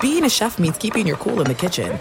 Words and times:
Being 0.00 0.24
a 0.24 0.30
chef 0.30 0.58
means 0.58 0.78
keeping 0.78 1.06
your 1.06 1.16
cool 1.16 1.40
in 1.40 1.46
the 1.46 1.54
kitchen. 1.54 1.98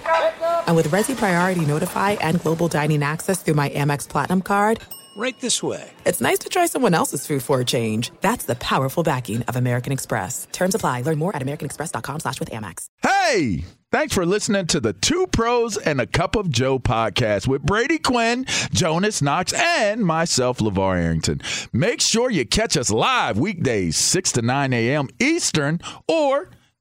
And 0.68 0.76
with 0.76 0.88
Resy 0.88 1.16
Priority 1.16 1.66
Notify 1.66 2.12
and 2.12 2.40
Global 2.40 2.68
Dining 2.68 3.04
Access 3.04 3.44
through 3.44 3.56
my 3.56 3.70
Amex 3.70 4.08
Platinum 4.08 4.42
card, 4.42 4.80
Right 5.16 5.40
this 5.42 5.62
way. 5.62 5.92
it's 6.08 6.22
nice 6.22 6.40
to 6.40 6.50
try 6.50 6.66
someone 6.66 6.96
else's 6.96 7.28
food 7.28 7.44
for 7.44 7.60
a 7.60 7.66
change. 7.66 8.12
That's 8.22 8.46
the 8.46 8.56
powerful 8.56 9.04
backing 9.04 9.44
of 9.44 9.56
American 9.56 9.94
Express. 9.94 10.48
Terms 10.52 10.74
apply. 10.74 11.02
Learn 11.02 11.20
more 11.20 11.36
at 11.36 11.42
americanexpress.com 11.44 12.22
slash 12.22 12.40
with 12.40 12.50
Amex. 12.50 12.88
Hey, 13.04 13.64
thanks 13.92 14.16
for 14.16 14.26
listening 14.26 14.66
to 14.68 14.80
the 14.80 14.94
Two 14.94 15.28
Pros 15.28 15.78
and 15.78 16.02
a 16.02 16.08
Cup 16.08 16.36
of 16.36 16.50
Joe 16.50 16.80
podcast 16.80 17.48
with 17.48 17.62
Brady 17.62 18.00
Quinn, 18.00 18.46
Jonas 18.72 19.22
Knox, 19.22 19.54
and 19.54 20.02
myself, 20.04 20.58
LaVar 20.58 20.98
Arrington. 21.00 21.42
Make 21.74 22.02
sure 22.02 22.32
you 22.32 22.44
catch 22.44 22.76
us 22.76 22.90
live 22.90 23.38
weekdays, 23.38 23.96
6 23.98 24.32
to 24.32 24.42
9 24.42 24.74
a.m. 24.74 25.10
Eastern 25.20 25.80
or 26.08 26.50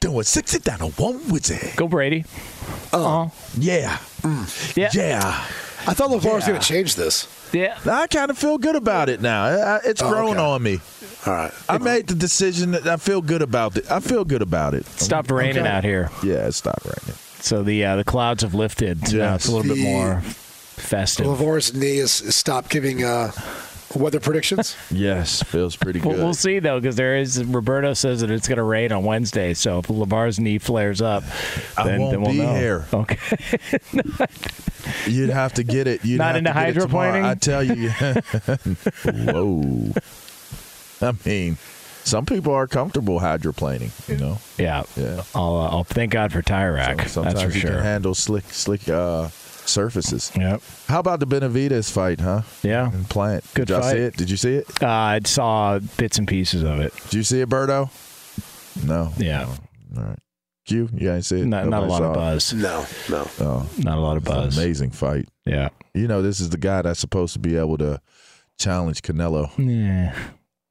Doing 0.00 0.22
60 0.24 0.58
down 0.60 0.82
on 0.82 0.90
one 0.92 1.18
wizzy. 1.20 1.74
Go 1.76 1.88
Brady. 1.88 2.24
Oh, 2.92 3.30
yeah. 3.58 3.98
Yeah. 4.76 4.90
Yeah. 4.92 5.20
I 5.86 5.94
thought 5.94 6.10
LaVar 6.10 6.34
was 6.34 6.46
going 6.46 6.60
to 6.60 6.66
change 6.66 6.94
this. 6.94 7.26
Yeah. 7.52 7.78
I 7.86 8.06
kind 8.06 8.30
of 8.30 8.36
feel 8.38 8.58
good 8.58 8.76
about 8.76 9.08
it 9.08 9.20
now. 9.22 9.44
I- 9.44 9.76
I- 9.76 9.80
It's 9.84 10.02
Oh, 10.02 10.10
grown 10.10 10.32
okay. 10.36 10.38
on 10.40 10.62
me. 10.62 10.80
All 11.26 11.32
right. 11.32 11.52
I 11.68 11.78
made 11.78 12.06
the 12.06 12.14
decision 12.14 12.72
that 12.72 12.86
I 12.86 12.96
feel 12.96 13.22
good 13.22 13.42
about 13.42 13.76
it. 13.76 13.90
I 13.90 14.00
feel 14.00 14.24
good 14.24 14.42
about 14.42 14.74
it. 14.74 14.86
Stopped 15.00 15.30
raining 15.30 15.58
Okay. 15.62 15.68
out 15.68 15.84
here. 15.84 16.10
Yeah, 16.22 16.46
it 16.46 16.52
stopped 16.52 16.84
raining. 16.84 17.16
So 17.40 17.62
the 17.62 17.84
uh, 17.84 17.96
the 17.96 18.04
clouds 18.04 18.42
have 18.42 18.54
lifted. 18.54 19.08
So 19.08 19.16
now 19.18 19.34
it's 19.36 19.48
a 19.48 19.52
little 19.52 19.74
bit 19.74 19.82
more 19.82 20.20
festive. 20.20 21.26
LaVar's 21.26 21.74
knee 21.74 21.96
has 21.98 22.20
has 22.20 22.36
stopped 22.36 22.70
giving 22.70 23.04
uh, 23.04 23.32
weather 23.94 24.20
predictions. 24.20 24.76
Yes, 24.90 25.42
feels 25.42 25.74
pretty 25.76 26.00
Well, 26.00 26.10
good. 26.14 26.22
we'll 26.24 26.34
see 26.34 26.58
though, 26.58 26.78
because 26.80 26.96
there 26.96 27.16
is 27.16 27.42
Roberto 27.44 27.94
says 27.94 28.20
that 28.20 28.30
it's 28.30 28.46
going 28.46 28.58
to 28.58 28.62
rain 28.62 28.92
on 28.92 29.04
Wednesday. 29.04 29.54
So 29.54 29.78
if 29.78 29.86
LaVar's 29.86 30.38
knee 30.38 30.58
flares 30.58 31.00
up, 31.02 31.24
I 31.76 31.84
then, 31.84 32.00
won't 32.00 32.10
then 32.12 32.20
we'll 32.22 32.32
be 32.32 32.38
know. 32.38 32.54
here. 32.54 32.86
Okay. 32.92 33.18
You'd 35.06 35.30
have 35.30 35.54
to 35.54 35.62
get 35.64 35.86
it. 35.86 36.04
You'd 36.04 36.18
Not 36.18 36.34
have 36.34 36.36
into 36.36 36.52
to 36.52 36.54
get 36.54 36.76
it 36.76 36.80
tomorrow. 36.80 37.22
hydroplaning? 37.22 37.24
I 37.24 37.34
tell 37.34 37.62
you. 37.62 37.90
Whoa. 39.32 39.92
I 41.08 41.14
mean, 41.24 41.56
some 42.04 42.26
people 42.26 42.52
are 42.52 42.66
comfortable 42.66 43.20
hydroplaning. 43.20 43.90
You 44.08 44.16
know. 44.18 44.38
yeah. 44.58 44.82
Yeah. 44.96 45.22
I'll, 45.34 45.56
uh, 45.56 45.68
I'll 45.68 45.84
thank 45.84 46.12
God 46.12 46.32
for 46.32 46.42
tire 46.42 46.74
rack. 46.74 47.02
So 47.02 47.06
sometimes 47.22 47.34
That's 47.34 47.52
for 47.52 47.54
you 47.54 47.60
sure. 47.60 47.70
can 47.72 47.82
handle 47.82 48.14
slick, 48.14 48.44
slick 48.50 48.88
uh, 48.88 49.28
surfaces. 49.66 50.30
Yep. 50.36 50.62
How 50.88 51.00
about 51.00 51.20
the 51.20 51.26
Benavidez 51.26 51.90
fight, 51.90 52.20
huh? 52.20 52.42
Yeah. 52.62 52.90
And 52.92 53.08
Plant. 53.08 53.44
Good 53.54 53.66
Did 53.68 53.72
y'all 53.74 53.82
fight. 53.82 53.92
see 53.92 53.98
it? 53.98 54.16
Did 54.16 54.30
you 54.30 54.36
see 54.36 54.54
it? 54.56 54.82
Uh, 54.82 54.86
I 54.88 55.20
saw 55.24 55.78
bits 55.96 56.18
and 56.18 56.26
pieces 56.28 56.62
of 56.62 56.80
it. 56.80 56.92
Did 57.04 57.14
you 57.14 57.22
see 57.22 57.40
it, 57.40 57.48
Berto? 57.48 57.90
No. 58.86 59.12
Yeah. 59.18 59.46
All 59.96 60.02
right. 60.02 60.18
Q, 60.64 60.88
you 60.94 61.10
ain't 61.12 61.24
see 61.24 61.40
it? 61.40 61.46
Not, 61.46 61.66
not 61.68 61.82
a 61.82 61.86
lot 61.86 62.02
of 62.02 62.06
saw 62.06 62.12
it? 62.12 62.14
buzz. 62.14 62.52
No, 62.54 62.86
no. 63.10 63.30
Oh, 63.40 63.70
Not 63.78 63.98
a 63.98 64.00
lot 64.00 64.16
of 64.16 64.22
it's 64.22 64.32
an 64.32 64.36
buzz. 64.44 64.58
amazing 64.58 64.90
fight. 64.92 65.28
Yeah. 65.44 65.70
You 65.92 66.06
know, 66.06 66.22
this 66.22 66.38
is 66.38 66.50
the 66.50 66.56
guy 66.56 66.82
that's 66.82 67.00
supposed 67.00 67.32
to 67.32 67.40
be 67.40 67.56
able 67.56 67.78
to 67.78 68.00
challenge 68.60 69.02
Canelo. 69.02 69.50
Yeah. 69.58 70.16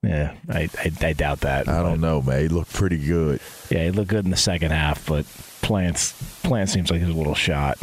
Yeah. 0.01 0.33
I, 0.49 0.69
I, 0.79 0.91
I 1.07 1.13
doubt 1.13 1.41
that. 1.41 1.67
I 1.67 1.83
don't 1.83 1.99
know, 1.99 2.21
man. 2.21 2.41
He 2.41 2.47
looked 2.47 2.73
pretty 2.73 2.97
good. 2.97 3.41
Yeah, 3.69 3.83
he 3.83 3.91
looked 3.91 4.09
good 4.09 4.23
in 4.25 4.31
the 4.31 4.37
second 4.37 4.71
half, 4.71 5.05
but 5.05 5.25
Plants 5.61 6.13
Plant 6.41 6.69
seems 6.69 6.89
like 6.89 7.01
he's 7.01 7.09
a 7.09 7.13
little 7.13 7.35
shot 7.35 7.77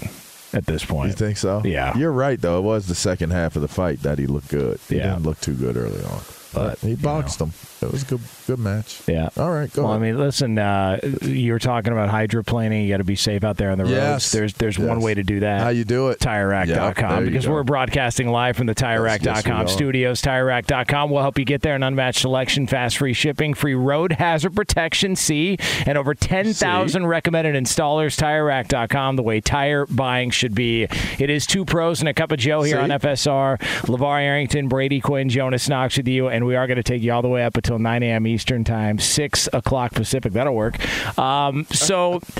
at 0.52 0.66
this 0.66 0.84
point. 0.84 1.08
You 1.10 1.14
think 1.16 1.36
so? 1.36 1.62
Yeah. 1.64 1.96
You're 1.96 2.12
right, 2.12 2.40
though. 2.40 2.58
It 2.58 2.62
was 2.62 2.86
the 2.86 2.94
second 2.94 3.30
half 3.30 3.56
of 3.56 3.62
the 3.62 3.68
fight 3.68 4.02
that 4.02 4.18
he 4.18 4.26
looked 4.26 4.48
good. 4.48 4.78
He 4.88 4.96
Yeah. 4.96 5.10
didn't 5.14 5.24
look 5.24 5.40
too 5.40 5.54
good 5.54 5.76
early 5.76 6.02
on. 6.04 6.20
But, 6.54 6.78
he 6.78 6.90
you 6.90 6.96
boxed 6.96 7.40
him. 7.40 7.52
It 7.80 7.92
was 7.92 8.02
a 8.02 8.06
good, 8.06 8.20
good 8.46 8.58
match. 8.58 9.02
Yeah. 9.06 9.28
All 9.36 9.50
right, 9.52 9.72
go 9.72 9.84
Well, 9.84 9.92
I 9.92 9.98
mean, 9.98 10.18
listen, 10.18 10.58
uh, 10.58 10.98
you 11.22 11.52
were 11.52 11.58
talking 11.60 11.92
about 11.92 12.10
hydroplaning. 12.10 12.82
You 12.84 12.88
got 12.90 12.96
to 12.98 13.04
be 13.04 13.14
safe 13.16 13.44
out 13.44 13.56
there 13.56 13.70
on 13.70 13.78
the 13.78 13.84
roads. 13.84 13.94
Yes. 13.94 14.32
There's 14.32 14.52
there's 14.54 14.78
one 14.78 15.00
way 15.00 15.14
to 15.14 15.22
do 15.22 15.40
that. 15.40 15.60
How 15.62 15.68
you 15.68 15.84
do 15.84 16.08
it? 16.08 16.18
TireRack.com 16.18 17.24
Yep, 17.24 17.24
because 17.32 17.46
go. 17.46 17.52
we're 17.52 17.62
broadcasting 17.62 18.28
live 18.28 18.56
from 18.56 18.66
the 18.66 18.72
Yes, 18.78 18.80
yes, 18.80 19.42
TireRack.com 19.44 19.60
are. 19.64 19.68
studios. 19.68 20.22
TireRack.com 20.22 21.10
will 21.10 21.20
help 21.22 21.38
you 21.38 21.44
get 21.44 21.62
there. 21.62 21.74
An 21.76 21.82
unmatched 21.82 22.20
selection, 22.20 22.66
fast 22.66 22.96
free 22.98 23.12
shipping, 23.12 23.54
free 23.54 23.74
road 23.74 24.12
hazard 24.12 24.54
protection, 24.56 25.14
see, 25.14 25.56
and 25.86 25.96
over 25.96 26.14
10,000 26.14 27.06
recommended 27.06 27.54
installers. 27.54 28.16
TireRack.com, 28.18 29.16
the 29.16 29.22
way 29.22 29.40
tire 29.40 29.86
buying 29.86 30.30
should 30.30 30.54
be. 30.54 30.84
It 31.18 31.30
is 31.30 31.46
two 31.46 31.64
pros 31.64 32.00
and 32.00 32.08
a 32.08 32.14
cup 32.14 32.32
of 32.32 32.38
Joe 32.38 32.62
here 32.62 32.76
See? 32.76 32.82
on 32.82 32.90
FSR. 32.90 33.58
LaVar 33.82 34.20
Arrington, 34.22 34.68
Brady 34.68 35.00
Quinn, 35.00 35.28
Jonas 35.28 35.68
Knox 35.68 35.96
with 35.96 36.08
you, 36.08 36.28
and 36.28 36.44
we 36.46 36.56
are 36.56 36.66
going 36.66 36.76
to 36.76 36.82
take 36.82 37.02
you 37.02 37.12
all 37.12 37.22
the 37.22 37.28
way 37.28 37.44
up 37.44 37.56
until 37.68 37.78
9 37.78 38.02
a.m. 38.02 38.26
Eastern 38.26 38.64
Time, 38.64 38.98
6 38.98 39.48
o'clock 39.52 39.92
Pacific. 39.92 40.32
That'll 40.32 40.54
work. 40.54 40.78
Um, 41.18 41.66
so. 41.70 42.20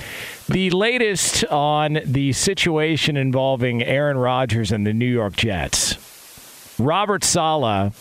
The 0.50 0.70
latest 0.70 1.44
on 1.44 2.00
the 2.06 2.32
situation 2.32 3.18
involving 3.18 3.82
Aaron 3.82 4.16
Rodgers 4.16 4.72
and 4.72 4.86
the 4.86 4.94
New 4.94 5.04
York 5.04 5.36
Jets. 5.36 5.98
Robert 6.78 7.22
Saleh 7.22 7.92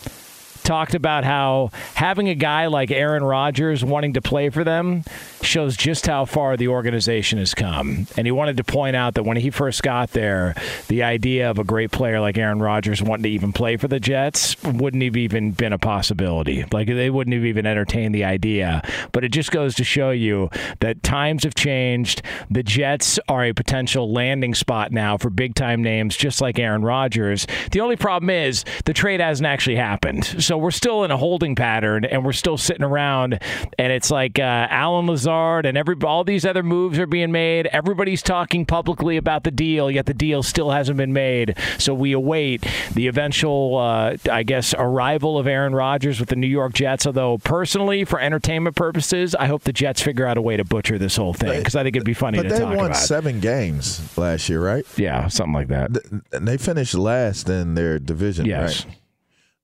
talked 0.68 0.94
about 0.94 1.24
how 1.24 1.70
having 1.94 2.28
a 2.28 2.34
guy 2.34 2.66
like 2.66 2.90
Aaron 2.90 3.24
Rodgers 3.24 3.82
wanting 3.82 4.12
to 4.12 4.20
play 4.20 4.50
for 4.50 4.64
them 4.64 5.02
shows 5.40 5.78
just 5.78 6.06
how 6.06 6.26
far 6.26 6.58
the 6.58 6.68
organization 6.68 7.38
has 7.38 7.54
come. 7.54 8.06
And 8.18 8.26
he 8.26 8.30
wanted 8.30 8.58
to 8.58 8.64
point 8.64 8.94
out 8.94 9.14
that 9.14 9.22
when 9.22 9.38
he 9.38 9.48
first 9.48 9.82
got 9.82 10.10
there, 10.10 10.54
the 10.88 11.02
idea 11.02 11.50
of 11.50 11.58
a 11.58 11.64
great 11.64 11.90
player 11.90 12.20
like 12.20 12.36
Aaron 12.36 12.60
Rodgers 12.60 13.02
wanting 13.02 13.22
to 13.22 13.30
even 13.30 13.50
play 13.50 13.78
for 13.78 13.88
the 13.88 13.98
Jets 13.98 14.62
wouldn't 14.62 15.02
have 15.02 15.16
even 15.16 15.52
been 15.52 15.72
a 15.72 15.78
possibility. 15.78 16.66
Like 16.70 16.86
they 16.86 17.08
wouldn't 17.08 17.32
have 17.32 17.46
even 17.46 17.64
entertained 17.64 18.14
the 18.14 18.24
idea. 18.24 18.82
But 19.12 19.24
it 19.24 19.30
just 19.30 19.50
goes 19.50 19.74
to 19.76 19.84
show 19.84 20.10
you 20.10 20.50
that 20.80 21.02
times 21.02 21.44
have 21.44 21.54
changed. 21.54 22.20
The 22.50 22.62
Jets 22.62 23.18
are 23.26 23.44
a 23.44 23.54
potential 23.54 24.12
landing 24.12 24.54
spot 24.54 24.92
now 24.92 25.16
for 25.16 25.30
big 25.30 25.54
time 25.54 25.82
names 25.82 26.14
just 26.14 26.42
like 26.42 26.58
Aaron 26.58 26.82
Rodgers. 26.82 27.46
The 27.70 27.80
only 27.80 27.96
problem 27.96 28.28
is 28.28 28.66
the 28.84 28.92
trade 28.92 29.20
hasn't 29.20 29.46
actually 29.46 29.76
happened. 29.76 30.26
So 30.26 30.57
we're 30.58 30.70
still 30.70 31.04
in 31.04 31.10
a 31.10 31.16
holding 31.16 31.54
pattern, 31.54 32.04
and 32.04 32.24
we're 32.24 32.32
still 32.32 32.56
sitting 32.58 32.84
around, 32.84 33.40
and 33.78 33.92
it's 33.92 34.10
like 34.10 34.38
uh, 34.38 34.42
Allen 34.70 35.06
Lazard 35.06 35.66
and 35.66 35.76
every 35.78 35.96
all 36.04 36.24
these 36.24 36.44
other 36.44 36.62
moves 36.62 36.98
are 36.98 37.06
being 37.06 37.32
made. 37.32 37.66
Everybody's 37.68 38.22
talking 38.22 38.66
publicly 38.66 39.16
about 39.16 39.44
the 39.44 39.50
deal, 39.50 39.90
yet 39.90 40.06
the 40.06 40.14
deal 40.14 40.42
still 40.42 40.70
hasn't 40.70 40.96
been 40.98 41.12
made. 41.12 41.56
So 41.78 41.94
we 41.94 42.12
await 42.12 42.66
the 42.94 43.06
eventual, 43.08 43.76
uh, 43.76 44.16
I 44.30 44.42
guess, 44.42 44.74
arrival 44.78 45.38
of 45.38 45.46
Aaron 45.46 45.74
Rodgers 45.74 46.20
with 46.20 46.28
the 46.28 46.36
New 46.36 46.46
York 46.46 46.72
Jets. 46.74 47.06
Although 47.06 47.38
personally, 47.38 48.04
for 48.04 48.20
entertainment 48.20 48.76
purposes, 48.76 49.34
I 49.34 49.46
hope 49.46 49.62
the 49.64 49.72
Jets 49.72 50.02
figure 50.02 50.26
out 50.26 50.36
a 50.38 50.42
way 50.42 50.56
to 50.56 50.64
butcher 50.64 50.98
this 50.98 51.16
whole 51.16 51.34
thing 51.34 51.58
because 51.58 51.76
I 51.76 51.82
think 51.82 51.96
it'd 51.96 52.06
be 52.06 52.14
funny 52.14 52.38
But 52.38 52.48
they 52.48 52.64
won 52.64 52.78
about. 52.86 52.96
seven 52.96 53.40
games 53.40 54.16
last 54.18 54.48
year, 54.48 54.60
right? 54.60 54.84
Yeah, 54.96 55.28
something 55.28 55.52
like 55.54 55.68
that. 55.68 55.90
And 56.32 56.46
they 56.46 56.56
finished 56.58 56.94
last 56.94 57.48
in 57.48 57.74
their 57.74 57.98
division, 57.98 58.46
Yes. 58.46 58.84
right? 58.84 58.94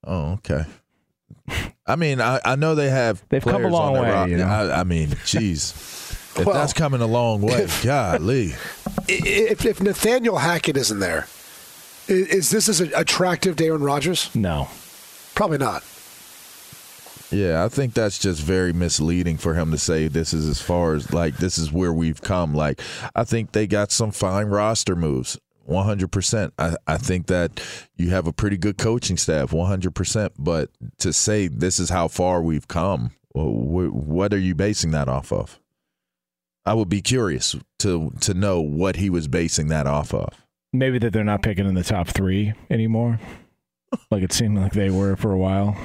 Oh, 0.07 0.33
okay. 0.35 0.65
I 1.87 1.97
mean, 1.97 2.21
I, 2.21 2.41
I 2.45 2.57
know 2.57 2.75
they 2.75 2.89
have. 2.89 3.23
They've 3.29 3.43
come 3.43 3.57
a 3.57 3.59
players 3.59 3.73
long 3.73 3.93
way, 3.95 4.11
ro- 4.11 4.25
you 4.25 4.37
know. 4.39 4.47
I, 4.47 4.81
I 4.81 4.85
mean, 4.85 5.09
jeez, 5.11 5.73
if 6.39 6.47
Well, 6.47 6.55
that's 6.55 6.73
coming 6.73 7.01
a 7.01 7.07
long 7.07 7.43
way, 7.43 7.67
golly. 7.83 8.55
If, 9.07 9.67
if 9.67 9.81
Nathaniel 9.83 10.39
Hackett 10.39 10.77
isn't 10.77 10.99
there, 11.01 11.27
is, 12.09 12.29
is 12.29 12.51
this 12.51 12.69
as 12.69 12.81
attractive 12.81 13.57
to 13.57 13.67
Aaron 13.67 13.83
Rodgers? 13.83 14.35
No. 14.35 14.69
Probably 15.35 15.59
not. 15.59 15.83
Yeah, 17.31 17.65
I 17.65 17.69
think 17.69 17.95
that's 17.95 18.19
just 18.19 18.43
very 18.43 18.73
misleading 18.73 19.39
for 19.39 19.55
him 19.55 19.73
to 19.73 19.79
say 19.79 20.07
this 20.07 20.33
is 20.33 20.49
as 20.49 20.61
far 20.61 20.95
as 20.95 21.13
like 21.13 21.39
this 21.39 21.59
is 21.59 21.73
where 21.73 21.93
we've 21.93 22.23
come. 22.23 22.55
Like, 22.55 22.81
I 23.15 23.25
think 23.25 23.53
they 23.53 23.67
got 23.67 23.91
some 23.91 24.13
fine 24.13 24.47
roster 24.47 24.95
moves. 24.95 25.39
100%. 25.69 26.53
I, 26.59 26.77
I 26.87 26.97
think 26.99 27.27
that 27.27 27.61
you 27.97 28.11
have 28.11 28.27
a 28.27 28.33
pretty 28.33 28.57
good 28.57 28.79
coaching 28.79 29.17
staff, 29.17 29.51
100%. 29.51 30.31
But 30.39 30.71
to 30.99 31.13
say 31.13 31.49
this 31.49 31.79
is 31.79 31.91
how 31.91 32.09
far 32.09 32.43
we've 32.43 32.69
come, 32.69 33.11
what 33.35 34.33
are 34.33 34.39
you 34.39 34.55
basing 34.55 34.93
that 34.93 35.09
off 35.09 35.33
of? 35.33 35.59
I 36.67 36.75
would 36.75 36.89
be 36.89 37.03
curious 37.03 37.55
to 37.81 38.13
to 38.21 38.33
know 38.33 38.61
what 38.61 38.97
he 38.97 39.11
was 39.11 39.29
basing 39.29 39.69
that 39.69 39.87
off 39.87 40.15
of. 40.15 40.29
Maybe 40.73 40.99
that 40.99 41.13
they're 41.13 41.23
not 41.23 41.43
picking 41.43 41.67
in 41.67 41.75
the 41.75 41.85
top 41.85 42.09
three 42.09 42.55
anymore. 42.71 43.21
Like 44.11 44.23
it 44.23 44.33
seemed 44.33 44.59
like 44.59 44.73
they 44.73 44.91
were 44.91 45.15
for 45.15 45.31
a 45.31 45.39
while. 45.39 45.77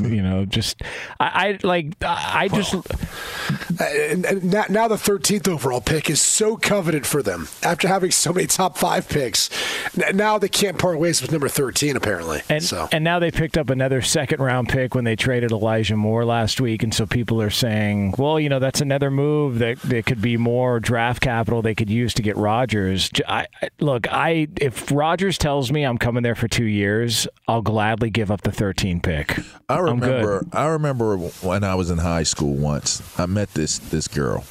You 0.00 0.22
know, 0.22 0.46
just 0.46 0.80
I, 1.20 1.58
I 1.62 1.66
like 1.66 1.96
I 2.02 2.48
just 2.48 2.74
uh, 2.74 2.80
And, 3.84 4.24
and 4.24 4.44
now, 4.70 4.88
the 4.88 4.96
13th 4.96 5.48
overall 5.48 5.80
pick 5.80 6.08
is 6.08 6.20
so 6.20 6.56
coveted 6.56 7.06
for 7.06 7.22
them 7.22 7.48
after 7.62 7.86
having 7.88 8.10
so 8.10 8.32
many 8.32 8.46
top 8.46 8.78
five 8.78 9.06
picks. 9.08 9.50
Now 10.14 10.38
they 10.38 10.48
can't 10.48 10.78
part 10.78 10.98
ways 10.98 11.20
with 11.20 11.30
number 11.30 11.48
13, 11.48 11.94
apparently. 11.96 12.40
and 12.48 12.62
so. 12.62 12.88
and 12.90 13.04
now 13.04 13.18
they 13.18 13.30
picked 13.30 13.58
up 13.58 13.68
another 13.68 14.00
second 14.00 14.40
round 14.40 14.68
pick 14.68 14.94
when 14.94 15.04
they 15.04 15.16
traded 15.16 15.52
Elijah 15.52 15.96
Moore 15.96 16.24
last 16.24 16.60
week, 16.60 16.82
and 16.82 16.94
so 16.94 17.04
people 17.04 17.42
are 17.42 17.50
saying, 17.50 18.14
well, 18.16 18.40
you 18.40 18.48
know, 18.48 18.58
that's 18.58 18.80
another 18.80 19.10
move 19.10 19.58
that 19.58 19.78
that 19.82 20.06
could 20.06 20.22
be 20.22 20.36
more 20.38 20.80
draft 20.80 21.20
capital 21.20 21.60
they 21.60 21.74
could 21.74 21.90
use 21.90 22.14
to 22.14 22.22
get 22.22 22.36
Rodgers. 22.36 23.10
I- 23.28 23.46
look, 23.80 24.06
I 24.10 24.48
if 24.60 24.90
Rodgers 24.90 25.36
tells 25.36 25.70
me 25.70 25.84
I'm 25.84 25.98
coming 25.98 26.22
there 26.22 26.34
for 26.34 26.48
two 26.48 26.64
years, 26.64 27.28
I'll 27.46 27.62
gladly 27.62 28.08
give 28.10 28.30
up 28.30 28.40
the 28.42 28.52
13 28.52 29.00
pick. 29.00 29.36
I 29.68 29.78
remember. 29.78 30.46
I 30.52 30.66
remember 30.66 31.16
when 31.16 31.64
I 31.64 31.74
was 31.74 31.90
in 31.90 31.98
high 31.98 32.22
school. 32.22 32.54
Once 32.54 33.02
I 33.18 33.26
met 33.26 33.52
this 33.54 33.78
this 33.78 34.06
girl, 34.06 34.44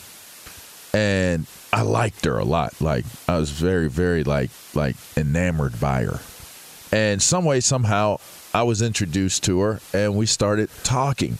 and 0.94 1.48
I 1.72 1.84
liked 1.84 2.26
her 2.26 2.38
a 2.38 2.44
lot. 2.44 2.82
Like 2.82 3.06
I 3.28 3.38
was 3.38 3.52
very, 3.52 3.88
very 3.88 4.24
like 4.24 4.52
like 4.74 4.96
enamored 5.16 5.80
by 5.80 6.04
her. 6.04 6.20
And 6.92 7.22
some 7.22 7.46
way, 7.46 7.60
somehow, 7.60 8.20
I 8.54 8.64
was 8.64 8.82
introduced 8.82 9.44
to 9.46 9.60
her, 9.62 9.80
and 9.94 10.16
we 10.16 10.26
started 10.26 10.70
talking. 10.84 11.38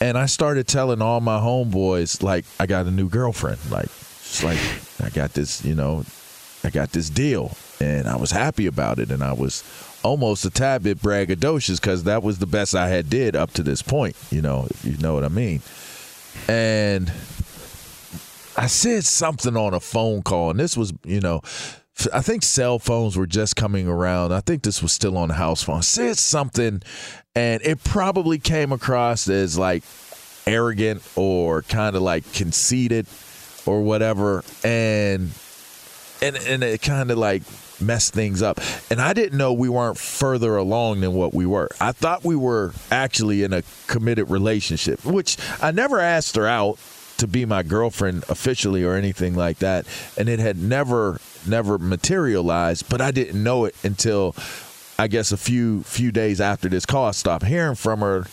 And 0.00 0.18
I 0.18 0.26
started 0.26 0.66
telling 0.66 1.00
all 1.00 1.20
my 1.20 1.38
homeboys, 1.38 2.22
like, 2.22 2.44
I 2.60 2.66
got 2.66 2.84
a 2.84 2.90
new 2.90 3.08
girlfriend. 3.08 3.58
Like, 3.70 3.86
it's 3.86 4.42
like 4.44 4.58
I 5.02 5.08
got 5.08 5.32
this, 5.32 5.64
you 5.64 5.74
know, 5.74 6.04
I 6.62 6.70
got 6.70 6.92
this 6.92 7.08
deal, 7.08 7.56
and 7.80 8.06
I 8.06 8.16
was 8.16 8.32
happy 8.32 8.66
about 8.66 8.98
it, 8.98 9.10
and 9.10 9.22
I 9.22 9.32
was 9.32 9.62
almost 10.04 10.44
a 10.44 10.50
tad 10.50 10.82
bit 10.82 10.98
braggadocious 10.98 11.80
because 11.80 12.04
that 12.04 12.22
was 12.22 12.38
the 12.38 12.46
best 12.46 12.74
I 12.74 12.88
had 12.88 13.10
did 13.10 13.34
up 13.34 13.52
to 13.54 13.62
this 13.62 13.82
point. 13.82 14.14
You 14.30 14.42
know, 14.42 14.68
you 14.84 14.96
know 14.98 15.14
what 15.14 15.24
I 15.24 15.28
mean. 15.28 15.62
And 16.46 17.10
I 18.56 18.66
said 18.66 19.04
something 19.04 19.56
on 19.56 19.74
a 19.74 19.80
phone 19.80 20.22
call, 20.22 20.50
and 20.50 20.60
this 20.60 20.76
was, 20.76 20.92
you 21.04 21.20
know, 21.20 21.40
I 22.12 22.20
think 22.20 22.42
cell 22.42 22.78
phones 22.78 23.16
were 23.16 23.26
just 23.26 23.56
coming 23.56 23.88
around. 23.88 24.32
I 24.32 24.40
think 24.40 24.62
this 24.62 24.82
was 24.82 24.92
still 24.92 25.16
on 25.16 25.28
the 25.28 25.34
house 25.34 25.62
phone. 25.62 25.78
I 25.78 25.80
said 25.80 26.18
something, 26.18 26.82
and 27.34 27.62
it 27.62 27.82
probably 27.84 28.38
came 28.38 28.72
across 28.72 29.28
as 29.28 29.56
like 29.58 29.84
arrogant 30.46 31.02
or 31.16 31.62
kind 31.62 31.96
of 31.96 32.02
like 32.02 32.30
conceited 32.32 33.06
or 33.64 33.82
whatever, 33.82 34.44
and 34.62 35.30
and 36.24 36.36
and 36.36 36.62
it 36.62 36.82
kind 36.82 37.10
of 37.10 37.18
like 37.18 37.42
messed 37.80 38.14
things 38.14 38.42
up. 38.42 38.60
And 38.90 39.00
I 39.00 39.12
didn't 39.12 39.36
know 39.36 39.52
we 39.52 39.68
weren't 39.68 39.98
further 39.98 40.56
along 40.56 41.00
than 41.00 41.12
what 41.12 41.34
we 41.34 41.46
were. 41.46 41.68
I 41.80 41.92
thought 41.92 42.24
we 42.24 42.36
were 42.36 42.72
actually 42.90 43.42
in 43.42 43.52
a 43.52 43.62
committed 43.86 44.30
relationship, 44.30 45.04
which 45.04 45.36
I 45.60 45.70
never 45.70 46.00
asked 46.00 46.36
her 46.36 46.46
out 46.46 46.78
to 47.18 47.26
be 47.26 47.44
my 47.44 47.62
girlfriend 47.62 48.24
officially 48.28 48.84
or 48.84 48.94
anything 48.94 49.34
like 49.34 49.58
that, 49.58 49.86
and 50.16 50.28
it 50.28 50.40
had 50.40 50.56
never 50.56 51.20
never 51.46 51.78
materialized, 51.78 52.88
but 52.88 53.00
I 53.00 53.10
didn't 53.10 53.42
know 53.42 53.66
it 53.66 53.76
until 53.84 54.34
I 54.98 55.08
guess 55.08 55.30
a 55.32 55.36
few 55.36 55.82
few 55.82 56.10
days 56.10 56.40
after 56.40 56.68
this 56.68 56.86
call 56.86 57.06
I 57.06 57.12
stopped 57.12 57.46
hearing 57.46 57.74
from 57.74 58.00
her 58.00 58.24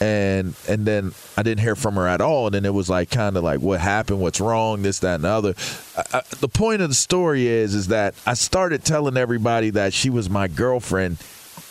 and 0.00 0.54
and 0.68 0.86
then 0.86 1.12
I 1.36 1.42
didn't 1.42 1.60
hear 1.60 1.74
from 1.74 1.96
her 1.96 2.06
at 2.06 2.20
all. 2.20 2.46
And 2.46 2.54
then 2.54 2.64
it 2.64 2.74
was 2.74 2.88
like 2.88 3.10
kind 3.10 3.36
of 3.36 3.44
like 3.44 3.60
what 3.60 3.80
happened, 3.80 4.20
what's 4.20 4.40
wrong, 4.40 4.82
this, 4.82 5.00
that, 5.00 5.16
and 5.16 5.24
the 5.24 5.28
other. 5.28 5.54
I, 5.96 6.18
I, 6.18 6.22
the 6.40 6.48
point 6.48 6.82
of 6.82 6.88
the 6.88 6.94
story 6.94 7.46
is 7.46 7.74
is 7.74 7.88
that 7.88 8.14
I 8.26 8.34
started 8.34 8.84
telling 8.84 9.16
everybody 9.16 9.70
that 9.70 9.92
she 9.92 10.10
was 10.10 10.30
my 10.30 10.48
girlfriend, 10.48 11.18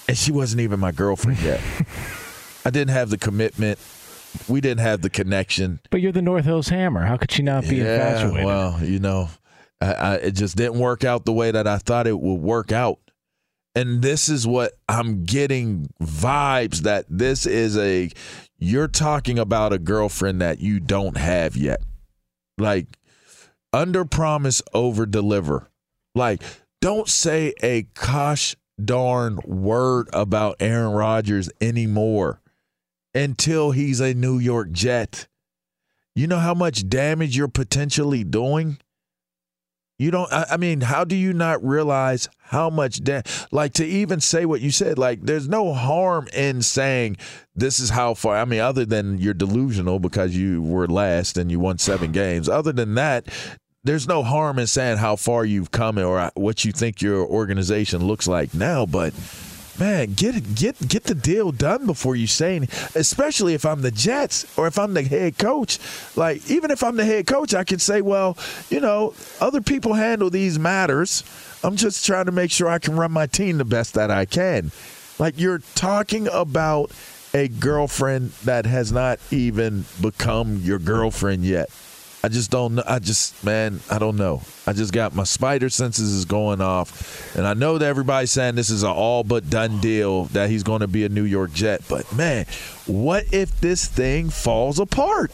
and 0.08 0.18
she 0.18 0.32
wasn't 0.32 0.62
even 0.62 0.80
my 0.80 0.92
girlfriend 0.92 1.40
yet. 1.42 1.62
I 2.66 2.70
didn't 2.70 2.92
have 2.92 3.10
the 3.10 3.18
commitment. 3.18 3.80
We 4.48 4.60
didn't 4.60 4.82
have 4.82 5.02
the 5.02 5.10
connection. 5.10 5.80
But 5.90 6.02
you're 6.02 6.12
the 6.12 6.22
North 6.22 6.46
Hills 6.46 6.68
Hammer. 6.68 7.06
How 7.06 7.18
could 7.18 7.32
she 7.32 7.42
not 7.44 7.64
be 7.64 7.78
yeah, 7.78 8.10
infatuated? 8.10 8.46
well, 8.46 8.84
you 8.84 9.00
know, 9.00 9.30
I, 9.80 9.94
I, 9.94 10.16
it 10.16 10.32
just 10.32 10.58
didn't 10.58 10.80
work 10.80 11.04
out 11.04 11.26
the 11.26 11.32
way 11.32 11.50
that 11.52 11.66
I 11.66 11.78
thought 11.78 12.08
it 12.08 12.20
would 12.20 12.42
work 12.42 12.72
out. 12.72 13.00
And 13.78 14.02
this 14.02 14.28
is 14.28 14.48
what 14.48 14.72
I'm 14.90 15.24
getting 15.24 15.88
vibes 16.02 16.80
that 16.80 17.06
this 17.10 17.46
is 17.46 17.78
a 17.78 18.10
you're 18.58 18.88
talking 18.88 19.38
about 19.38 19.72
a 19.72 19.78
girlfriend 19.78 20.42
that 20.42 20.60
you 20.60 20.80
don't 20.80 21.16
have 21.16 21.56
yet. 21.56 21.84
Like 22.58 22.88
under 23.72 24.04
promise 24.04 24.64
over 24.74 25.06
deliver. 25.06 25.70
Like 26.16 26.42
don't 26.82 27.08
say 27.08 27.54
a 27.62 27.84
gosh 27.94 28.56
darn 28.84 29.38
word 29.46 30.10
about 30.12 30.56
Aaron 30.60 30.94
Rodgers 30.94 31.48
anymore 31.62 32.42
until 33.14 33.70
he's 33.70 34.00
a 34.00 34.16
New 34.16 34.40
York 34.40 34.72
Jet. 34.72 35.28
You 36.16 36.26
know 36.26 36.40
how 36.40 36.56
much 36.56 36.90
damage 36.90 37.38
you're 37.38 37.48
potentially 37.48 38.24
doing? 38.24 38.80
You 40.00 40.12
don't, 40.12 40.32
I, 40.32 40.58
mean, 40.58 40.82
how 40.82 41.06
do 41.06 41.16
you 41.16 41.34
not 41.34 41.64
realize 41.64 42.30
how 42.40 42.70
much, 42.70 43.04
da- 43.04 43.24
like 43.50 43.74
to 43.74 43.86
even 43.86 44.20
say 44.22 44.46
what 44.46 44.62
you 44.62 44.70
said, 44.70 45.00
like 45.00 45.22
there's 45.24 45.50
no 45.50 45.74
harm 45.74 46.28
in 46.34 46.62
saying 46.62 47.18
this 47.56 47.80
is 47.80 47.90
how 47.90 48.14
far, 48.14 48.38
I 48.38 48.46
mean, 48.46 48.60
other 48.60 48.86
than 48.86 49.18
you're 49.18 49.34
delusional 49.34 49.98
because 49.98 50.36
you 50.36 50.62
were 50.62 50.88
last 50.88 51.36
and 51.36 51.50
you 51.50 51.60
won 51.60 51.80
seven 51.80 52.12
games. 52.12 52.48
Other 52.48 52.72
than 52.72 52.94
that, 52.94 53.28
there's 53.84 54.08
no 54.08 54.22
harm 54.22 54.60
in 54.60 54.68
saying 54.68 54.98
how 54.98 55.16
far 55.16 55.46
you've 55.46 55.72
come 55.72 55.98
or 55.98 56.20
uh, 56.20 56.30
what 56.36 56.64
you 56.64 56.72
think 56.72 57.02
your 57.02 57.26
organization 57.26 58.06
looks 58.06 58.28
like 58.28 58.54
now, 58.54 58.86
but 58.86 59.14
man, 59.80 60.14
get 60.14 60.56
get 60.56 60.88
get 60.88 61.04
the 61.04 61.16
deal 61.16 61.52
done 61.52 61.86
before 61.86 62.16
you 62.16 62.28
say 62.28 62.56
anything. 62.56 63.00
Especially 63.00 63.54
if 63.54 63.66
I'm 63.66 63.82
the 63.82 63.92
Jets 63.92 64.46
or 64.58 64.68
if 64.68 64.78
I'm 64.78 64.94
the 64.94 65.04
head 65.04 65.38
coach. 65.38 65.80
Like 66.16 66.50
even 66.50 66.72
if 66.72 66.84
I'm 66.84 66.96
the 66.96 67.06
head 67.06 67.28
coach, 67.28 67.54
I 67.54 67.64
can 67.64 67.80
say, 67.80 68.02
well, 68.02 68.38
you 68.70 68.80
know, 68.80 69.14
other 69.40 69.62
people 69.62 69.94
handle 69.94 70.30
these 70.30 70.60
matters. 70.60 71.24
I'm 71.64 71.76
just 71.76 72.06
trying 72.06 72.26
to 72.26 72.32
make 72.32 72.52
sure 72.52 72.68
I 72.68 72.80
can 72.80 72.96
run 72.96 73.12
my 73.12 73.26
team 73.26 73.58
the 73.58 73.66
best 73.66 73.96
that 73.96 74.12
I 74.12 74.26
can. 74.26 74.72
Like 75.20 75.40
you're 75.40 75.60
talking 75.76 76.28
about 76.28 76.92
a 77.34 77.48
girlfriend 77.48 78.32
that 78.46 78.66
has 78.66 78.92
not 78.92 79.20
even 79.32 79.86
become 80.02 80.58
your 80.58 80.80
girlfriend 80.80 81.44
yet. 81.44 81.70
I 82.24 82.30
just 82.30 82.50
don't 82.50 82.76
know. 82.76 82.84
I 82.86 83.00
just, 83.00 83.44
man, 83.44 83.80
I 83.92 84.00
don't 84.00 84.18
know. 84.18 84.42
I 84.66 84.74
just 84.74 84.92
got 84.92 85.14
my 85.14 85.24
spider 85.24 85.70
senses 85.70 86.14
is 86.14 86.26
going 86.26 86.62
off. 86.62 87.36
And 87.38 87.48
I 87.48 87.54
know 87.54 87.78
that 87.78 87.86
everybody's 87.86 88.32
saying 88.32 88.56
this 88.56 88.70
is 88.70 88.84
an 88.84 88.90
all 88.90 89.24
but 89.24 89.50
done 89.50 89.80
deal 89.80 90.26
that 90.26 90.50
he's 90.50 90.64
going 90.64 90.82
to 90.82 90.88
be 90.88 91.06
a 91.06 91.10
New 91.10 91.24
York 91.24 91.54
Jet. 91.54 91.82
But 91.88 92.12
man, 92.14 92.46
what 92.88 93.26
if 93.32 93.62
this 93.62 93.86
thing 93.86 94.30
falls 94.30 94.80
apart? 94.80 95.32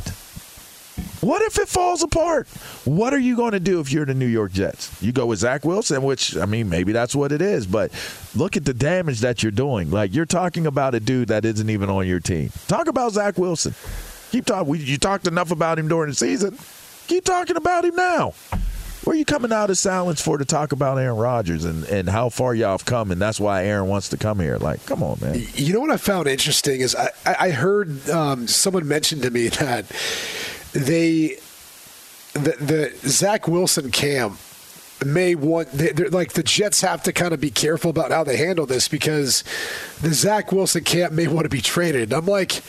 What 1.22 1.42
if 1.42 1.58
it 1.58 1.68
falls 1.68 2.04
apart? 2.04 2.48
What 2.86 3.14
are 3.14 3.20
you 3.20 3.36
going 3.36 3.54
to 3.54 3.60
do 3.60 3.80
if 3.80 3.92
you're 3.92 4.06
the 4.06 4.14
New 4.14 4.28
York 4.28 4.52
Jets? 4.52 5.02
You 5.02 5.12
go 5.12 5.26
with 5.26 5.40
Zach 5.40 5.64
Wilson, 5.66 6.04
which 6.04 6.38
I 6.38 6.46
mean, 6.46 6.70
maybe 6.70 6.92
that's 6.92 7.16
what 7.16 7.32
it 7.32 7.42
is. 7.42 7.66
But 7.66 7.92
look 8.36 8.58
at 8.58 8.66
the 8.66 8.74
damage 8.74 9.22
that 9.22 9.42
you're 9.42 9.52
doing. 9.52 9.90
Like 9.90 10.14
you're 10.14 10.26
talking 10.26 10.68
about 10.68 10.94
a 10.94 11.00
dude 11.00 11.30
that 11.30 11.46
isn't 11.46 11.70
even 11.70 11.90
on 11.90 12.06
your 12.06 12.20
team. 12.20 12.52
Talk 12.68 12.88
about 12.88 13.14
Zach 13.14 13.38
Wilson. 13.38 13.74
Keep 14.34 14.48
talking. 14.48 14.76
You 14.78 14.98
talked 14.98 15.28
enough 15.28 15.52
about 15.52 15.78
him 15.78 15.88
during 15.88 16.10
the 16.10 16.16
season. 16.16 16.58
Keep 17.06 17.24
talking 17.24 17.56
about 17.56 17.86
him 17.86 17.96
now. 17.96 18.34
Where 19.04 19.14
are 19.14 19.16
you 19.16 19.26
coming 19.26 19.54
out 19.54 19.70
of 19.70 19.78
silence 19.78 20.20
for 20.20 20.40
to 20.40 20.46
talk 20.46 20.72
about 20.72 20.98
Aaron 20.98 21.18
Rodgers 21.18 21.66
and, 21.66 21.84
and 21.84 22.10
how 22.10 22.30
far 22.30 22.56
y'all 22.56 22.72
have 22.72 22.84
come, 22.84 23.12
and 23.12 23.22
that's 23.22 23.40
why 23.40 23.64
Aaron 23.66 23.90
wants 23.90 24.10
to 24.10 24.18
come 24.18 24.40
here? 24.40 24.58
Like, 24.58 24.84
come 24.88 25.04
on, 25.04 25.20
man. 25.22 25.40
You 25.54 25.72
know 25.72 25.82
what 25.82 25.92
I 25.92 25.98
found 25.98 26.28
interesting 26.28 26.82
is 26.82 26.96
I, 26.96 27.12
I 27.28 27.52
heard 27.52 28.10
um, 28.10 28.48
someone 28.48 28.88
mention 28.88 29.22
to 29.22 29.30
me 29.30 29.48
that 29.50 29.86
they 30.72 31.38
the, 32.34 32.56
the 32.60 32.92
Zach 33.08 33.48
Wilson 33.48 33.92
camp 33.92 34.40
may 35.06 35.36
want 35.36 35.72
they're, 35.74 36.10
like 36.10 36.34
the 36.34 36.42
Jets 36.42 36.82
have 36.82 37.04
to 37.04 37.14
kind 37.14 37.36
of 37.36 37.40
be 37.40 37.52
careful 37.52 37.92
about 37.92 38.10
how 38.10 38.24
they 38.24 38.38
handle 38.38 38.66
this 38.66 38.88
because 38.88 39.44
the 40.02 40.12
Zach 40.12 40.52
Wilson 40.52 40.84
camp 40.84 41.14
may 41.14 41.28
want 41.28 41.46
to 41.46 41.50
be 41.50 41.62
traded. 41.62 42.12
I'm 42.12 42.26
like. 42.26 42.64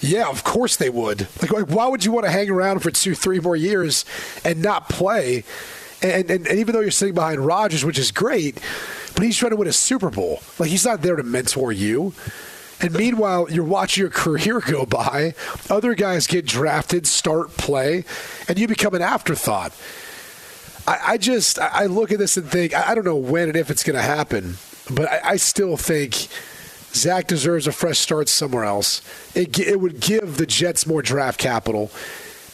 Yeah, 0.00 0.28
of 0.28 0.44
course 0.44 0.76
they 0.76 0.90
would. 0.90 1.28
Like, 1.40 1.50
like, 1.50 1.68
why 1.68 1.88
would 1.88 2.04
you 2.04 2.12
want 2.12 2.26
to 2.26 2.30
hang 2.30 2.50
around 2.50 2.80
for 2.80 2.90
two, 2.90 3.14
three 3.14 3.40
more 3.40 3.56
years 3.56 4.04
and 4.44 4.62
not 4.62 4.88
play? 4.88 5.44
And, 6.02 6.30
and, 6.30 6.46
and 6.46 6.58
even 6.58 6.74
though 6.74 6.80
you're 6.80 6.90
sitting 6.90 7.14
behind 7.14 7.40
Rodgers, 7.40 7.84
which 7.84 7.98
is 7.98 8.10
great, 8.10 8.60
but 9.14 9.24
he's 9.24 9.36
trying 9.36 9.50
to 9.50 9.56
win 9.56 9.68
a 9.68 9.72
Super 9.72 10.10
Bowl. 10.10 10.42
Like, 10.58 10.68
he's 10.68 10.84
not 10.84 11.02
there 11.02 11.16
to 11.16 11.22
mentor 11.22 11.72
you. 11.72 12.12
And 12.80 12.92
meanwhile, 12.92 13.50
you're 13.50 13.64
watching 13.64 14.02
your 14.02 14.10
career 14.10 14.60
go 14.60 14.84
by. 14.84 15.34
Other 15.70 15.94
guys 15.94 16.26
get 16.26 16.46
drafted, 16.46 17.06
start, 17.06 17.56
play, 17.56 18.04
and 18.48 18.58
you 18.58 18.68
become 18.68 18.94
an 18.94 19.02
afterthought. 19.02 19.72
I, 20.86 21.12
I 21.12 21.16
just, 21.16 21.58
I 21.58 21.86
look 21.86 22.12
at 22.12 22.18
this 22.18 22.36
and 22.36 22.46
think, 22.46 22.74
I 22.74 22.94
don't 22.94 23.04
know 23.04 23.16
when 23.16 23.48
and 23.48 23.56
if 23.56 23.70
it's 23.70 23.82
going 23.82 23.96
to 23.96 24.02
happen, 24.02 24.56
but 24.90 25.10
I, 25.10 25.20
I 25.30 25.36
still 25.36 25.76
think 25.76 26.28
Zach 26.94 27.26
deserves 27.26 27.66
a 27.66 27.72
fresh 27.72 27.98
start 27.98 28.28
somewhere 28.28 28.64
else. 28.64 29.02
It, 29.36 29.58
it 29.58 29.80
would 29.80 30.00
give 30.00 30.38
the 30.38 30.46
Jets 30.46 30.86
more 30.86 31.02
draft 31.02 31.38
capital. 31.38 31.90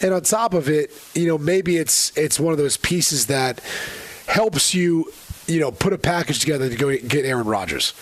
And 0.00 0.12
on 0.12 0.22
top 0.22 0.52
of 0.52 0.68
it, 0.68 0.90
you 1.14 1.28
know, 1.28 1.38
maybe 1.38 1.76
it's 1.76 2.16
it's 2.16 2.40
one 2.40 2.52
of 2.52 2.58
those 2.58 2.76
pieces 2.76 3.26
that 3.26 3.60
helps 4.26 4.74
you, 4.74 5.12
you 5.46 5.60
know, 5.60 5.70
put 5.70 5.92
a 5.92 5.98
package 5.98 6.40
together 6.40 6.68
to 6.68 6.76
go 6.76 6.96
get 6.96 7.24
Aaron 7.24 7.46
Rodgers. 7.46 7.94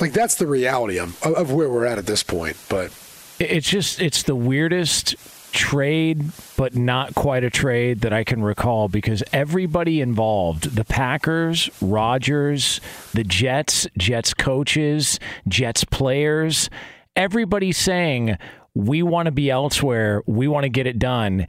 Like 0.00 0.12
that's 0.12 0.36
the 0.36 0.46
reality 0.46 0.98
of, 0.98 1.20
of 1.24 1.52
where 1.52 1.68
we're 1.68 1.84
at 1.84 1.98
at 1.98 2.06
this 2.06 2.22
point. 2.22 2.56
But 2.68 2.92
it's 3.40 3.68
just 3.68 4.00
it's 4.00 4.22
the 4.22 4.36
weirdest 4.36 5.16
trade, 5.52 6.24
but 6.56 6.74
not 6.74 7.14
quite 7.14 7.44
a 7.44 7.50
trade 7.50 8.00
that 8.00 8.12
I 8.12 8.24
can 8.24 8.42
recall 8.42 8.88
because 8.88 9.22
everybody 9.32 10.00
involved 10.00 10.76
the 10.76 10.84
Packers, 10.84 11.70
Rodgers, 11.80 12.80
the 13.14 13.24
Jets, 13.24 13.86
Jets 13.96 14.34
coaches, 14.34 15.18
Jets 15.48 15.84
players 15.84 16.68
everybody 17.16 17.72
saying, 17.72 18.36
we 18.74 19.02
want 19.02 19.26
to 19.26 19.32
be 19.32 19.50
elsewhere, 19.50 20.22
we 20.26 20.46
want 20.46 20.64
to 20.64 20.68
get 20.68 20.86
it 20.86 20.98
done. 20.98 21.46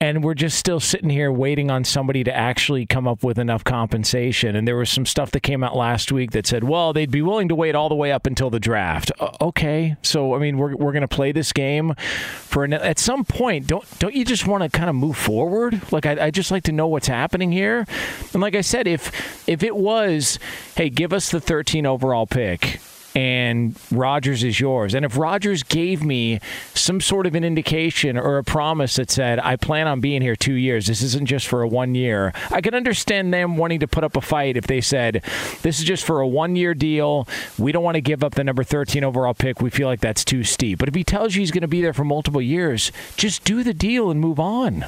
And 0.00 0.22
we're 0.22 0.34
just 0.34 0.56
still 0.56 0.78
sitting 0.78 1.10
here 1.10 1.32
waiting 1.32 1.72
on 1.72 1.82
somebody 1.82 2.22
to 2.22 2.32
actually 2.32 2.86
come 2.86 3.08
up 3.08 3.24
with 3.24 3.36
enough 3.36 3.64
compensation. 3.64 4.54
And 4.54 4.66
there 4.66 4.76
was 4.76 4.88
some 4.90 5.04
stuff 5.04 5.32
that 5.32 5.40
came 5.40 5.64
out 5.64 5.74
last 5.74 6.12
week 6.12 6.30
that 6.30 6.46
said, 6.46 6.62
well, 6.62 6.92
they'd 6.92 7.10
be 7.10 7.20
willing 7.20 7.48
to 7.48 7.56
wait 7.56 7.74
all 7.74 7.88
the 7.88 7.96
way 7.96 8.12
up 8.12 8.24
until 8.24 8.48
the 8.48 8.60
draft. 8.60 9.10
Uh, 9.18 9.30
okay. 9.40 9.96
So, 10.02 10.36
I 10.36 10.38
mean, 10.38 10.56
we're, 10.56 10.76
we're 10.76 10.92
going 10.92 11.00
to 11.00 11.08
play 11.08 11.32
this 11.32 11.52
game 11.52 11.94
for 11.96 12.62
an, 12.62 12.74
at 12.74 13.00
some 13.00 13.24
point. 13.24 13.66
Don't, 13.66 13.84
don't 13.98 14.14
you 14.14 14.24
just 14.24 14.46
want 14.46 14.62
to 14.62 14.68
kind 14.68 14.88
of 14.88 14.94
move 14.94 15.16
forward? 15.16 15.82
Like, 15.90 16.06
I, 16.06 16.26
I 16.26 16.30
just 16.30 16.52
like 16.52 16.62
to 16.64 16.72
know 16.72 16.86
what's 16.86 17.08
happening 17.08 17.50
here. 17.50 17.84
And 18.32 18.40
like 18.40 18.54
I 18.54 18.60
said, 18.60 18.86
if, 18.86 19.48
if 19.48 19.64
it 19.64 19.74
was, 19.74 20.38
hey, 20.76 20.90
give 20.90 21.12
us 21.12 21.32
the 21.32 21.40
13 21.40 21.86
overall 21.86 22.28
pick 22.28 22.78
and 23.18 23.74
Rodgers 23.90 24.44
is 24.44 24.60
yours. 24.60 24.94
And 24.94 25.04
if 25.04 25.16
Rodgers 25.16 25.64
gave 25.64 26.04
me 26.04 26.38
some 26.74 27.00
sort 27.00 27.26
of 27.26 27.34
an 27.34 27.42
indication 27.42 28.16
or 28.16 28.38
a 28.38 28.44
promise 28.44 28.94
that 28.94 29.10
said, 29.10 29.40
I 29.40 29.56
plan 29.56 29.88
on 29.88 29.98
being 29.98 30.22
here 30.22 30.36
two 30.36 30.54
years, 30.54 30.86
this 30.86 31.02
isn't 31.02 31.26
just 31.26 31.48
for 31.48 31.62
a 31.62 31.66
one 31.66 31.96
year, 31.96 32.32
I 32.52 32.60
can 32.60 32.76
understand 32.76 33.34
them 33.34 33.56
wanting 33.56 33.80
to 33.80 33.88
put 33.88 34.04
up 34.04 34.16
a 34.16 34.20
fight 34.20 34.56
if 34.56 34.68
they 34.68 34.80
said, 34.80 35.24
this 35.62 35.80
is 35.80 35.84
just 35.84 36.04
for 36.04 36.20
a 36.20 36.28
one 36.28 36.54
year 36.54 36.74
deal. 36.74 37.26
We 37.58 37.72
don't 37.72 37.82
want 37.82 37.96
to 37.96 38.00
give 38.00 38.22
up 38.22 38.36
the 38.36 38.44
number 38.44 38.62
13 38.62 39.02
overall 39.02 39.34
pick. 39.34 39.60
We 39.60 39.70
feel 39.70 39.88
like 39.88 40.00
that's 40.00 40.24
too 40.24 40.44
steep. 40.44 40.78
But 40.78 40.88
if 40.88 40.94
he 40.94 41.02
tells 41.02 41.34
you 41.34 41.40
he's 41.40 41.50
going 41.50 41.62
to 41.62 41.66
be 41.66 41.82
there 41.82 41.92
for 41.92 42.04
multiple 42.04 42.40
years, 42.40 42.92
just 43.16 43.42
do 43.42 43.64
the 43.64 43.74
deal 43.74 44.12
and 44.12 44.20
move 44.20 44.38
on. 44.38 44.84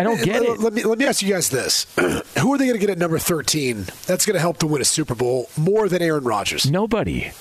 I 0.00 0.02
don't 0.02 0.22
get 0.22 0.40
let, 0.40 0.50
it. 0.50 0.60
Let 0.60 0.72
me 0.72 0.82
let 0.84 0.98
me 0.98 1.06
ask 1.06 1.22
you 1.22 1.32
guys 1.32 1.50
this: 1.50 1.86
Who 2.38 2.54
are 2.54 2.58
they 2.58 2.66
going 2.66 2.78
to 2.78 2.78
get 2.78 2.90
at 2.90 2.98
number 2.98 3.18
thirteen? 3.18 3.86
That's 4.06 4.24
going 4.24 4.34
to 4.34 4.40
help 4.40 4.58
to 4.58 4.66
win 4.66 4.80
a 4.80 4.84
Super 4.84 5.14
Bowl 5.14 5.50
more 5.56 5.88
than 5.88 6.00
Aaron 6.00 6.24
Rodgers. 6.24 6.70
Nobody. 6.70 7.32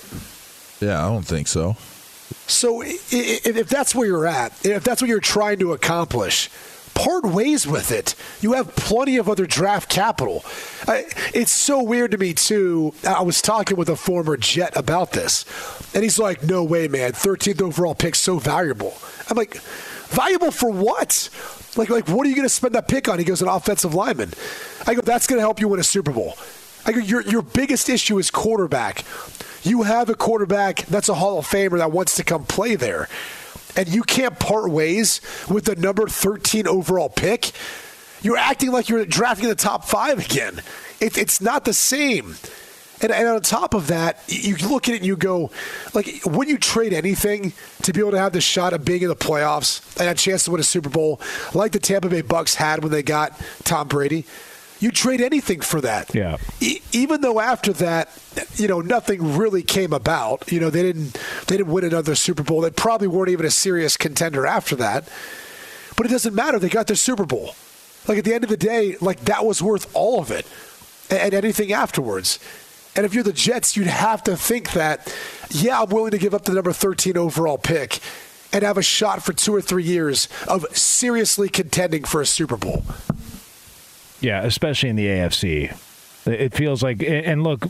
Yeah, 0.81 1.05
I 1.05 1.09
don't 1.09 1.23
think 1.23 1.47
so. 1.47 1.77
So 2.47 2.83
if 2.83 3.69
that's 3.69 3.95
where 3.95 4.07
you're 4.07 4.27
at, 4.27 4.65
if 4.65 4.83
that's 4.83 5.01
what 5.01 5.07
you're 5.07 5.19
trying 5.19 5.59
to 5.59 5.73
accomplish, 5.73 6.49
part 6.93 7.23
ways 7.23 7.65
with 7.65 7.91
it. 7.91 8.15
You 8.41 8.53
have 8.53 8.75
plenty 8.75 9.17
of 9.17 9.29
other 9.29 9.45
draft 9.45 9.89
capital. 9.89 10.43
It's 11.33 11.51
so 11.51 11.81
weird 11.81 12.11
to 12.11 12.17
me 12.17 12.33
too. 12.33 12.93
I 13.07 13.21
was 13.21 13.41
talking 13.41 13.77
with 13.77 13.89
a 13.89 13.95
former 13.95 14.35
Jet 14.35 14.75
about 14.75 15.11
this, 15.11 15.45
and 15.93 16.03
he's 16.03 16.19
like, 16.19 16.43
"No 16.43 16.63
way, 16.63 16.87
man! 16.87 17.13
13th 17.13 17.61
overall 17.61 17.95
pick, 17.95 18.15
so 18.15 18.37
valuable." 18.37 18.97
I'm 19.29 19.37
like, 19.37 19.55
"Valuable 20.09 20.51
for 20.51 20.69
what?" 20.69 21.29
Like, 21.75 21.89
like 21.89 22.07
what 22.07 22.25
are 22.25 22.29
you 22.29 22.35
going 22.35 22.47
to 22.47 22.53
spend 22.53 22.75
that 22.75 22.87
pick 22.87 23.07
on? 23.07 23.19
He 23.19 23.25
goes, 23.25 23.41
an 23.41 23.47
offensive 23.47 23.93
lineman. 23.93 24.31
I 24.87 24.93
go, 24.95 25.01
that's 25.01 25.27
going 25.27 25.37
to 25.37 25.41
help 25.41 25.59
you 25.59 25.67
win 25.67 25.79
a 25.79 25.83
Super 25.83 26.11
Bowl. 26.11 26.35
I 26.85 26.91
go, 26.91 26.99
your, 26.99 27.21
your 27.21 27.41
biggest 27.41 27.89
issue 27.89 28.17
is 28.17 28.31
quarterback. 28.31 29.03
You 29.63 29.83
have 29.83 30.09
a 30.09 30.15
quarterback 30.15 30.85
that's 30.85 31.09
a 31.09 31.13
Hall 31.13 31.39
of 31.39 31.45
Famer 31.45 31.77
that 31.77 31.91
wants 31.91 32.15
to 32.15 32.23
come 32.23 32.45
play 32.45 32.75
there. 32.75 33.09
And 33.75 33.87
you 33.87 34.03
can't 34.03 34.39
part 34.39 34.69
ways 34.71 35.21
with 35.49 35.65
the 35.65 35.75
number 35.75 36.07
13 36.07 36.67
overall 36.67 37.09
pick. 37.09 37.51
You're 38.21 38.37
acting 38.37 38.71
like 38.71 38.89
you're 38.89 39.05
drafting 39.05 39.47
the 39.47 39.55
top 39.55 39.85
five 39.85 40.19
again. 40.19 40.61
It, 40.99 41.17
it's 41.17 41.39
not 41.39 41.65
the 41.65 41.73
same. 41.73 42.35
And, 43.01 43.11
and, 43.11 43.27
on 43.27 43.41
top 43.41 43.73
of 43.73 43.87
that, 43.87 44.21
you 44.27 44.57
look 44.57 44.89
at 44.89 44.95
it 44.95 44.97
and 44.97 45.05
you 45.05 45.15
go, 45.15 45.51
like, 45.93 46.21
when 46.25 46.49
you 46.49 46.57
trade 46.57 46.91
anything 46.91 47.53
to 47.83 47.93
be 47.93 48.01
able 48.01 48.11
to 48.11 48.19
have 48.19 48.33
the 48.33 48.41
shot 48.41 48.73
of 48.73 48.83
being 48.83 49.01
in 49.01 49.07
the 49.07 49.15
playoffs 49.15 49.97
and 49.99 50.09
a 50.09 50.13
chance 50.13 50.45
to 50.45 50.51
win 50.51 50.59
a 50.59 50.63
Super 50.63 50.89
Bowl, 50.89 51.21
like 51.53 51.71
the 51.71 51.79
Tampa 51.79 52.09
Bay 52.09 52.21
Bucks 52.21 52.55
had 52.55 52.83
when 52.83 52.91
they 52.91 53.03
got 53.03 53.39
Tom 53.63 53.87
Brady, 53.87 54.25
you 54.79 54.91
trade 54.91 55.21
anything 55.21 55.61
for 55.61 55.81
that. 55.81 56.13
Yeah. 56.15 56.37
E- 56.59 56.81
even 56.91 57.21
though 57.21 57.39
after 57.39 57.73
that, 57.73 58.09
you 58.55 58.67
know, 58.67 58.81
nothing 58.81 59.37
really 59.37 59.61
came 59.61 59.93
about. 59.93 60.51
You 60.51 60.59
know, 60.59 60.69
they 60.69 60.81
didn't 60.81 61.19
they 61.47 61.57
didn't 61.57 61.71
win 61.71 61.83
another 61.83 62.15
Super 62.15 62.43
Bowl. 62.43 62.61
They 62.61 62.71
probably 62.71 63.07
weren't 63.07 63.29
even 63.29 63.45
a 63.45 63.51
serious 63.51 63.97
contender 63.97 64.45
after 64.47 64.75
that. 64.77 65.07
But 65.97 66.05
it 66.05 66.09
doesn't 66.09 66.33
matter. 66.33 66.59
They 66.59 66.69
got 66.69 66.87
their 66.87 66.95
Super 66.95 67.25
Bowl. 67.25 67.55
Like 68.07 68.19
at 68.19 68.23
the 68.23 68.33
end 68.33 68.45
of 68.45 68.49
the 68.49 68.57
day, 68.57 68.95
like 69.01 69.19
that 69.25 69.45
was 69.45 69.61
worth 69.61 69.93
all 69.93 70.21
of 70.21 70.31
it, 70.31 70.47
and, 71.09 71.19
and 71.19 71.33
anything 71.33 71.73
afterwards. 71.73 72.39
And 72.95 73.05
if 73.05 73.13
you're 73.13 73.23
the 73.23 73.33
Jets, 73.33 73.77
you'd 73.77 73.87
have 73.87 74.23
to 74.23 74.35
think 74.35 74.73
that, 74.73 75.13
yeah, 75.49 75.81
I'm 75.81 75.89
willing 75.89 76.11
to 76.11 76.17
give 76.17 76.33
up 76.33 76.43
the 76.43 76.53
number 76.53 76.73
13 76.73 77.17
overall 77.17 77.57
pick 77.57 77.99
and 78.51 78.63
have 78.63 78.77
a 78.77 78.81
shot 78.81 79.23
for 79.23 79.33
two 79.33 79.55
or 79.55 79.61
three 79.61 79.83
years 79.83 80.27
of 80.47 80.65
seriously 80.75 81.49
contending 81.49 82.03
for 82.03 82.21
a 82.21 82.25
Super 82.25 82.57
Bowl. 82.57 82.83
Yeah, 84.21 84.43
especially 84.43 84.89
in 84.89 84.95
the 84.95 85.05
AFC. 85.05 85.77
It 86.29 86.53
feels 86.53 86.83
like, 86.83 87.03
and 87.03 87.43
look, 87.43 87.65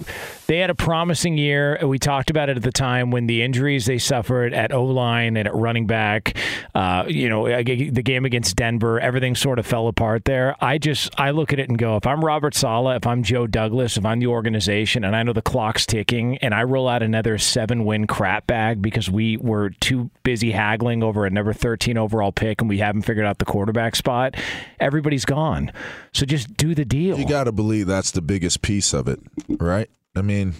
they 0.47 0.59
had 0.59 0.69
a 0.69 0.75
promising 0.75 1.37
year. 1.37 1.79
We 1.85 1.99
talked 1.99 2.29
about 2.29 2.49
it 2.49 2.57
at 2.57 2.63
the 2.63 2.71
time 2.71 3.11
when 3.11 3.27
the 3.27 3.41
injuries 3.41 3.85
they 3.85 3.97
suffered 3.97 4.53
at 4.53 4.71
O 4.71 4.85
line 4.85 5.37
and 5.37 5.47
at 5.47 5.55
running 5.55 5.87
back. 5.87 6.37
Uh, 6.75 7.05
you 7.07 7.29
know, 7.29 7.45
the 7.45 8.03
game 8.03 8.25
against 8.25 8.55
Denver, 8.55 8.99
everything 8.99 9.35
sort 9.35 9.59
of 9.59 9.65
fell 9.65 9.87
apart 9.87 10.25
there. 10.25 10.55
I 10.59 10.77
just 10.77 11.17
I 11.19 11.31
look 11.31 11.53
at 11.53 11.59
it 11.59 11.69
and 11.69 11.77
go, 11.77 11.95
if 11.97 12.05
I'm 12.05 12.23
Robert 12.23 12.55
Saleh, 12.55 12.95
if 12.97 13.07
I'm 13.07 13.23
Joe 13.23 13.47
Douglas, 13.47 13.97
if 13.97 14.05
I'm 14.05 14.19
the 14.19 14.27
organization, 14.27 15.03
and 15.03 15.15
I 15.15 15.23
know 15.23 15.33
the 15.33 15.41
clock's 15.41 15.85
ticking, 15.85 16.37
and 16.39 16.53
I 16.53 16.63
roll 16.63 16.87
out 16.87 17.03
another 17.03 17.37
seven 17.37 17.85
win 17.85 18.07
crap 18.07 18.47
bag 18.47 18.81
because 18.81 19.09
we 19.09 19.37
were 19.37 19.69
too 19.69 20.09
busy 20.23 20.51
haggling 20.51 21.03
over 21.03 21.25
a 21.25 21.29
number 21.29 21.53
13 21.53 21.97
overall 21.97 22.31
pick 22.31 22.61
and 22.61 22.69
we 22.69 22.79
haven't 22.79 23.03
figured 23.03 23.25
out 23.25 23.39
the 23.39 23.45
quarterback 23.45 23.95
spot, 23.95 24.35
everybody's 24.79 25.25
gone. 25.25 25.71
So 26.13 26.25
just 26.25 26.55
do 26.57 26.73
the 26.75 26.85
deal. 26.85 27.19
You 27.19 27.27
got 27.27 27.45
to 27.45 27.51
believe 27.51 27.87
that's 27.87 28.11
the 28.11 28.21
biggest 28.21 28.61
piece 28.61 28.93
of 28.93 29.07
it, 29.07 29.19
right? 29.47 29.89
I 30.15 30.21
mean, 30.21 30.55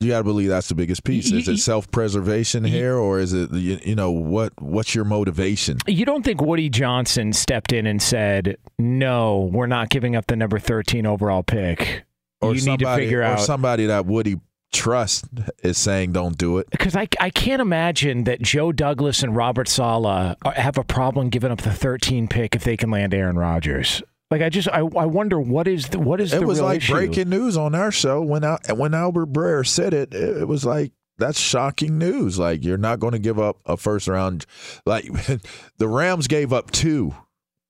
you 0.00 0.10
got 0.10 0.18
to 0.18 0.24
believe 0.24 0.48
that's 0.48 0.68
the 0.68 0.74
biggest 0.74 1.04
piece. 1.04 1.32
Is 1.32 1.48
it 1.48 1.58
self 1.58 1.90
preservation 1.90 2.64
here, 2.64 2.96
or 2.96 3.18
is 3.18 3.32
it 3.32 3.50
you, 3.52 3.78
you, 3.82 3.94
know 3.94 4.10
what? 4.10 4.52
What's 4.60 4.94
your 4.94 5.04
motivation? 5.04 5.78
You 5.86 6.04
don't 6.04 6.22
think 6.24 6.42
Woody 6.42 6.68
Johnson 6.68 7.32
stepped 7.32 7.72
in 7.72 7.86
and 7.86 8.02
said, 8.02 8.56
"No, 8.78 9.48
we're 9.52 9.66
not 9.66 9.88
giving 9.88 10.14
up 10.14 10.26
the 10.26 10.36
number 10.36 10.58
thirteen 10.58 11.06
overall 11.06 11.42
pick." 11.42 12.04
Or 12.40 12.52
you 12.52 12.60
somebody, 12.60 12.84
need 12.84 12.90
to 12.90 12.96
figure 12.96 13.20
or 13.20 13.24
out 13.24 13.40
somebody 13.40 13.86
that 13.86 14.04
Woody 14.04 14.36
trust 14.74 15.26
is 15.62 15.78
saying 15.78 16.12
don't 16.12 16.36
do 16.36 16.58
it. 16.58 16.68
Because 16.70 16.94
I, 16.96 17.08
I 17.20 17.30
can't 17.30 17.62
imagine 17.62 18.24
that 18.24 18.42
Joe 18.42 18.72
Douglas 18.72 19.22
and 19.22 19.34
Robert 19.34 19.68
Saleh 19.68 20.36
are- 20.44 20.52
have 20.52 20.76
a 20.76 20.84
problem 20.84 21.30
giving 21.30 21.50
up 21.50 21.62
the 21.62 21.72
13 21.72 22.28
pick 22.28 22.54
if 22.54 22.64
they 22.64 22.76
can 22.76 22.90
land 22.90 23.14
Aaron 23.14 23.36
Rodgers. 23.38 24.02
Like 24.34 24.42
I 24.42 24.48
just 24.48 24.68
I, 24.68 24.78
I 24.80 25.06
wonder 25.06 25.38
what 25.38 25.68
is 25.68 25.86
the, 25.90 26.00
what 26.00 26.20
is 26.20 26.32
it 26.32 26.40
the 26.40 26.46
was 26.46 26.60
like 26.60 26.78
issue? 26.78 26.92
breaking 26.92 27.28
news 27.28 27.56
on 27.56 27.72
our 27.72 27.92
show 27.92 28.20
when 28.20 28.42
Al, 28.42 28.58
when 28.74 28.92
Albert 28.92 29.32
Breer 29.32 29.64
said 29.64 29.94
it. 29.94 30.12
It 30.12 30.38
it 30.38 30.48
was 30.48 30.64
like 30.64 30.90
that's 31.18 31.38
shocking 31.38 31.98
news. 31.98 32.36
Like 32.36 32.64
you're 32.64 32.76
not 32.76 32.98
going 32.98 33.12
to 33.12 33.20
give 33.20 33.38
up 33.38 33.58
a 33.64 33.76
first 33.76 34.08
round. 34.08 34.44
Like 34.84 35.04
the 35.78 35.86
Rams 35.86 36.26
gave 36.26 36.52
up 36.52 36.72
two 36.72 37.14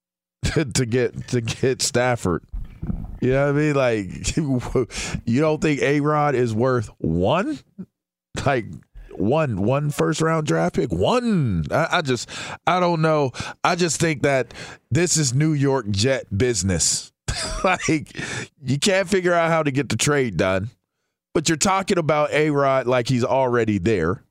to 0.55 0.87
get 0.87 1.29
to 1.29 1.43
get 1.43 1.83
Stafford. 1.83 2.43
You 3.21 3.33
know 3.33 3.53
what 3.53 3.57
I 3.57 3.59
mean? 3.59 3.75
Like 3.75 4.37
you 5.27 5.41
don't 5.43 5.61
think 5.61 5.83
A 5.83 6.01
Rod 6.01 6.35
is 6.35 6.55
worth 6.55 6.89
one? 6.97 7.59
Like 8.47 8.65
one 9.19 9.63
one 9.63 9.91
first 9.91 10.21
round 10.21 10.47
draft 10.47 10.77
pick 10.77 10.93
one. 10.93 11.65
I, 11.71 11.89
I 11.93 12.03
just 12.03 12.29
i 12.67 12.81
don't 12.81 13.03
know. 13.03 13.33
I 13.63 13.77
just 13.77 14.01
think 14.01 14.23
that 14.23 14.55
this 14.91 15.17
is 15.17 15.35
new 15.35 15.53
york 15.53 15.89
jet 15.91 16.37
business. 16.37 17.13
Like 17.65 18.15
you 18.63 18.79
can't 18.79 19.09
figure 19.09 19.33
out 19.33 19.51
how 19.51 19.63
to 19.63 19.71
get 19.71 19.89
the 19.89 19.97
trade 19.97 20.37
done 20.37 20.71
but 21.35 21.49
you're 21.49 21.59
talking 21.59 21.99
about 21.99 22.31
a 22.31 22.51
rod 22.51 22.87
like 22.87 23.09
he's 23.09 23.25
already 23.25 23.79
there. 23.79 24.23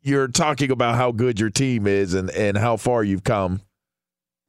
You're 0.00 0.28
talking 0.28 0.70
about 0.70 0.94
how 0.94 1.12
good 1.12 1.38
your 1.38 1.50
team 1.50 1.86
is 1.86 2.14
and 2.14 2.30
and 2.30 2.56
how 2.56 2.76
far 2.76 3.04
you've 3.04 3.24
come 3.24 3.60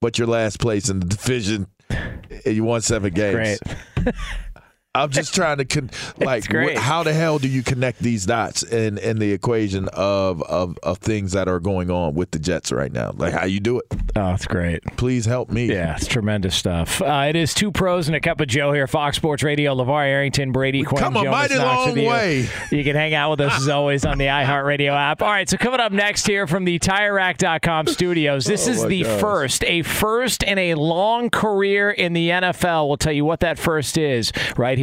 but 0.02 0.18
you're 0.18 0.28
last 0.28 0.60
place 0.60 0.90
in 0.90 1.00
the 1.00 1.06
division 1.06 1.68
and 1.90 2.56
you 2.56 2.64
won 2.64 2.82
seven 2.82 3.14
games. 3.14 3.60
I'm 4.96 5.10
just 5.10 5.34
trying 5.34 5.58
to 5.58 5.66
con- 5.66 5.90
like 6.20 6.46
wh- 6.52 6.76
how 6.76 7.02
the 7.04 7.14
hell 7.14 7.40
do 7.40 7.48
you 7.48 7.64
connect 7.64 8.00
these 8.00 8.26
dots 8.26 8.62
in 8.64 8.98
in 9.00 9.18
the 9.20 9.32
equation 9.32 9.88
of 9.90 10.42
of 10.44 10.78
of 10.84 11.00
things 11.00 11.32
that 11.32 11.48
are 11.48 11.60
going 11.60 11.90
on 11.90 12.14
with 12.14 12.32
the 12.32 12.40
Jets 12.40 12.72
right 12.72 12.92
now? 12.92 13.12
Like 13.16 13.34
how 13.34 13.46
you 13.46 13.60
do 13.60 13.80
it? 13.80 13.86
Oh, 14.16 14.34
it's 14.34 14.46
great. 14.46 14.84
Please 14.98 15.26
help 15.26 15.50
me. 15.50 15.66
Yeah, 15.66 15.96
it's 15.96 16.06
tremendous 16.08 16.56
stuff. 16.56 17.02
Uh, 17.02 17.26
it 17.28 17.36
is 17.36 17.54
two 17.56 17.72
pros 17.72 18.08
and 18.08 18.16
a 18.16 18.20
cup 18.20 18.40
of 18.40 18.48
Joe 18.48 18.72
here, 18.72 18.86
Fox 18.86 19.18
Sports 19.18 19.42
Radio. 19.42 19.74
LaVar 19.74 20.06
Arrington, 20.06 20.52
Brady 20.52 20.84
Quinn, 20.84 21.02
come 21.02 21.18
a 21.18 21.24
Jonas 21.24 21.32
mighty 21.32 21.56
Knox 21.56 21.88
long 21.88 21.98
you. 21.98 22.08
way. 22.10 22.48
You 22.70 22.84
can 22.84 22.96
hang 22.96 23.16
out 23.16 23.32
with 23.32 23.42
us 23.42 23.58
as 23.58 23.70
always 23.70 24.06
on 24.06 24.20
the 24.20 24.26
iHeartRadio 24.26 24.92
app. 24.92 25.24
All 25.24 25.30
right, 25.30 25.50
so 25.50 25.58
coming 25.58 25.80
up 25.80 25.92
next 25.92 26.28
here 26.28 26.46
from 26.46 26.66
the 26.66 26.78
TireRack.com 26.78 27.88
studios, 27.88 28.46
this 28.46 28.68
Oh, 28.68 28.72
is 28.72 28.86
the 28.86 29.04
gosh. 29.04 29.20
first, 29.20 29.64
a 29.64 29.82
first 29.82 30.44
in 30.44 30.58
a 30.60 30.76
long 30.76 31.30
career 31.32 31.90
in 31.90 32.14
the 32.14 32.30
NFL. 32.30 32.88
We'll 32.88 32.98
tell 32.98 33.14
you 33.14 33.26
what 33.26 33.40
that 33.40 33.58
first 33.58 33.98
is 33.98 34.32
right 34.58 34.78
here 34.78 34.83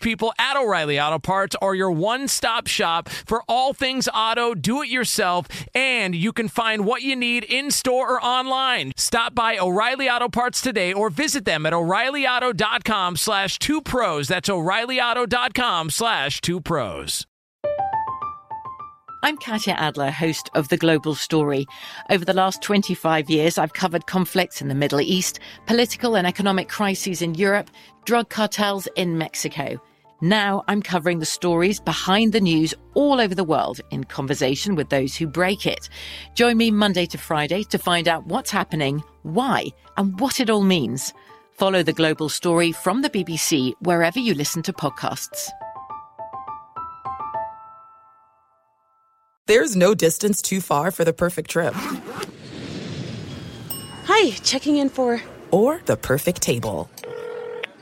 people 0.00 0.32
at 0.38 0.56
O'Reilly 0.56 0.98
Auto 0.98 1.18
Parts 1.18 1.56
are 1.62 1.74
your 1.74 1.90
one 1.90 2.28
stop 2.28 2.66
shop 2.66 3.08
for 3.08 3.42
all 3.48 3.72
things 3.72 4.08
auto, 4.12 4.54
do 4.54 4.82
it 4.82 4.88
yourself, 4.88 5.46
and 5.74 6.14
you 6.14 6.32
can 6.32 6.48
find 6.48 6.84
what 6.84 7.02
you 7.02 7.14
need 7.14 7.44
in 7.44 7.70
store 7.70 8.10
or 8.10 8.24
online. 8.24 8.92
Stop 8.96 9.34
by 9.34 9.58
O'Reilly 9.58 10.08
Auto 10.08 10.28
Parts 10.28 10.60
today 10.60 10.92
or 10.92 11.10
visit 11.10 11.44
them 11.44 11.66
at 11.66 11.72
o'ReillyAuto.com 11.72 13.16
slash 13.16 13.58
two 13.58 13.80
pros. 13.80 14.28
That's 14.28 14.48
o'ReillyAuto.com 14.48 15.90
slash 15.90 16.40
two 16.40 16.60
pros. 16.60 17.26
I'm 19.22 19.36
Katya 19.36 19.74
Adler, 19.74 20.10
host 20.10 20.48
of 20.54 20.68
The 20.68 20.78
Global 20.78 21.14
Story. 21.14 21.66
Over 22.08 22.24
the 22.24 22.32
last 22.32 22.62
25 22.62 23.28
years, 23.28 23.58
I've 23.58 23.74
covered 23.74 24.06
conflicts 24.06 24.62
in 24.62 24.68
the 24.68 24.74
Middle 24.74 25.00
East, 25.02 25.40
political 25.66 26.16
and 26.16 26.26
economic 26.26 26.70
crises 26.70 27.20
in 27.20 27.34
Europe, 27.34 27.70
drug 28.06 28.30
cartels 28.30 28.88
in 28.96 29.18
Mexico. 29.18 29.78
Now 30.22 30.64
I'm 30.68 30.82
covering 30.82 31.18
the 31.18 31.26
stories 31.26 31.80
behind 31.80 32.34
the 32.34 32.42
news 32.42 32.74
all 32.92 33.20
over 33.20 33.34
the 33.34 33.42
world 33.42 33.80
in 33.90 34.04
conversation 34.04 34.74
with 34.74 34.90
those 34.90 35.16
who 35.16 35.26
break 35.26 35.64
it. 35.64 35.88
Join 36.34 36.58
me 36.58 36.70
Monday 36.70 37.06
to 37.06 37.16
Friday 37.16 37.62
to 37.64 37.78
find 37.78 38.06
out 38.06 38.26
what's 38.26 38.50
happening, 38.50 39.02
why, 39.22 39.68
and 39.96 40.20
what 40.20 40.38
it 40.38 40.50
all 40.50 40.62
means. 40.62 41.14
Follow 41.52 41.82
The 41.82 41.94
Global 41.94 42.28
Story 42.28 42.70
from 42.70 43.00
the 43.00 43.08
BBC 43.08 43.72
wherever 43.80 44.18
you 44.18 44.34
listen 44.34 44.62
to 44.64 44.74
podcasts. 44.74 45.48
There's 49.46 49.74
no 49.74 49.94
distance 49.94 50.42
too 50.42 50.60
far 50.60 50.90
for 50.90 51.04
the 51.04 51.14
perfect 51.14 51.50
trip. 51.50 51.74
Hi, 54.04 54.30
checking 54.42 54.76
in 54.76 54.90
for. 54.90 55.22
Or 55.50 55.80
the 55.86 55.96
perfect 55.96 56.42
table. 56.42 56.90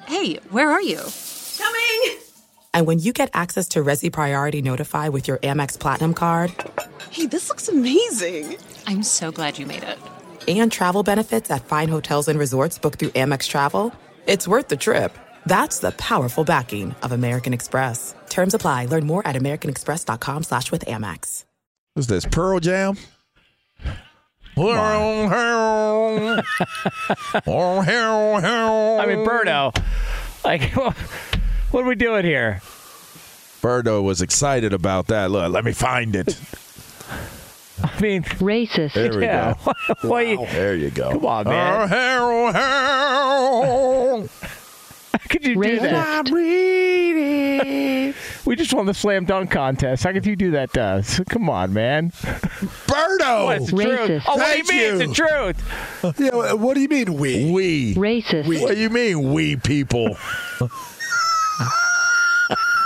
Hey, 0.07 0.37
where 0.51 0.71
are 0.71 0.81
you? 0.81 1.01
Coming! 2.79 2.79
And 2.79 2.87
when 2.87 2.99
you 2.99 3.13
get 3.13 3.31
access 3.35 3.69
to 3.69 3.85
Resy 3.85 4.13
Priority 4.13 4.63
Notify 4.63 5.09
with 5.09 5.29
your 5.29 5.39
Amex 5.39 5.79
Platinum 5.79 6.15
card 6.15 6.53
Hey, 7.11 7.27
this 7.27 7.49
looks 7.49 7.69
amazing. 7.69 8.57
I'm 8.87 9.03
so 9.03 9.33
glad 9.33 9.59
you 9.59 9.67
made 9.67 9.83
it. 9.83 9.99
and 10.47 10.71
travel 10.71 11.03
benefits 11.03 11.51
at 11.51 11.67
fine 11.67 11.89
hotels 11.89 12.29
and 12.29 12.39
resorts 12.39 12.79
booked 12.79 12.99
through 12.99 13.11
Amex 13.11 13.49
Travel, 13.49 13.93
it's 14.27 14.47
worth 14.49 14.69
the 14.69 14.77
trip. 14.77 15.17
That's 15.47 15.79
the 15.81 15.91
powerful 15.93 16.45
backing 16.45 16.95
of 17.03 17.13
American 17.13 17.53
Express. 17.55 18.15
Terms 18.29 18.55
apply. 18.55 18.87
Learn 18.87 19.07
more 19.07 19.27
at 19.27 19.37
americanexpress.com 19.37 20.43
slash 20.43 20.71
with 20.71 20.85
Amex. 20.87 21.45
What's 21.95 22.09
this? 22.09 22.27
Pearl 22.27 22.61
Jam? 22.61 22.97
I 24.57 26.43
mean, 29.07 29.27
Berto, 29.27 29.75
like, 30.45 30.75
what 31.71 31.85
are 31.85 31.89
we 31.89 31.95
doing 31.95 32.25
here? 32.25 32.61
Berto 33.63 34.03
was 34.03 34.23
excited 34.23 34.73
about 34.73 35.07
that. 35.09 35.31
Look, 35.31 35.53
let 35.53 35.65
me 35.65 35.73
find 35.73 36.15
it. 36.17 36.39
I 37.83 38.01
mean, 38.01 38.23
racist. 38.25 38.95
There 38.95 39.13
we 39.17 39.23
Yeah. 39.25 39.55
go. 39.65 39.75
Why 40.09 40.23
you- 40.23 40.47
There 40.47 40.75
you 40.77 40.91
go. 40.91 41.11
Come 41.13 41.27
on, 41.27 41.45
man. 41.49 41.89
Oh, 41.93 42.53
How 45.13 45.19
could 45.29 45.45
you 45.47 45.61
do 45.61 45.79
that? 45.81 46.29
We 48.45 48.57
just 48.57 48.73
won 48.73 48.87
the 48.87 48.95
slam 48.95 49.25
dunk 49.27 49.51
contest. 49.51 50.05
How 50.05 50.13
could 50.13 50.25
you 50.27 50.37
do 50.37 50.53
that 50.53 50.73
to 50.75 50.81
us? 50.83 51.21
Come 51.29 51.51
on, 51.51 51.73
man. 51.73 52.11
Berto! 52.11 53.45
What, 53.45 53.57
it's 53.59 53.71
the 53.71 53.83
truth. 53.85 54.23
Oh, 54.27 54.37
what 54.37 54.53
do 54.53 54.59
you 54.59 54.65
mean? 54.69 54.81
you. 54.81 55.01
It's 55.01 55.19
the 55.19 55.27
truth. 55.27 56.21
Yeah, 56.21 56.53
what 56.55 56.75
do 56.75 56.81
you 56.81 56.89
mean 56.89 57.15
we? 57.15 57.51
We. 57.51 57.95
Racist. 57.95 58.47
What 58.63 58.75
do 58.75 58.81
you 58.81 58.91
mean, 58.91 59.33
we 59.33 59.57
people? 59.57 60.17
Yeah 61.59 61.88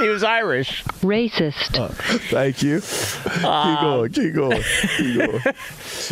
he 0.03 0.09
was 0.09 0.23
Irish. 0.25 0.83
Racist. 1.01 1.79
Uh, 1.79 1.89
thank 1.89 2.63
you. 2.63 2.81
keep 2.81 3.43
going. 3.81 4.13
Keep 4.13 4.35
going. 4.35 4.63
Keep 4.97 5.17
going. 5.19 5.41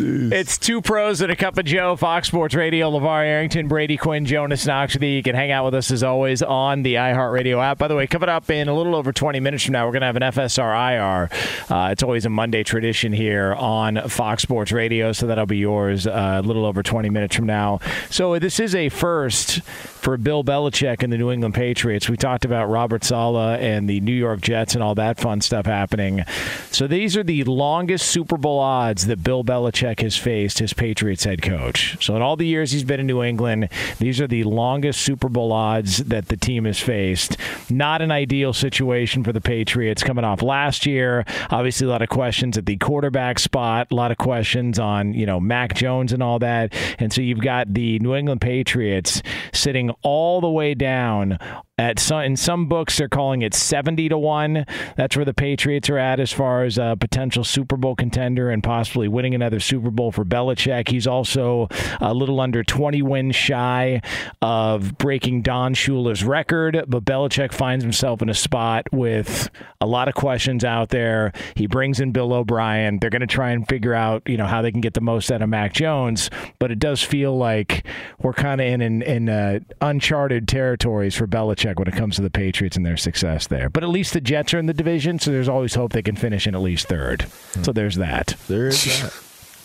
It's 0.03 0.57
two 0.57 0.81
pros 0.81 1.21
and 1.21 1.31
a 1.33 1.37
cup 1.37 1.59
of 1.59 1.65
Joe, 1.65 1.97
Fox 1.97 2.29
Sports 2.29 2.55
Radio, 2.55 2.91
LaVar 2.91 3.25
Arrington, 3.25 3.69
Brady 3.69 3.97
Quinn, 3.97 4.25
Jonas 4.25 4.65
Knox 4.67 4.95
with 4.95 5.03
you. 5.03 5.11
You 5.11 5.23
can 5.23 5.35
hang 5.35 5.51
out 5.51 5.65
with 5.65 5.75
us 5.75 5.91
as 5.91 6.03
always 6.03 6.43
on 6.43 6.83
the 6.83 6.95
iHeartRadio 6.95 7.63
app. 7.63 7.79
By 7.79 7.89
the 7.89 7.97
way, 7.97 8.07
coming 8.07 8.29
up 8.29 8.49
in 8.51 8.69
a 8.69 8.75
little 8.75 8.95
over 8.95 9.13
20 9.13 9.41
minutes 9.41 9.65
from 9.65 9.73
now, 9.73 9.87
we're 9.87 9.93
going 9.93 10.01
to 10.01 10.07
have 10.07 10.17
an 10.17 10.23
FSR 10.23 11.29
IR. 11.69 11.75
Uh, 11.75 11.91
it's 11.91 12.03
always 12.03 12.25
a 12.25 12.31
Monday 12.31 12.63
tradition 12.63 13.13
here 13.13 13.55
on 13.55 14.09
Fox 14.09 14.43
Sports 14.43 14.73
Radio, 14.73 15.13
so 15.13 15.27
that'll 15.27 15.47
be 15.47 15.59
yours 15.59 16.07
uh, 16.07 16.41
a 16.43 16.47
little 16.47 16.65
over 16.65 16.83
20 16.83 17.11
minutes 17.11 17.37
from 17.37 17.47
now. 17.47 17.81
So 18.11 18.39
this 18.39 18.61
is 18.61 18.75
a 18.75 18.89
first 18.89 19.63
for 19.63 20.17
Bill 20.17 20.43
Belichick 20.45 21.03
and 21.03 21.13
the 21.13 21.19
New 21.19 21.31
England 21.31 21.55
Patriots. 21.55 22.09
We 22.09 22.17
talked 22.17 22.45
about 22.45 22.67
Robert 22.67 23.05
Saleh 23.05 23.61
and 23.61 23.80
the 23.87 24.01
New 24.01 24.15
York 24.15 24.41
Jets 24.41 24.75
and 24.75 24.83
all 24.83 24.95
that 24.95 25.19
fun 25.19 25.41
stuff 25.41 25.67
happening. 25.67 26.25
So 26.71 26.87
these 26.87 27.17
are 27.17 27.23
the 27.23 27.45
longest 27.45 28.09
Super 28.09 28.37
Bowl 28.37 28.59
odds 28.59 29.07
that 29.07 29.23
Bill 29.23 29.45
Belichick 29.45 30.01
has 30.01 30.17
faced 30.17 30.61
as 30.61 30.73
Patriots 30.73 31.25
head 31.25 31.43
coach. 31.43 32.03
So 32.05 32.17
in 32.17 32.23
all 32.23 32.37
the 32.37 32.47
years 32.47 32.73
he's 32.73 32.85
been 32.85 33.01
in 33.01 33.07
New 33.07 33.23
England, 33.23 33.69
these 33.99 34.21
are 34.21 34.27
the 34.27 34.45
longest 34.45 35.01
Super 35.01 35.29
Bowl 35.29 35.53
odds 35.53 35.99
that 35.99 36.29
the 36.29 36.37
team 36.37 36.65
has 36.65 36.79
faced. 36.81 37.37
Not 37.69 38.03
an 38.03 38.11
ideal 38.11 38.53
situation 38.53 39.25
for 39.25 39.33
the 39.33 39.41
Patriots 39.41 40.03
coming 40.03 40.25
off 40.25 40.43
last 40.43 40.87
year. 40.87 41.25
Obviously, 41.51 41.87
a 41.87 41.91
lot 41.91 42.03
of 42.03 42.09
questions 42.09 42.59
at 42.59 42.67
the 42.67 42.77
quarterback 42.77 43.39
spot, 43.39 43.89
a 43.91 43.95
lot 43.95 44.11
of 44.11 44.19
questions 44.19 44.79
on, 44.79 45.15
you 45.15 45.27
know, 45.27 45.41
Mac 45.41 45.75
Jones 45.75 46.13
and 46.13 46.23
all 46.23 46.39
that. 46.39 46.75
And 46.99 47.13
so 47.13 47.21
you've 47.21 47.41
got 47.41 47.73
the 47.73 47.99
New 47.99 48.15
England 48.15 48.41
Patriots 48.41 49.23
sitting 49.53 49.91
all 50.03 50.41
the 50.41 50.51
way 50.51 50.75
down 50.75 51.39
at 51.81 51.99
some, 51.99 52.21
in 52.21 52.37
some 52.37 52.67
books, 52.67 52.99
they're 52.99 53.09
calling 53.09 53.41
it 53.41 53.55
70 53.55 54.11
to 54.11 54.19
1. 54.19 54.67
That's 54.97 55.17
where 55.17 55.25
the 55.25 55.33
Patriots 55.33 55.89
are 55.89 55.97
at 55.97 56.21
as 56.21 56.31
far 56.31 56.65
as 56.65 56.77
a 56.77 56.95
potential 57.01 57.43
Super 57.43 57.79
Bowl 57.79 57.97
contender 57.97 58.51
and 58.51 58.63
possibly 58.63 59.09
winning 59.09 59.35
another 59.35 59.61
Super 59.61 59.91
Bowl 59.91 60.13
for 60.13 60.23
Belichick. 60.23 60.91
He's 60.91 61.07
also 61.07 61.69
a 61.99 62.13
little 62.13 62.39
under 62.39 62.63
20 62.63 63.01
wins 63.01 63.35
shy 63.35 64.03
of 64.43 64.99
breaking 64.99 65.41
Don 65.41 65.73
Shula's 65.73 66.23
record, 66.23 66.85
but 66.87 67.07
Belichick 67.07 67.51
finds 67.51 67.83
himself 67.83 68.21
in 68.21 68.29
a 68.29 68.35
spot 68.35 68.87
with 68.93 69.49
a 69.81 69.87
lot 69.87 70.07
of 70.07 70.15
questions 70.15 70.67
out 70.67 70.91
there. 70.91 71.33
He 71.57 71.67
brings 71.67 71.99
in 71.99 72.13
Bill 72.13 72.35
O'Brien. 72.35 72.99
They're 72.99 73.09
going 73.09 73.21
to 73.21 73.27
try 73.27 73.53
and 73.53 73.67
figure 73.67 73.95
out, 73.95 74.29
you 74.29 74.37
know, 74.37 74.47
how 74.47 74.61
they 74.61 74.71
can 74.71 74.83
get 74.83 74.93
the 74.93 75.01
most 75.01 75.33
out 75.33 75.41
of 75.41 75.49
Mac 75.49 75.73
Jones, 75.73 76.29
but 76.59 76.71
it 76.71 76.79
does 76.79 77.03
feel 77.03 77.35
like 77.39 77.87
we're 78.21 78.35
kind 78.35 78.61
of 78.61 78.67
in, 78.67 78.83
in, 78.83 79.01
in 79.01 79.29
uh, 79.31 79.61
uncharted 79.81 80.47
territories 80.47 81.15
for 81.15 81.27
Belichick 81.27 81.70
when 81.79 81.89
it 81.89 81.95
comes 81.95 82.17
to 82.17 82.23
the 82.23 82.31
Patriots 82.31 82.77
and 82.77 82.85
their 82.85 82.97
success 82.97 83.47
there. 83.47 83.69
But 83.69 83.83
at 83.83 83.89
least 83.89 84.13
the 84.13 84.21
Jets 84.21 84.55
are 84.55 84.59
in 84.59 84.67
the 84.67 84.75
division, 84.75 85.19
so 85.19 85.31
there's 85.31 85.49
always 85.49 85.75
hope 85.75 85.93
they 85.93 86.03
can 86.03 86.17
finish 86.17 86.47
in 86.47 86.55
at 86.55 86.61
least 86.61 86.89
third. 86.89 87.23
Hmm. 87.23 87.63
So 87.63 87.73
there's 87.73 87.97
that. 87.97 88.35
There 88.49 88.69
is 88.69 88.85
that. 89.03 89.15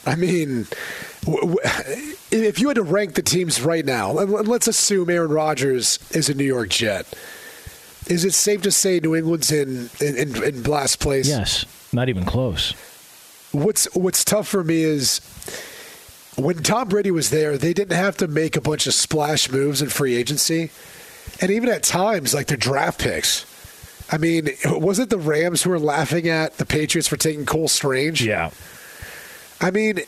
I 0.12 0.16
mean, 0.16 0.68
w- 1.24 1.42
w- 1.42 1.58
if 2.32 2.60
you 2.60 2.68
had 2.68 2.76
to 2.76 2.84
rank 2.84 3.16
the 3.16 3.24
teams 3.24 3.62
right 3.62 3.84
now, 3.86 4.18
and 4.20 4.48
let's 4.48 4.68
assume 4.68 5.10
Aaron 5.10 5.32
Rodgers 5.32 6.00
is 6.12 6.30
a 6.30 6.36
New 6.36 6.44
York 6.44 6.70
Jet. 6.70 7.12
Is 8.08 8.24
it 8.24 8.34
safe 8.34 8.62
to 8.62 8.72
say 8.72 9.00
New 9.00 9.16
England's 9.16 9.52
in 9.52 9.90
in, 10.00 10.16
in, 10.16 10.44
in 10.44 10.64
last 10.64 11.00
place? 11.00 11.28
Yes, 11.28 11.66
not 11.92 12.08
even 12.08 12.24
close. 12.24 12.74
What's 13.52 13.86
What's 13.96 14.24
tough 14.24 14.48
for 14.48 14.64
me 14.64 14.84
is 14.84 15.22
when 16.36 16.62
Tom 16.62 16.90
Brady 16.90 17.12
was 17.12 17.30
there, 17.30 17.58
they 17.58 17.74
didn't 17.74 17.96
have 17.98 18.18
to 18.18 18.28
make 18.28 18.56
a 18.56 18.62
bunch 18.62 18.86
of 18.88 18.94
splash 18.94 19.50
moves 19.50 19.82
in 19.82 19.90
free 19.90 20.16
agency, 20.16 20.70
and 21.42 21.52
even 21.52 21.70
at 21.70 21.84
times, 21.84 22.34
like 22.34 22.48
their 22.48 22.58
draft 22.58 23.00
picks. 23.00 23.46
I 24.12 24.18
mean, 24.18 24.50
was 24.66 25.00
it 25.00 25.10
the 25.10 25.18
Rams 25.18 25.64
who 25.64 25.72
were 25.72 25.80
laughing 25.80 26.30
at 26.30 26.58
the 26.58 26.66
Patriots 26.66 27.08
for 27.08 27.18
taking 27.18 27.46
Cole 27.46 27.68
Strange? 27.68 28.24
Yeah. 28.24 28.52
I 29.60 29.72
mean, 29.72 30.02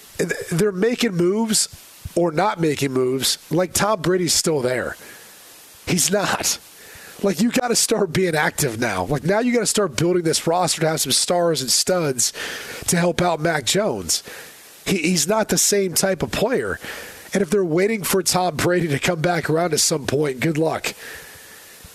they're 0.52 0.72
making 0.72 1.16
moves 1.16 1.68
or 2.16 2.32
not 2.32 2.60
making 2.60 2.92
moves. 2.92 3.38
Like 3.52 3.74
Tom 3.74 4.02
Brady's 4.02 4.34
still 4.34 4.62
there. 4.62 4.96
He's 5.88 6.12
not. 6.12 6.60
Like 7.24 7.42
you 7.42 7.52
got 7.52 7.70
to 7.70 7.76
start 7.76 8.14
being 8.14 8.36
active 8.36 8.80
now. 8.80 9.06
Like 9.06 9.24
now 9.24 9.40
you 9.40 9.54
got 9.54 9.62
to 9.62 9.66
start 9.66 9.96
building 9.96 10.24
this 10.24 10.46
roster 10.46 10.82
to 10.82 10.90
have 10.90 11.02
some 11.02 11.12
stars 11.12 11.62
and 11.62 11.72
studs 11.72 12.34
to 12.88 12.98
help 12.98 13.22
out 13.22 13.40
Mac 13.40 13.66
Jones. 13.66 14.22
He, 14.86 14.98
he's 15.00 15.28
not 15.28 15.50
the 15.50 15.58
same 15.58 15.94
type 15.94 16.22
of 16.22 16.32
player. 16.32 16.80
And 17.38 17.44
if 17.44 17.52
they're 17.52 17.64
waiting 17.64 18.02
for 18.02 18.24
Tom 18.24 18.56
Brady 18.56 18.88
to 18.88 18.98
come 18.98 19.22
back 19.22 19.48
around 19.48 19.72
at 19.72 19.80
some 19.80 20.08
point, 20.08 20.40
good 20.40 20.58
luck. 20.58 20.96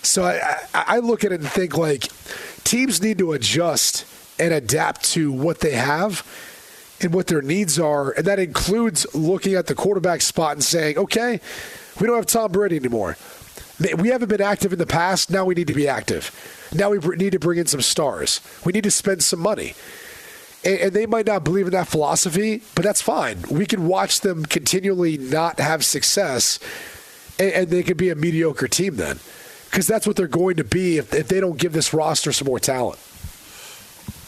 So 0.01 0.23
I, 0.23 0.61
I, 0.73 0.99
look 0.99 1.25
at 1.25 1.33
it 1.33 1.41
and 1.41 1.49
think 1.49 1.77
like 1.77 2.07
teams 2.63 3.01
need 3.01 3.17
to 3.17 3.33
adjust 3.33 4.05
and 4.39 4.53
adapt 4.53 5.03
to 5.11 5.33
what 5.33 5.59
they 5.59 5.73
have 5.73 6.25
and 7.01 7.13
what 7.13 7.27
their 7.27 7.41
needs 7.41 7.77
are. 7.77 8.11
And 8.11 8.23
that 8.23 8.39
includes 8.39 9.05
looking 9.13 9.55
at 9.55 9.67
the 9.67 9.75
quarterback 9.75 10.21
spot 10.21 10.53
and 10.53 10.63
saying, 10.63 10.97
okay, 10.97 11.41
we 11.99 12.07
don't 12.07 12.15
have 12.15 12.25
Tom 12.25 12.53
Brady 12.53 12.77
anymore. 12.77 13.17
We 13.97 14.07
haven't 14.07 14.29
been 14.29 14.39
active 14.39 14.71
in 14.71 14.79
the 14.79 14.85
past. 14.85 15.29
Now 15.29 15.43
we 15.43 15.55
need 15.55 15.67
to 15.67 15.73
be 15.73 15.89
active. 15.89 16.31
Now 16.73 16.89
we 16.91 16.99
need 17.17 17.33
to 17.33 17.39
bring 17.39 17.59
in 17.59 17.65
some 17.65 17.81
stars. 17.81 18.39
We 18.63 18.71
need 18.71 18.85
to 18.85 18.91
spend 18.91 19.25
some 19.25 19.41
money. 19.41 19.73
And, 20.65 20.79
and 20.79 20.93
they 20.93 21.05
might 21.05 21.25
not 21.25 21.43
believe 21.43 21.65
in 21.65 21.73
that 21.73 21.87
philosophy, 21.87 22.61
but 22.75 22.83
that's 22.83 23.01
fine. 23.01 23.43
We 23.49 23.65
can 23.65 23.87
watch 23.87 24.21
them 24.21 24.45
continually 24.45 25.17
not 25.17 25.59
have 25.59 25.83
success, 25.83 26.59
and, 27.39 27.51
and 27.51 27.67
they 27.69 27.83
could 27.83 27.97
be 27.97 28.09
a 28.09 28.15
mediocre 28.15 28.67
team 28.67 28.95
then. 28.95 29.19
Because 29.69 29.87
that's 29.87 30.05
what 30.05 30.15
they're 30.15 30.27
going 30.27 30.57
to 30.57 30.63
be 30.63 30.97
if, 30.97 31.13
if 31.13 31.27
they 31.27 31.39
don't 31.39 31.57
give 31.57 31.73
this 31.73 31.93
roster 31.93 32.31
some 32.31 32.45
more 32.45 32.59
talent. 32.59 32.99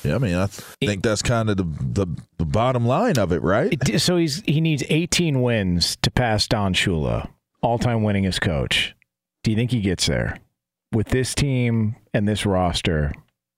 Yeah, 0.03 0.15
I 0.15 0.17
mean, 0.19 0.35
I 0.35 0.47
think 0.47 1.03
that's 1.03 1.21
kind 1.21 1.49
of 1.49 1.57
the, 1.57 1.63
the 1.63 2.07
the 2.37 2.45
bottom 2.45 2.85
line 2.85 3.17
of 3.17 3.31
it, 3.31 3.41
right? 3.41 3.99
So 3.99 4.17
he's 4.17 4.41
he 4.41 4.61
needs 4.61 4.83
18 4.87 5.41
wins 5.41 5.97
to 6.03 6.11
pass 6.11 6.47
Don 6.47 6.73
Shula, 6.73 7.29
all-time 7.61 8.01
winningest 8.01 8.41
coach. 8.41 8.95
Do 9.43 9.51
you 9.51 9.57
think 9.57 9.71
he 9.71 9.81
gets 9.81 10.05
there 10.05 10.37
with 10.91 11.07
this 11.09 11.33
team 11.33 11.95
and 12.13 12.27
this 12.27 12.45
roster? 12.45 13.13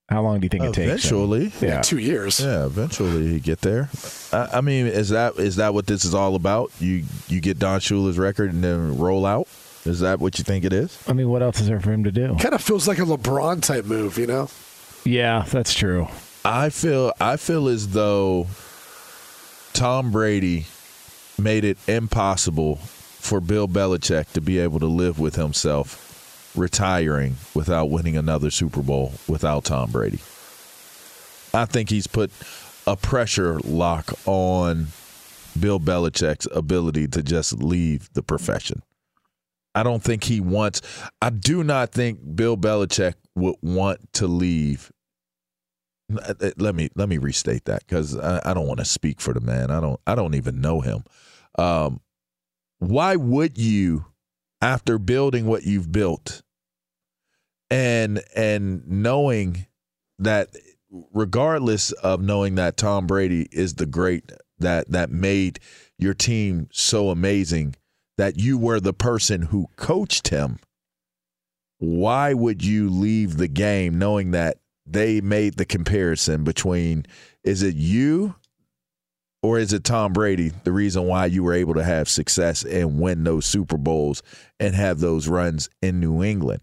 How 0.08 0.22
long 0.22 0.40
do 0.40 0.46
you 0.46 0.48
think 0.48 0.64
it 0.64 0.72
takes? 0.72 0.86
Eventually, 1.04 1.52
Yeah. 1.60 1.82
two 1.82 1.98
years. 1.98 2.40
Yeah, 2.40 2.64
eventually 2.64 3.28
he 3.28 3.40
get 3.40 3.60
there. 3.60 3.90
I, 4.32 4.48
I 4.54 4.60
mean, 4.62 4.86
is 4.86 5.10
that 5.10 5.36
is 5.38 5.56
that 5.56 5.74
what 5.74 5.86
this 5.86 6.04
is 6.04 6.14
all 6.14 6.34
about? 6.34 6.72
You 6.80 7.04
you 7.28 7.40
get 7.40 7.58
Don 7.58 7.78
Shula's 7.80 8.18
record 8.18 8.52
and 8.52 8.64
then 8.64 8.96
roll 8.98 9.26
out. 9.26 9.48
Is 9.84 10.00
that 10.00 10.18
what 10.18 10.38
you 10.38 10.44
think 10.44 10.64
it 10.64 10.72
is? 10.72 10.98
I 11.06 11.12
mean, 11.12 11.28
what 11.28 11.42
else 11.42 11.60
is 11.60 11.66
there 11.68 11.80
for 11.80 11.92
him 11.92 12.04
to 12.04 12.10
do? 12.12 12.36
Kind 12.40 12.54
of 12.54 12.62
feels 12.62 12.88
like 12.88 12.98
a 12.98 13.02
LeBron 13.02 13.62
type 13.62 13.84
move, 13.84 14.18
you 14.18 14.26
know? 14.26 14.48
Yeah, 15.04 15.44
that's 15.50 15.72
true. 15.74 16.08
I 16.44 16.70
feel 16.70 17.12
I 17.20 17.36
feel 17.36 17.68
as 17.68 17.88
though 17.88 18.46
Tom 19.74 20.10
Brady 20.10 20.66
made 21.38 21.64
it 21.64 21.78
impossible 21.86 22.76
for 22.76 23.40
Bill 23.40 23.68
Belichick 23.68 24.32
to 24.32 24.40
be 24.40 24.58
able 24.58 24.80
to 24.80 24.86
live 24.86 25.18
with 25.18 25.36
himself 25.36 26.07
retiring 26.58 27.36
without 27.54 27.86
winning 27.86 28.16
another 28.16 28.50
Super 28.50 28.82
Bowl 28.82 29.12
without 29.26 29.64
Tom 29.64 29.90
Brady. 29.90 30.18
I 31.54 31.64
think 31.64 31.90
he's 31.90 32.06
put 32.06 32.30
a 32.86 32.96
pressure 32.96 33.58
lock 33.60 34.12
on 34.26 34.88
Bill 35.58 35.80
Belichick's 35.80 36.46
ability 36.52 37.08
to 37.08 37.22
just 37.22 37.54
leave 37.54 38.12
the 38.12 38.22
profession. 38.22 38.82
I 39.74 39.82
don't 39.82 40.02
think 40.02 40.24
he 40.24 40.40
wants 40.40 40.82
I 41.22 41.30
do 41.30 41.62
not 41.62 41.92
think 41.92 42.36
Bill 42.36 42.56
Belichick 42.56 43.14
would 43.34 43.56
want 43.62 44.12
to 44.14 44.26
leave 44.26 44.90
let 46.56 46.74
me 46.74 46.88
let 46.96 47.08
me 47.08 47.18
restate 47.18 47.66
that 47.66 47.86
because 47.86 48.16
I, 48.16 48.40
I 48.44 48.54
don't 48.54 48.66
want 48.66 48.78
to 48.78 48.86
speak 48.86 49.20
for 49.20 49.34
the 49.34 49.40
man. 49.40 49.70
I 49.70 49.80
don't 49.80 50.00
I 50.06 50.14
don't 50.14 50.34
even 50.34 50.60
know 50.60 50.80
him. 50.80 51.04
Um, 51.58 52.00
why 52.78 53.16
would 53.16 53.58
you, 53.58 54.06
after 54.62 54.98
building 54.98 55.46
what 55.46 55.64
you've 55.64 55.90
built, 55.92 56.42
and 57.70 58.22
and 58.34 58.86
knowing 58.86 59.66
that, 60.18 60.48
regardless 61.12 61.92
of 61.92 62.20
knowing 62.20 62.56
that 62.56 62.76
Tom 62.76 63.06
Brady 63.06 63.48
is 63.52 63.74
the 63.74 63.86
great 63.86 64.32
that 64.58 64.90
that 64.90 65.10
made 65.10 65.60
your 65.98 66.14
team 66.14 66.68
so 66.72 67.10
amazing, 67.10 67.74
that 68.16 68.38
you 68.38 68.58
were 68.58 68.80
the 68.80 68.92
person 68.92 69.42
who 69.42 69.68
coached 69.76 70.28
him. 70.28 70.58
Why 71.78 72.34
would 72.34 72.64
you 72.64 72.90
leave 72.90 73.36
the 73.36 73.48
game 73.48 73.98
knowing 73.98 74.32
that 74.32 74.58
they 74.84 75.20
made 75.20 75.56
the 75.56 75.64
comparison 75.64 76.44
between 76.44 77.04
is 77.44 77.62
it 77.62 77.76
you 77.76 78.34
or 79.42 79.58
is 79.58 79.72
it 79.72 79.84
Tom 79.84 80.12
Brady 80.12 80.50
the 80.64 80.72
reason 80.72 81.04
why 81.04 81.26
you 81.26 81.44
were 81.44 81.54
able 81.54 81.74
to 81.74 81.84
have 81.84 82.08
success 82.08 82.64
and 82.64 83.00
win 83.00 83.22
those 83.22 83.46
Super 83.46 83.76
Bowls 83.76 84.22
and 84.58 84.74
have 84.74 84.98
those 84.98 85.28
runs 85.28 85.70
in 85.80 86.00
New 86.00 86.22
England? 86.22 86.60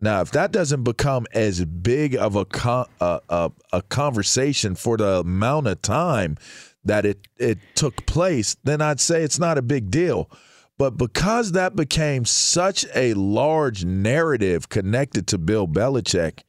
Now, 0.00 0.20
if 0.20 0.30
that 0.32 0.52
doesn't 0.52 0.84
become 0.84 1.26
as 1.32 1.64
big 1.64 2.16
of 2.16 2.36
a 2.36 2.44
con- 2.44 2.88
a, 3.00 3.20
a, 3.28 3.50
a 3.72 3.82
conversation 3.82 4.74
for 4.74 4.96
the 4.96 5.20
amount 5.20 5.68
of 5.68 5.82
time 5.82 6.36
that 6.84 7.06
it 7.06 7.26
it 7.36 7.58
took 7.74 8.06
place, 8.06 8.56
then 8.62 8.80
I'd 8.80 9.00
say 9.00 9.22
it's 9.22 9.38
not 9.38 9.58
a 9.58 9.62
big 9.62 9.90
deal. 9.90 10.30
But 10.78 10.98
because 10.98 11.52
that 11.52 11.74
became 11.74 12.26
such 12.26 12.84
a 12.94 13.14
large 13.14 13.84
narrative 13.84 14.68
connected 14.68 15.26
to 15.28 15.38
Bill 15.38 15.66
Belichick, 15.66 16.40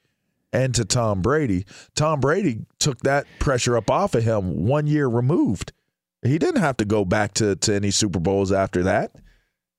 and 0.54 0.74
to 0.76 0.86
Tom 0.86 1.22
Brady. 1.22 1.66
Tom 1.96 2.20
Brady 2.20 2.66
took 2.80 3.00
that 3.02 3.28
pressure 3.40 3.78
up 3.78 3.92
off 3.92 4.16
of 4.16 4.24
him 4.24 4.66
one 4.66 4.88
year 4.88 5.08
removed. 5.08 5.74
He 6.24 6.38
didn't 6.40 6.62
have 6.62 6.78
to 6.78 6.86
go 6.86 7.06
back 7.06 7.34
to, 7.36 7.56
to 7.56 7.76
any 7.76 7.92
Super 7.92 8.20
Bowls 8.20 8.52
after 8.52 8.84
that. 8.84 9.12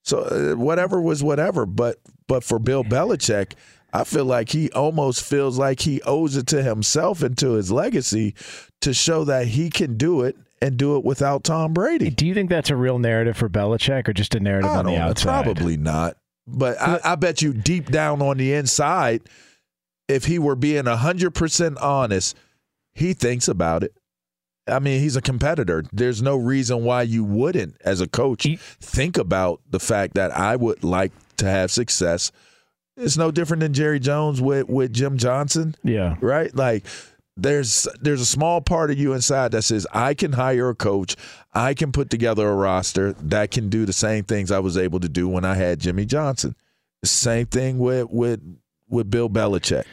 So 0.09 0.21
uh, 0.21 0.57
whatever 0.57 1.01
was 1.01 1.23
whatever. 1.23 1.67
But 1.67 1.99
but 2.27 2.43
for 2.43 2.59
Bill 2.59 2.85
Belichick, 2.85 3.53
I 3.93 4.05
feel 4.05 4.25
like 4.25 4.51
he 4.51 4.71
almost 4.73 5.23
feels 5.23 5.59
like 5.59 5.81
he 5.81 6.01
owes 6.03 6.37
it 6.37 6.47
to 6.49 6.63
himself 6.63 7.23
and 7.23 7.37
to 7.39 7.53
his 7.53 7.71
legacy 7.71 8.35
to 8.81 8.95
show 8.95 9.25
that 9.25 9.49
he 9.49 9.71
can 9.71 9.97
do 9.97 10.23
it 10.23 10.37
and 10.61 10.77
do 10.77 10.97
it 10.97 11.05
without 11.05 11.45
Tom 11.45 11.73
Brady. 11.73 12.11
Do 12.11 12.27
you 12.27 12.35
think 12.35 12.51
that's 12.51 12.71
a 12.71 12.77
real 12.77 12.99
narrative 12.99 13.37
for 13.37 13.49
Belichick 13.49 14.09
or 14.09 14.13
just 14.13 14.35
a 14.35 14.41
narrative 14.41 14.71
on 14.71 14.85
the 14.85 14.93
don't 14.93 14.99
know, 15.01 15.07
outside? 15.07 15.45
Probably 15.45 15.77
not. 15.77 16.17
But 16.47 16.81
I, 16.81 17.01
I 17.05 17.15
bet 17.15 17.43
you 17.43 17.53
deep 17.53 17.91
down 17.91 18.23
on 18.23 18.39
the 18.39 18.55
inside, 18.55 19.23
if 20.09 20.25
he 20.25 20.39
were 20.39 20.57
being 20.57 20.85
100% 20.85 21.83
honest, 21.83 22.37
he 22.95 23.13
thinks 23.13 23.49
about 23.49 23.83
it. 23.85 23.93
I 24.69 24.79
mean, 24.79 25.01
he's 25.01 25.17
a 25.17 25.23
competitor. 25.23 25.85
There's 25.93 26.23
no 26.23 26.37
reason 26.37 26.85
why 26.85 27.03
you 27.03 27.25
wouldn't, 27.25 27.77
as 27.85 28.01
a 28.01 28.09
coach, 28.09 28.47
think 28.81 29.17
about 29.17 29.61
the 29.71 29.81
fact 29.81 30.15
that 30.15 30.31
I 30.37 30.57
would 30.57 30.85
like 30.85 31.13
to 31.39 31.47
have 31.47 31.71
success. 31.71 32.33
It's 32.97 33.17
no 33.17 33.31
different 33.31 33.61
than 33.61 33.73
Jerry 33.73 34.01
Jones 34.01 34.41
with, 34.41 34.69
with 34.69 34.93
Jim 34.93 35.19
Johnson. 35.19 35.75
Yeah. 35.85 36.17
Right? 36.21 36.55
Like 36.55 36.85
there's 37.39 37.87
there's 38.01 38.21
a 38.21 38.27
small 38.27 38.61
part 38.61 38.91
of 38.91 38.99
you 38.99 39.13
inside 39.13 39.53
that 39.53 39.63
says 39.63 39.87
I 39.93 40.15
can 40.15 40.33
hire 40.33 40.69
a 40.69 40.75
coach, 40.75 41.17
I 41.55 41.75
can 41.75 41.93
put 41.93 42.11
together 42.11 42.49
a 42.49 42.55
roster 42.55 43.13
that 43.13 43.53
can 43.53 43.69
do 43.69 43.87
the 43.87 43.93
same 43.93 44.25
things 44.25 44.51
I 44.51 44.59
was 44.59 44.77
able 44.77 45.01
to 45.01 45.09
do 45.09 45.29
when 45.29 45.45
I 45.45 45.55
had 45.55 45.79
Jimmy 45.79 46.05
Johnson. 46.05 46.57
Same 47.05 47.47
thing 47.47 47.79
with 47.79 48.09
with 48.11 48.41
with 48.89 49.11
Bill 49.11 49.31
Belichick. 49.31 49.85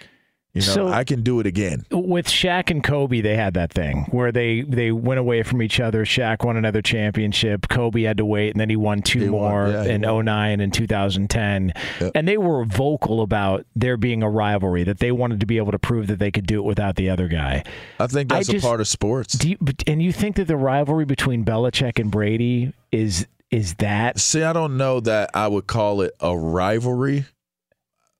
You 0.55 0.61
know, 0.61 0.73
So- 0.73 0.87
I 0.87 1.03
can 1.03 1.21
do 1.21 1.41
it 1.41 1.45
again. 1.45 1.85
With 1.91 2.27
Shaq 2.27 2.71
and 2.71 2.81
Kobe, 2.81 3.19
they 3.19 3.35
had 3.35 3.53
that 3.55 3.73
thing 3.73 4.07
where 4.11 4.31
they 4.31 4.61
they 4.61 4.91
went 4.91 5.19
away 5.19 5.43
from 5.43 5.61
each 5.61 5.81
other. 5.81 6.05
Shaq 6.05 6.45
won 6.45 6.55
another 6.55 6.81
championship. 6.81 7.67
Kobe 7.67 8.03
had 8.03 8.15
to 8.17 8.25
wait, 8.25 8.51
and 8.51 8.59
then 8.61 8.69
he 8.69 8.77
won 8.77 9.01
two 9.01 9.19
He 9.19 9.29
won, 9.29 9.51
more 9.51 9.67
yeah, 9.67 9.83
in 9.83 10.01
09 10.01 10.61
and 10.61 10.73
2010. 10.73 11.73
Yep. 11.99 12.11
And 12.15 12.25
they 12.27 12.37
were 12.37 12.63
vocal 12.63 13.21
about 13.21 13.65
there 13.75 13.97
being 13.97 14.23
a 14.23 14.29
rivalry 14.29 14.83
that 14.85 14.99
they 14.99 15.11
wanted 15.11 15.41
to 15.41 15.45
be 15.45 15.57
able 15.57 15.73
to 15.73 15.79
prove 15.79 16.07
that 16.07 16.19
they 16.19 16.31
could 16.31 16.47
do 16.47 16.59
it 16.59 16.63
without 16.63 16.95
the 16.95 17.09
other 17.09 17.27
guy. 17.27 17.63
I 17.99 18.07
think 18.07 18.31
I 18.31 18.37
that's 18.37 18.47
just- 18.47 18.63
a 18.65 18.67
part 18.67 18.79
of 18.79 18.87
sports. 18.87 19.43
You, 19.43 19.57
and 19.85 20.01
you 20.01 20.13
think 20.13 20.37
that 20.37 20.47
the 20.47 20.55
rivalry 20.57 21.03
between 21.05 21.43
Belichick 21.43 21.99
and 21.99 22.09
Brady 22.09 22.71
is 22.93 23.27
is 23.51 23.75
that 23.75 24.19
See, 24.19 24.41
I 24.41 24.53
don't 24.53 24.75
know 24.77 24.99
that 25.01 25.29
I 25.33 25.47
would 25.47 25.67
call 25.67 26.01
it 26.01 26.13
a 26.19 26.35
rivalry, 26.37 27.25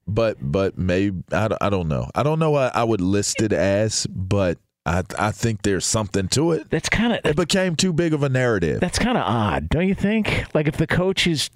but 0.07 0.37
but 0.41 0.77
maybe 0.77 1.23
I 1.31 1.47
don't, 1.47 1.61
I 1.61 1.69
don't 1.69 1.87
know. 1.87 2.09
I 2.15 2.23
don't 2.23 2.39
know 2.39 2.51
what 2.51 2.75
I 2.75 2.83
would 2.83 3.01
list 3.01 3.41
it 3.41 3.51
as, 3.53 4.05
but 4.07 4.57
I 4.85 5.03
I 5.17 5.31
think 5.31 5.63
there's 5.63 5.85
something 5.85 6.27
to 6.29 6.51
it. 6.51 6.69
That's 6.69 6.89
kind 6.89 7.13
of 7.13 7.19
it 7.23 7.35
became 7.35 7.75
too 7.75 7.91
big 7.93 8.13
of 8.13 8.23
a 8.23 8.29
narrative. 8.29 8.79
that's 8.79 8.99
kind 8.99 9.17
of 9.17 9.23
odd, 9.25 9.69
don't 9.69 9.87
you 9.87 9.95
think? 9.95 10.45
Like 10.53 10.67
if 10.67 10.77
the 10.77 10.87
coach 10.87 11.25
is 11.27 11.49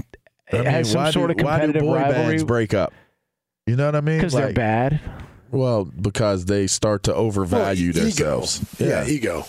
I 0.52 0.56
mean, 0.58 0.66
has 0.66 0.92
some 0.92 1.04
why 1.04 1.12
sort 1.12 1.36
do, 1.36 1.40
of 1.42 1.46
why 1.46 1.58
do 1.58 1.62
competitive 1.68 1.82
boy 1.84 1.96
rivalry 1.96 2.26
bands 2.28 2.44
break 2.44 2.74
up? 2.74 2.94
You 3.68 3.76
know 3.76 3.86
what 3.86 3.96
I 3.96 4.02
mean? 4.02 4.18
because 4.18 4.34
they're 4.34 4.52
bad. 4.54 5.00
Well, 5.52 5.86
because 5.86 6.46
they 6.46 6.66
start 6.68 7.04
to 7.04 7.14
overvalue 7.14 7.92
Well, 7.94 7.98
ego. 8.08 8.40
themselves. 8.42 8.66
Yeah, 8.80 9.06
ego. 9.08 9.46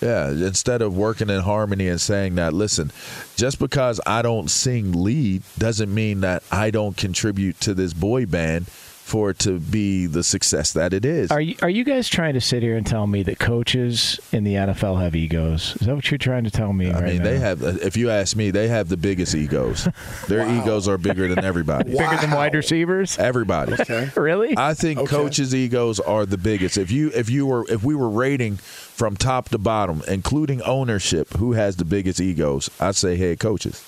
Yeah, 0.00 0.30
instead 0.30 0.82
of 0.82 0.96
working 0.96 1.30
in 1.30 1.40
harmony 1.40 1.88
and 1.88 2.00
saying 2.00 2.34
that, 2.34 2.52
listen, 2.52 2.92
just 3.36 3.58
because 3.58 4.00
I 4.06 4.22
don't 4.22 4.50
sing 4.50 4.92
lead 4.92 5.42
doesn't 5.56 5.92
mean 5.92 6.20
that 6.20 6.42
I 6.50 6.70
don't 6.70 6.96
contribute 6.96 7.60
to 7.60 7.74
this 7.74 7.94
boy 7.94 8.26
band 8.26 8.66
for 9.04 9.28
it 9.28 9.38
to 9.38 9.60
be 9.60 10.06
the 10.06 10.22
success 10.22 10.72
that 10.72 10.94
it 10.94 11.04
is. 11.04 11.30
Are 11.30 11.40
you 11.40 11.56
are 11.60 11.68
you 11.68 11.84
guys 11.84 12.08
trying 12.08 12.32
to 12.34 12.40
sit 12.40 12.62
here 12.62 12.74
and 12.74 12.86
tell 12.86 13.06
me 13.06 13.22
that 13.24 13.38
coaches 13.38 14.18
in 14.32 14.44
the 14.44 14.54
NFL 14.54 14.98
have 15.02 15.14
egos? 15.14 15.76
Is 15.76 15.86
that 15.86 15.94
what 15.94 16.10
you're 16.10 16.16
trying 16.16 16.44
to 16.44 16.50
tell 16.50 16.72
me 16.72 16.90
I 16.90 16.94
right 16.94 17.04
mean, 17.04 17.18
now? 17.18 17.24
they 17.24 17.38
have. 17.38 17.62
Uh, 17.62 17.76
if 17.82 17.98
you 17.98 18.08
ask 18.08 18.34
me, 18.34 18.50
they 18.50 18.66
have 18.68 18.88
the 18.88 18.96
biggest 18.96 19.34
egos. 19.34 19.86
Their 20.28 20.48
egos 20.48 20.88
are 20.88 20.96
bigger 20.96 21.28
than 21.28 21.44
everybody. 21.44 21.90
bigger 21.98 22.16
than 22.16 22.30
wide 22.30 22.54
receivers. 22.54 23.18
Everybody. 23.18 23.74
Okay. 23.74 24.10
Really? 24.24 24.54
I 24.56 24.72
think 24.72 25.06
coaches' 25.06 25.54
egos 25.54 26.00
are 26.00 26.24
the 26.24 26.38
biggest. 26.38 26.78
If 26.78 26.90
you 26.90 27.10
if 27.14 27.28
you 27.28 27.46
were 27.46 27.66
if 27.68 27.84
we 27.84 27.94
were 27.94 28.08
rating 28.08 28.56
from 28.56 29.16
top 29.16 29.50
to 29.50 29.58
bottom, 29.58 30.02
including 30.08 30.62
ownership, 30.62 31.34
who 31.34 31.52
has 31.52 31.76
the 31.76 31.84
biggest 31.84 32.20
egos? 32.20 32.70
I'd 32.80 32.96
say 32.96 33.16
head 33.16 33.38
coaches. 33.38 33.84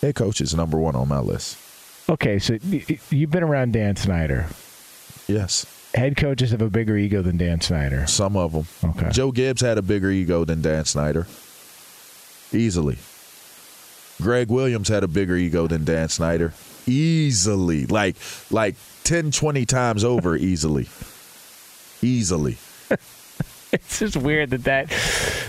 Head 0.00 0.16
coaches 0.16 0.54
number 0.56 0.76
one 0.76 0.96
on 0.96 1.06
my 1.06 1.20
list. 1.20 1.56
Okay, 2.10 2.40
so 2.40 2.58
you've 3.10 3.30
been 3.30 3.44
around 3.44 3.72
Dan 3.72 3.94
Snyder. 3.94 4.46
Yes. 5.28 5.64
Head 5.94 6.16
coaches 6.16 6.50
have 6.50 6.60
a 6.60 6.68
bigger 6.68 6.96
ego 6.96 7.22
than 7.22 7.36
Dan 7.36 7.60
Snyder. 7.60 8.04
Some 8.08 8.36
of 8.36 8.52
them. 8.52 8.66
Okay. 8.90 9.10
Joe 9.10 9.30
Gibbs 9.30 9.60
had 9.60 9.78
a 9.78 9.82
bigger 9.82 10.10
ego 10.10 10.44
than 10.44 10.60
Dan 10.60 10.84
Snyder. 10.86 11.28
Easily. 12.52 12.98
Gregg 14.20 14.50
Williams 14.50 14.88
had 14.88 15.04
a 15.04 15.08
bigger 15.08 15.36
ego 15.36 15.68
than 15.68 15.84
Dan 15.84 16.08
Snyder. 16.08 16.52
Easily. 16.84 17.86
Like 17.86 18.16
like 18.50 18.74
10, 19.04 19.30
20 19.30 19.64
times 19.66 20.02
over 20.02 20.36
easily. 20.36 20.88
Easily. 22.02 22.58
It's 23.72 24.00
just 24.00 24.16
weird 24.16 24.50
that 24.50 24.64
that 24.64 24.88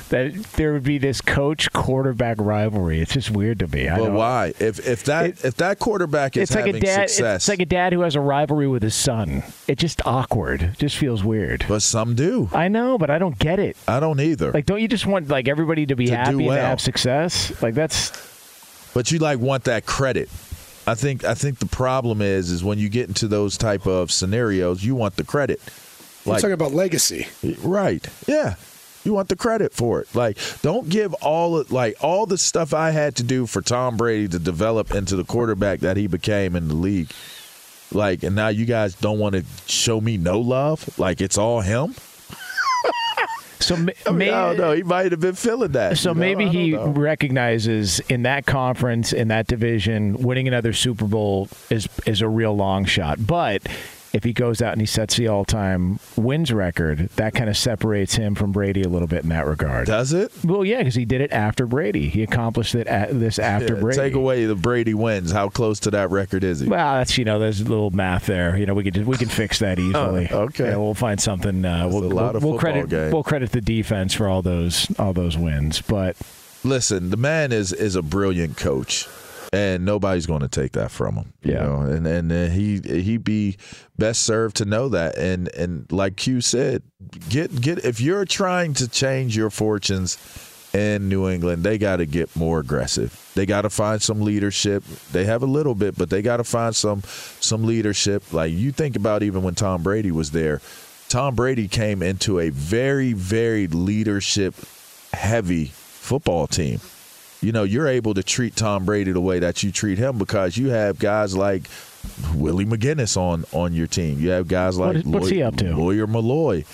that 0.09 0.33
there 0.53 0.73
would 0.73 0.83
be 0.83 0.99
this 0.99 1.21
coach 1.21 1.71
quarterback 1.73 2.37
rivalry. 2.39 3.01
It's 3.01 3.13
just 3.13 3.31
weird 3.31 3.59
to 3.59 3.67
me. 3.67 3.89
I 3.89 3.97
But 3.97 4.11
why? 4.11 4.53
If 4.59 4.85
if 4.87 5.03
that 5.05 5.43
if 5.43 5.55
that 5.55 5.79
quarterback 5.79 6.37
is 6.37 6.43
It's 6.43 6.55
like 6.55 6.65
a 6.65 6.67
having 6.67 6.81
dad. 6.83 7.09
success, 7.09 7.35
It's 7.43 7.49
like 7.49 7.61
a 7.61 7.65
dad 7.65 7.93
who 7.93 8.01
has 8.01 8.15
a 8.15 8.19
rivalry 8.19 8.67
with 8.67 8.83
his 8.83 8.93
son. 8.93 9.43
It's 9.67 9.81
just 9.81 10.05
awkward. 10.05 10.61
It 10.61 10.77
just 10.77 10.97
feels 10.97 11.23
weird. 11.23 11.65
but 11.67 11.81
some 11.81 12.13
do. 12.13 12.49
I 12.53 12.67
know, 12.67 12.99
but 12.99 13.09
I 13.09 13.17
don't 13.17 13.39
get 13.39 13.57
it. 13.57 13.75
I 13.87 13.99
don't 13.99 14.19
either. 14.19 14.51
Like, 14.51 14.67
don't 14.67 14.81
you 14.81 14.87
just 14.87 15.07
want 15.07 15.27
like 15.29 15.47
everybody 15.47 15.87
to 15.87 15.95
be 15.95 16.05
To 16.07 16.15
happy 16.15 16.45
and 16.47 16.55
to 16.55 16.61
have 16.61 16.79
success? 16.79 17.59
Like 17.61 17.73
that's 17.73 18.11
but 18.93 19.11
you 19.11 19.17
like 19.19 19.39
want 19.39 19.63
that 19.63 19.85
credit. 19.87 20.29
I 20.85 20.95
think 20.95 21.23
I 21.23 21.33
think 21.33 21.59
the 21.59 21.65
problem 21.65 22.21
is 22.21 22.51
is 22.51 22.63
when 22.63 22.77
you 22.77 22.89
get 22.89 23.07
into 23.07 23.27
those 23.27 23.57
type 23.57 23.87
of 23.87 24.11
scenarios, 24.11 24.83
you 24.83 24.93
want 24.95 25.15
the 25.15 25.23
credit. 25.23 25.59
We're 26.25 26.35
talking 26.35 26.51
about 26.51 26.73
legacy. 26.73 27.27
Right. 27.63 28.05
Yeah. 28.27 28.55
You 29.03 29.13
want 29.13 29.29
the 29.29 29.35
credit 29.35 29.73
for 29.73 30.01
it. 30.01 30.13
Like, 30.13 30.37
don't 30.61 30.87
give 30.87 31.13
all 31.15 31.57
of, 31.57 31.71
like 31.71 31.95
all 32.01 32.27
the 32.27 32.37
stuff 32.37 32.73
I 32.73 32.91
had 32.91 33.15
to 33.15 33.23
do 33.23 33.47
for 33.47 33.61
Tom 33.61 33.97
Brady 33.97 34.27
to 34.29 34.39
develop 34.39 34.91
into 34.91 35.15
the 35.15 35.23
quarterback 35.23 35.79
that 35.79 35.97
he 35.97 36.05
became 36.07 36.55
in 36.55 36.67
the 36.67 36.75
league. 36.75 37.11
Like, 37.91 38.23
and 38.23 38.35
now 38.35 38.49
you 38.49 38.65
guys 38.65 38.95
don't 38.95 39.19
want 39.19 39.35
to 39.35 39.43
show 39.65 39.99
me 39.99 40.17
no 40.17 40.39
love. 40.39 40.97
Like 40.99 41.19
it's 41.19 41.37
all 41.37 41.61
him. 41.61 41.95
so. 43.59 43.75
ma- 43.75 43.91
I, 44.05 44.09
mean, 44.09 44.17
may- 44.19 44.29
I 44.31 44.47
don't 44.49 44.57
know. 44.57 44.71
He 44.73 44.83
might 44.83 45.11
have 45.11 45.19
been 45.19 45.35
feeling 45.35 45.71
that. 45.71 45.97
So 45.97 46.09
you 46.09 46.15
know? 46.15 46.19
maybe 46.19 46.47
he 46.47 46.71
know. 46.71 46.87
recognizes 46.87 47.99
in 48.01 48.23
that 48.23 48.45
conference, 48.45 49.13
in 49.13 49.29
that 49.29 49.47
division, 49.47 50.13
winning 50.13 50.47
another 50.47 50.73
Super 50.73 51.05
Bowl 51.05 51.49
is 51.71 51.89
is 52.05 52.21
a 52.21 52.29
real 52.29 52.55
long 52.55 52.85
shot. 52.85 53.25
But 53.25 53.63
if 54.13 54.23
he 54.23 54.33
goes 54.33 54.61
out 54.61 54.73
and 54.73 54.81
he 54.81 54.85
sets 54.85 55.15
the 55.15 55.27
all-time 55.27 55.99
wins 56.15 56.51
record, 56.51 57.09
that 57.15 57.33
kind 57.33 57.49
of 57.49 57.57
separates 57.57 58.15
him 58.15 58.35
from 58.35 58.51
Brady 58.51 58.81
a 58.83 58.89
little 58.89 59.07
bit 59.07 59.23
in 59.23 59.29
that 59.29 59.45
regard. 59.45 59.87
Does 59.87 60.13
it? 60.13 60.31
Well, 60.43 60.65
yeah, 60.65 60.79
because 60.79 60.95
he 60.95 61.05
did 61.05 61.21
it 61.21 61.31
after 61.31 61.65
Brady. 61.65 62.09
He 62.09 62.23
accomplished 62.23 62.75
it 62.75 62.87
at 62.87 63.17
this 63.19 63.39
after 63.39 63.75
Yeah, 63.75 63.81
Brady. 63.81 63.97
Take 63.97 64.13
away 64.13 64.45
the 64.45 64.55
Brady 64.55 64.93
wins. 64.93 65.31
How 65.31 65.49
close 65.49 65.79
to 65.81 65.91
that 65.91 66.11
record 66.11 66.43
is 66.43 66.59
he? 66.59 66.67
Well, 66.67 66.95
that's 66.95 67.17
you 67.17 67.25
know, 67.25 67.39
there's 67.39 67.61
a 67.61 67.65
little 67.65 67.91
math 67.91 68.25
there. 68.25 68.57
You 68.57 68.65
know, 68.65 68.73
we 68.73 68.89
can 68.89 69.05
we 69.05 69.17
can 69.17 69.29
fix 69.29 69.59
that 69.59 69.79
easily. 69.79 70.27
Oh, 70.31 70.41
okay. 70.43 70.69
Yeah, 70.69 70.77
we'll 70.77 70.93
find 70.93 71.19
something. 71.19 71.63
Uh, 71.63 71.87
we'll, 71.87 72.03
a 72.03 72.05
lot 72.05 72.33
we'll, 72.33 72.35
of 72.37 72.43
we'll 72.43 72.59
credit 72.59 72.89
game. 72.89 73.11
we'll 73.11 73.23
credit 73.23 73.51
the 73.51 73.61
defense 73.61 74.13
for 74.13 74.27
all 74.27 74.41
those 74.41 74.87
all 74.99 75.13
those 75.13 75.37
wins. 75.37 75.81
But 75.81 76.17
Listen, 76.63 77.09
the 77.09 77.17
man 77.17 77.51
is 77.51 77.73
is 77.73 77.95
a 77.95 78.03
brilliant 78.03 78.55
coach, 78.55 79.07
and 79.53 79.83
nobody's 79.83 80.25
going 80.25 80.41
to 80.41 80.47
take 80.47 80.71
that 80.73 80.91
from 80.91 81.15
him. 81.15 81.33
You 81.43 81.53
Yeah. 81.53 81.63
know? 81.63 81.81
and 81.81 82.07
and 82.07 82.31
uh, 82.31 82.45
he 82.47 82.79
he 82.83 83.17
be 83.17 83.57
best 83.97 84.21
served 84.23 84.55
to 84.57 84.65
know 84.65 84.89
that. 84.89 85.17
And 85.17 85.49
and 85.55 85.91
like 85.91 86.15
Q 86.15 86.41
said, 86.41 86.83
get 87.29 87.59
get 87.61 87.83
if 87.85 87.99
you're 87.99 88.25
trying 88.25 88.73
to 88.75 88.87
change 88.87 89.35
your 89.35 89.49
fortunes 89.49 90.17
in 90.73 91.09
New 91.09 91.27
England, 91.27 91.63
they 91.65 91.77
got 91.77 91.97
to 91.97 92.05
get 92.05 92.33
more 92.33 92.59
aggressive. 92.61 93.17
They 93.35 93.45
got 93.45 93.63
to 93.63 93.69
find 93.69 94.01
some 94.01 94.21
leadership. 94.21 94.83
They 95.11 95.25
have 95.25 95.43
a 95.43 95.45
little 95.45 95.75
bit, 95.75 95.97
but 95.97 96.09
they 96.09 96.21
got 96.21 96.37
to 96.37 96.45
find 96.45 96.73
some 96.73 97.01
some 97.41 97.63
leadership. 97.65 98.31
Like 98.31 98.53
you 98.53 98.71
think 98.71 98.95
about 98.95 99.21
even 99.21 99.43
when 99.43 99.55
Tom 99.55 99.83
Brady 99.83 100.11
was 100.11 100.31
there, 100.31 100.61
Tom 101.09 101.35
Brady 101.35 101.67
came 101.67 102.01
into 102.01 102.39
a 102.39 102.49
very 102.51 103.11
very 103.11 103.67
leadership 103.67 104.55
heavy 105.11 105.65
football 105.73 106.47
team. 106.47 106.79
You 107.41 107.51
know, 107.51 107.63
you're 107.63 107.87
able 107.87 108.13
to 108.13 108.23
treat 108.23 108.55
Tom 108.55 108.85
Brady 108.85 109.11
the 109.11 109.21
way 109.21 109.39
that 109.39 109.63
you 109.63 109.71
treat 109.71 109.97
him 109.97 110.17
because 110.17 110.57
you 110.57 110.69
have 110.69 110.99
guys 110.99 111.35
like 111.35 111.63
Willie 112.35 112.65
McGinest 112.65 113.17
on 113.17 113.45
on 113.51 113.73
your 113.73 113.87
team. 113.87 114.19
You 114.19 114.29
have 114.31 114.47
guys 114.47 114.77
like 114.77 114.97
is- 114.97 115.03
what's 115.05 115.29
he 115.29 115.41
up 115.41 115.55
to? 115.57 115.75
Lawyer 115.75 116.07
Milloy. 116.07 116.65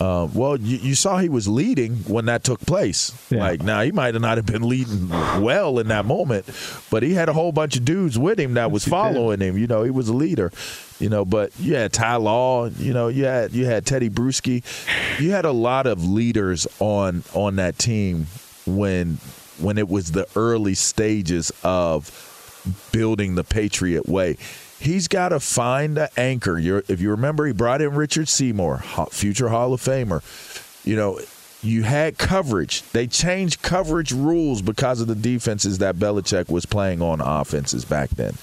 Uh, 0.00 0.26
well, 0.34 0.56
you, 0.58 0.76
you 0.78 0.94
saw 0.96 1.18
he 1.18 1.28
was 1.28 1.46
leading 1.46 1.94
when 2.08 2.24
that 2.24 2.42
took 2.42 2.58
place. 2.62 3.12
Like 3.30 3.62
now, 3.62 3.80
he 3.82 3.92
might 3.92 4.14
have 4.14 4.22
not 4.22 4.38
have 4.38 4.46
been 4.46 4.68
leading 4.68 5.08
well 5.40 5.78
in 5.78 5.86
that 5.86 6.04
moment, 6.04 6.46
but 6.90 7.04
he 7.04 7.14
had 7.14 7.28
a 7.28 7.32
whole 7.32 7.52
bunch 7.52 7.76
of 7.76 7.84
dudes 7.84 8.18
with 8.18 8.40
him 8.40 8.54
that 8.54 8.72
was 8.72 8.84
following 8.88 9.38
him. 9.40 9.56
You 9.56 9.68
know, 9.68 9.84
he 9.84 9.90
was 9.90 10.08
a 10.08 10.12
leader. 10.12 10.50
You 10.98 11.10
know, 11.10 11.24
but 11.24 11.52
you 11.60 11.76
had 11.76 11.92
Ty 11.92 12.16
Law. 12.16 12.66
You 12.70 12.92
know, 12.92 13.06
you 13.06 13.24
had 13.26 13.52
you 13.52 13.66
had 13.66 13.84
Tedy 13.84 14.10
Bruschi. 14.10 14.64
You 15.20 15.30
had 15.30 15.44
a 15.44 15.52
lot 15.52 15.86
of 15.86 16.04
leaders 16.04 16.66
on 16.80 17.22
on 17.32 17.54
that 17.56 17.78
team 17.78 18.26
when 18.66 19.18
when 19.58 19.78
it 19.78 19.88
was 19.88 20.12
the 20.12 20.26
early 20.36 20.74
stages 20.74 21.52
of 21.62 22.10
building 22.92 23.34
the 23.34 23.44
Patriot 23.44 24.08
way. 24.08 24.36
He's 24.80 25.08
got 25.08 25.30
to 25.30 25.40
find 25.40 25.96
an 25.96 26.08
anchor. 26.16 26.58
You're, 26.58 26.82
if 26.88 27.00
you 27.00 27.10
remember, 27.10 27.46
he 27.46 27.52
brought 27.52 27.80
in 27.80 27.94
Richard 27.94 28.28
Seymour, 28.28 28.78
future 29.10 29.48
Hall 29.48 29.72
of 29.72 29.80
Famer. 29.80 30.22
You 30.84 30.96
know, 30.96 31.20
you 31.62 31.82
had 31.82 32.18
coverage. 32.18 32.82
They 32.92 33.06
changed 33.06 33.62
coverage 33.62 34.12
rules 34.12 34.60
because 34.60 35.00
of 35.00 35.06
the 35.06 35.14
defenses 35.14 35.78
that 35.78 35.96
Belichick 35.96 36.50
was 36.50 36.66
playing 36.66 37.00
on 37.00 37.20
offenses 37.20 37.84
back 37.84 38.10
then. 38.10 38.34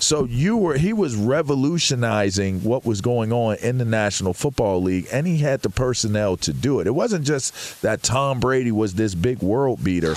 So 0.00 0.24
you 0.24 0.56
were 0.56 0.76
he 0.76 0.92
was 0.92 1.16
revolutionizing 1.16 2.62
what 2.62 2.84
was 2.84 3.00
going 3.00 3.32
on 3.32 3.56
in 3.56 3.78
the 3.78 3.84
National 3.84 4.32
Football 4.32 4.82
League 4.82 5.08
and 5.12 5.26
he 5.26 5.38
had 5.38 5.62
the 5.62 5.70
personnel 5.70 6.36
to 6.38 6.52
do 6.52 6.78
it. 6.78 6.86
It 6.86 6.94
wasn't 6.94 7.26
just 7.26 7.82
that 7.82 8.02
Tom 8.02 8.38
Brady 8.38 8.70
was 8.70 8.94
this 8.94 9.14
big 9.14 9.42
world 9.42 9.82
beater. 9.82 10.14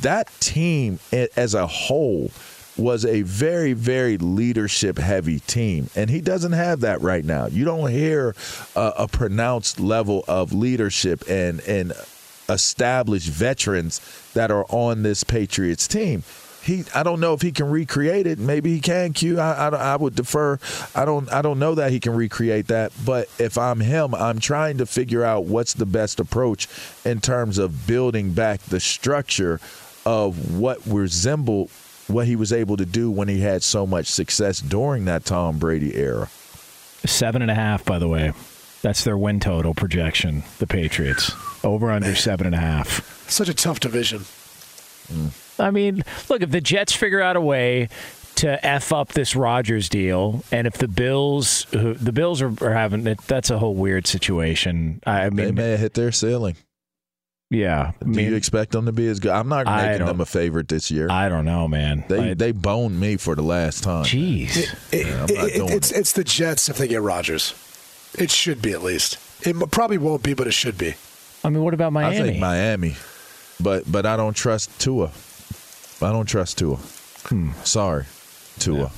That 0.00 0.28
team 0.40 0.98
as 1.36 1.54
a 1.54 1.66
whole 1.66 2.30
was 2.76 3.04
a 3.04 3.22
very 3.22 3.74
very 3.74 4.16
leadership 4.16 4.96
heavy 4.96 5.40
team 5.40 5.90
and 5.94 6.08
he 6.08 6.22
doesn't 6.22 6.52
have 6.52 6.80
that 6.80 7.00
right 7.02 7.24
now. 7.24 7.46
You 7.46 7.64
don't 7.66 7.90
hear 7.90 8.34
a, 8.74 8.92
a 9.00 9.08
pronounced 9.08 9.78
level 9.78 10.24
of 10.26 10.52
leadership 10.52 11.22
and 11.28 11.60
and 11.60 11.92
established 12.48 13.28
veterans 13.28 14.00
that 14.34 14.50
are 14.50 14.64
on 14.70 15.02
this 15.02 15.22
Patriots 15.22 15.86
team 15.86 16.22
he 16.62 16.84
I 16.94 17.02
don't 17.02 17.20
know 17.20 17.34
if 17.34 17.42
he 17.42 17.52
can 17.52 17.68
recreate 17.70 18.26
it. 18.26 18.38
Maybe 18.38 18.72
he 18.72 18.80
can. 18.80 19.12
Q. 19.12 19.38
I, 19.38 19.68
I, 19.68 19.68
I 19.68 19.96
would 19.96 20.14
defer. 20.14 20.58
I 20.94 21.04
don't 21.04 21.30
I 21.32 21.42
don't 21.42 21.58
know 21.58 21.74
that 21.74 21.90
he 21.90 22.00
can 22.00 22.14
recreate 22.14 22.68
that. 22.68 22.92
But 23.04 23.28
if 23.38 23.58
I'm 23.58 23.80
him, 23.80 24.14
I'm 24.14 24.38
trying 24.38 24.78
to 24.78 24.86
figure 24.86 25.24
out 25.24 25.44
what's 25.44 25.74
the 25.74 25.86
best 25.86 26.20
approach 26.20 26.68
in 27.04 27.20
terms 27.20 27.58
of 27.58 27.86
building 27.86 28.32
back 28.32 28.60
the 28.62 28.80
structure 28.80 29.60
of 30.04 30.58
what 30.58 30.78
resembled 30.86 31.70
what 32.08 32.26
he 32.26 32.36
was 32.36 32.52
able 32.52 32.76
to 32.76 32.84
do 32.84 33.10
when 33.10 33.28
he 33.28 33.40
had 33.40 33.62
so 33.62 33.86
much 33.86 34.06
success 34.06 34.60
during 34.60 35.04
that 35.06 35.24
Tom 35.24 35.58
Brady 35.58 35.96
era. 35.96 36.28
Seven 37.04 37.42
and 37.42 37.50
a 37.50 37.54
half, 37.54 37.84
by 37.84 37.98
the 37.98 38.08
way. 38.08 38.32
That's 38.82 39.04
their 39.04 39.16
win 39.16 39.40
total 39.40 39.74
projection. 39.74 40.42
The 40.58 40.66
Patriots 40.66 41.32
over 41.64 41.90
under 41.90 42.14
seven 42.14 42.46
and 42.46 42.54
a 42.54 42.58
half. 42.58 43.28
Such 43.30 43.48
a 43.48 43.54
tough 43.54 43.80
division. 43.80 44.24
I 45.58 45.70
mean, 45.70 46.02
look, 46.28 46.42
if 46.42 46.50
the 46.50 46.60
Jets 46.60 46.92
figure 46.92 47.20
out 47.20 47.36
a 47.36 47.40
way 47.40 47.88
to 48.36 48.64
f 48.64 48.92
up 48.92 49.12
this 49.12 49.36
Rodgers 49.36 49.88
deal, 49.88 50.42
and 50.50 50.66
if 50.66 50.74
the 50.74 50.88
Bills, 50.88 51.66
who, 51.70 51.94
the 51.94 52.12
Bills 52.12 52.42
are, 52.42 52.52
are 52.60 52.72
having 52.72 53.06
it, 53.06 53.20
that's 53.22 53.50
a 53.50 53.58
whole 53.58 53.74
weird 53.74 54.06
situation. 54.06 55.00
I 55.06 55.30
mean, 55.30 55.36
they 55.36 55.52
may 55.52 55.70
have 55.70 55.80
hit 55.80 55.94
their 55.94 56.12
ceiling. 56.12 56.56
Yeah, 57.52 57.92
Do 58.00 58.06
mean, 58.06 58.30
you 58.30 58.34
expect 58.34 58.72
them 58.72 58.86
to 58.86 58.92
be 58.92 59.06
as 59.08 59.20
good? 59.20 59.30
I'm 59.32 59.48
not 59.48 59.66
making 59.66 60.06
them 60.06 60.20
a 60.22 60.24
favorite 60.24 60.68
this 60.68 60.90
year. 60.90 61.10
I 61.10 61.28
don't 61.28 61.44
know, 61.44 61.68
man. 61.68 62.02
They 62.08 62.30
I- 62.30 62.34
they 62.34 62.52
boned 62.52 62.98
me 62.98 63.16
for 63.18 63.34
the 63.34 63.42
last 63.42 63.84
time. 63.84 64.04
Jeez. 64.04 64.56
It- 64.90 65.06
Yeah, 65.06 65.22
I'm 65.24 65.28
it- 65.28 65.58
not 65.58 65.70
it- 65.70 65.74
it's 65.76 65.90
it's 65.92 66.12
the 66.12 66.24
Jets 66.24 66.68
if 66.70 66.78
they 66.78 66.88
get 66.88 67.02
Rodgers. 67.02 67.54
It 68.18 68.30
should 68.30 68.62
be 68.62 68.72
at 68.72 68.82
least. 68.82 69.18
It 69.46 69.54
probably 69.70 69.98
won't 69.98 70.22
be, 70.22 70.32
but 70.34 70.46
it 70.46 70.52
should 70.54 70.78
be. 70.78 70.94
I 71.44 71.50
mean, 71.50 71.62
what 71.62 71.74
about 71.74 71.92
Miami? 71.92 72.16
I 72.18 72.22
think 72.22 72.38
Miami, 72.38 72.96
but 73.60 73.90
but 73.90 74.06
I 74.06 74.16
don't 74.16 74.34
trust 74.34 74.70
Tua. 74.80 75.10
I 76.00 76.10
don't 76.12 76.26
trust 76.26 76.56
Tua. 76.58 76.76
Hmm. 77.26 77.50
Sorry, 77.64 78.04
Tua. 78.64 78.90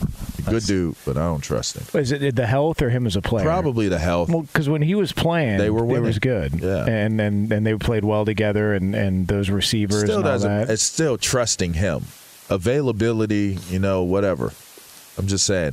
Good 0.48 0.64
dude, 0.66 0.94
but 1.06 1.16
I 1.16 1.20
don't 1.20 1.40
trust 1.40 1.76
him. 1.76 2.00
Is 2.00 2.12
it 2.12 2.36
the 2.36 2.46
health 2.46 2.82
or 2.82 2.90
him 2.90 3.06
as 3.06 3.16
a 3.16 3.22
player? 3.22 3.44
Probably 3.44 3.88
the 3.88 3.98
health. 3.98 4.28
Well, 4.28 4.42
because 4.42 4.68
when 4.68 4.82
he 4.82 4.94
was 4.94 5.12
playing, 5.12 5.58
They 5.58 5.70
were 5.70 5.84
It 5.96 6.00
was 6.00 6.18
good. 6.18 6.54
Yeah. 6.60 6.84
and 6.86 7.20
and 7.20 7.50
and 7.50 7.66
they 7.66 7.74
played 7.76 8.04
well 8.04 8.24
together, 8.24 8.74
and 8.74 8.94
and 8.94 9.26
those 9.26 9.48
receivers 9.50 10.00
Still 10.02 10.18
and 10.18 10.26
all 10.26 10.32
doesn't. 10.32 10.50
that. 10.66 10.70
It's 10.70 10.82
still 10.82 11.16
trusting 11.16 11.74
him. 11.74 12.04
Availability, 12.50 13.58
you 13.70 13.78
know, 13.78 14.02
whatever. 14.02 14.52
I'm 15.18 15.26
just 15.26 15.46
saying, 15.46 15.72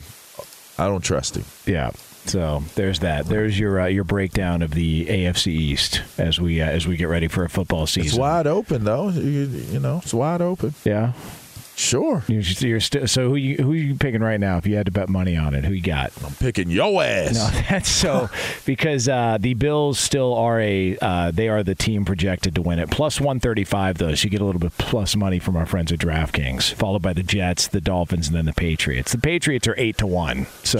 I 0.77 0.87
don't 0.87 1.03
trust 1.03 1.35
him. 1.35 1.45
Yeah. 1.65 1.91
So 2.25 2.63
there's 2.75 2.99
that. 2.99 3.25
There's 3.25 3.57
your 3.57 3.81
uh, 3.81 3.87
your 3.87 4.03
breakdown 4.03 4.61
of 4.61 4.71
the 4.71 5.05
AFC 5.07 5.47
East 5.47 6.01
as 6.19 6.39
we 6.39 6.61
uh, 6.61 6.65
as 6.67 6.85
we 6.87 6.95
get 6.95 7.05
ready 7.05 7.27
for 7.27 7.43
a 7.43 7.49
football 7.49 7.87
season. 7.87 8.09
It's 8.09 8.17
wide 8.17 8.45
open 8.45 8.83
though. 8.83 9.09
You, 9.09 9.45
you 9.71 9.79
know, 9.79 10.01
it's 10.03 10.13
wide 10.13 10.41
open. 10.41 10.75
Yeah. 10.85 11.13
Sure. 11.81 12.23
You're, 12.27 12.41
you're 12.41 12.79
still 12.79 13.07
so 13.07 13.29
who 13.29 13.35
you 13.35 13.57
who 13.57 13.73
you 13.73 13.95
picking 13.95 14.21
right 14.21 14.39
now? 14.39 14.57
If 14.57 14.67
you 14.67 14.75
had 14.75 14.85
to 14.85 14.91
bet 14.91 15.09
money 15.09 15.35
on 15.35 15.55
it, 15.55 15.65
who 15.65 15.73
you 15.73 15.81
got? 15.81 16.13
I'm 16.23 16.35
picking 16.35 16.69
your 16.69 17.03
ass. 17.03 17.33
No, 17.33 17.61
that's 17.69 17.89
so 17.89 18.29
because 18.65 19.09
uh, 19.09 19.39
the 19.39 19.55
Bills 19.55 19.99
still 19.99 20.35
are 20.35 20.61
a 20.61 20.95
uh, 21.01 21.31
they 21.31 21.49
are 21.49 21.63
the 21.63 21.73
team 21.73 22.05
projected 22.05 22.53
to 22.55 22.61
win 22.61 22.77
it. 22.77 22.91
Plus 22.91 23.19
one 23.19 23.39
thirty 23.39 23.63
five 23.63 23.97
though, 23.97 24.13
so 24.13 24.25
you 24.25 24.29
get 24.29 24.41
a 24.41 24.45
little 24.45 24.61
bit 24.61 24.77
plus 24.77 25.15
money 25.15 25.39
from 25.39 25.57
our 25.57 25.65
friends 25.65 25.91
at 25.91 25.97
DraftKings, 25.99 26.71
followed 26.73 27.01
by 27.01 27.13
the 27.13 27.23
Jets, 27.23 27.67
the 27.67 27.81
Dolphins, 27.81 28.27
and 28.27 28.37
then 28.37 28.45
the 28.45 28.53
Patriots. 28.53 29.11
The 29.11 29.17
Patriots 29.17 29.67
are 29.67 29.75
eight 29.77 29.97
to 29.97 30.07
one, 30.07 30.45
so 30.63 30.79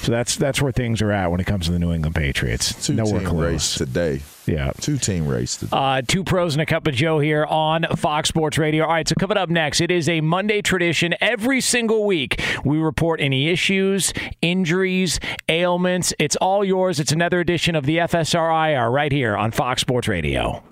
so 0.00 0.10
that's 0.10 0.36
that's 0.36 0.62
where 0.62 0.72
things 0.72 1.02
are 1.02 1.12
at 1.12 1.30
when 1.30 1.40
it 1.40 1.46
comes 1.46 1.66
to 1.66 1.72
the 1.72 1.78
New 1.78 1.92
England 1.92 2.16
Patriots. 2.16 2.86
Two 2.86 2.94
Nowhere 2.94 3.20
close. 3.20 3.42
race 3.42 3.74
today. 3.74 4.22
Yeah. 4.46 4.72
Two 4.80 4.98
team 4.98 5.26
race 5.26 5.56
today. 5.56 5.70
Uh, 5.72 6.02
two 6.06 6.24
pros 6.24 6.54
and 6.54 6.62
a 6.62 6.66
cup 6.66 6.86
of 6.86 6.94
Joe 6.94 7.18
here 7.18 7.44
on 7.44 7.86
Fox 7.96 8.28
Sports 8.28 8.58
Radio. 8.58 8.84
All 8.84 8.90
right, 8.90 9.08
so 9.08 9.14
coming 9.14 9.36
up 9.36 9.48
next, 9.48 9.80
it 9.80 9.90
is 9.90 10.08
a 10.08 10.20
Monday 10.20 10.62
tradition. 10.62 11.14
Every 11.20 11.60
single 11.60 12.04
week, 12.04 12.42
we 12.64 12.78
report 12.78 13.20
any 13.20 13.48
issues, 13.48 14.12
injuries, 14.42 15.20
ailments. 15.48 16.12
It's 16.18 16.36
all 16.36 16.64
yours. 16.64 17.00
It's 17.00 17.12
another 17.12 17.40
edition 17.40 17.74
of 17.74 17.86
the 17.86 17.98
FSRIR 17.98 18.92
right 18.92 19.12
here 19.12 19.36
on 19.36 19.50
Fox 19.50 19.80
Sports 19.80 20.08
Radio. 20.08 20.62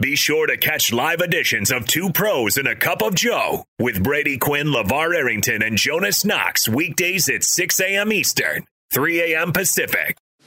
Be 0.00 0.16
sure 0.16 0.46
to 0.46 0.56
catch 0.56 0.94
live 0.94 1.20
editions 1.20 1.70
of 1.70 1.86
Two 1.86 2.10
Pros 2.10 2.56
and 2.56 2.66
a 2.66 2.74
Cup 2.74 3.02
of 3.02 3.14
Joe 3.14 3.64
with 3.78 4.02
Brady 4.02 4.38
Quinn, 4.38 4.68
LaVar 4.68 5.14
Arrington, 5.14 5.62
and 5.62 5.76
Jonas 5.76 6.24
Knox 6.24 6.66
weekdays 6.66 7.28
at 7.28 7.44
6 7.44 7.80
a.m. 7.80 8.10
Eastern, 8.10 8.64
3 8.94 9.34
a.m. 9.34 9.52
Pacific. 9.52 10.16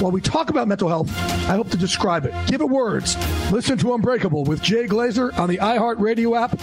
while 0.00 0.12
we 0.12 0.20
talk 0.20 0.50
about 0.50 0.68
mental 0.68 0.88
health, 0.88 1.10
I 1.48 1.54
hope 1.54 1.70
to 1.70 1.76
describe 1.76 2.24
it, 2.24 2.34
give 2.46 2.60
it 2.60 2.68
words. 2.68 3.16
Listen 3.50 3.76
to 3.78 3.94
Unbreakable 3.94 4.44
with 4.44 4.62
Jay 4.62 4.86
Glazer 4.86 5.36
on 5.38 5.48
the 5.48 5.58
iHeartRadio 5.58 6.40
app, 6.40 6.58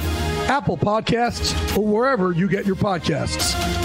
Apple 0.49 0.77
Podcasts, 0.77 1.77
or 1.77 1.85
wherever 1.85 2.31
you 2.31 2.47
get 2.47 2.65
your 2.65 2.75
podcasts. 2.75 3.84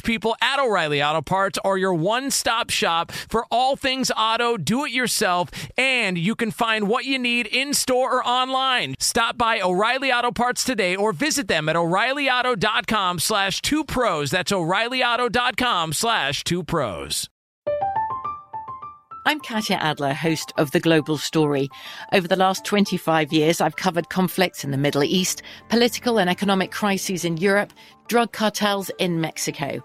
people 0.00 0.36
at 0.40 0.58
O'Reilly 0.58 1.02
Auto 1.02 1.22
Parts 1.22 1.58
are 1.64 1.76
your 1.76 1.94
one 1.94 2.30
stop 2.30 2.70
shop 2.70 3.12
for 3.12 3.46
all 3.50 3.76
things 3.76 4.10
auto, 4.16 4.56
do 4.56 4.84
it 4.84 4.92
yourself, 4.92 5.50
and 5.76 6.16
you 6.18 6.34
can 6.34 6.50
find 6.50 6.88
what 6.88 7.04
you 7.04 7.18
need 7.18 7.46
in 7.46 7.74
store 7.74 8.16
or 8.16 8.26
online. 8.26 8.94
Stop 8.98 9.36
by 9.36 9.60
O'Reilly 9.60 10.12
Auto 10.12 10.30
Parts 10.30 10.64
today 10.64 10.96
or 10.96 11.12
visit 11.12 11.48
them 11.48 11.68
at 11.68 11.76
o'ReillyAuto.com 11.76 13.18
slash 13.18 13.60
two 13.62 13.84
pros. 13.84 14.30
That's 14.30 14.52
o'ReillyAuto.com 14.52 15.92
slash 15.92 16.44
two 16.44 16.62
pros. 16.62 17.28
I'm 19.26 19.38
Katya 19.38 19.76
Adler, 19.76 20.14
host 20.14 20.50
of 20.56 20.70
The 20.70 20.80
Global 20.80 21.18
Story. 21.18 21.68
Over 22.14 22.26
the 22.26 22.36
last 22.36 22.64
25 22.64 23.34
years, 23.34 23.60
I've 23.60 23.76
covered 23.76 24.08
conflicts 24.08 24.64
in 24.64 24.70
the 24.70 24.78
Middle 24.78 25.04
East, 25.04 25.42
political 25.68 26.18
and 26.18 26.30
economic 26.30 26.70
crises 26.70 27.26
in 27.26 27.36
Europe, 27.36 27.70
drug 28.08 28.32
cartels 28.32 28.90
in 28.98 29.20
Mexico. 29.20 29.84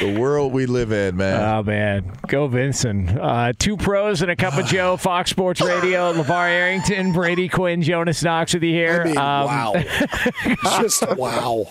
The 0.00 0.18
world 0.18 0.52
we 0.54 0.64
live 0.64 0.92
in, 0.92 1.16
man. 1.18 1.42
Oh 1.42 1.62
man, 1.62 2.10
go 2.26 2.46
Vincent! 2.48 3.10
Uh, 3.10 3.52
two 3.58 3.76
pros 3.76 4.22
and 4.22 4.30
a 4.30 4.36
cup 4.36 4.56
of 4.56 4.64
Joe. 4.64 4.96
Fox 5.00 5.28
Sports 5.30 5.60
Radio. 5.60 6.12
LaVar 6.14 6.48
Arrington, 6.48 7.12
Brady 7.12 7.48
Quinn, 7.50 7.82
Jonas 7.82 8.22
Knox 8.22 8.54
with 8.54 8.62
you 8.62 8.72
here. 8.72 9.02
I 9.02 9.04
mean, 9.04 9.18
Um, 9.18 9.46
wow. 9.46 9.74
Just 10.80 11.06
wow. 11.16 11.66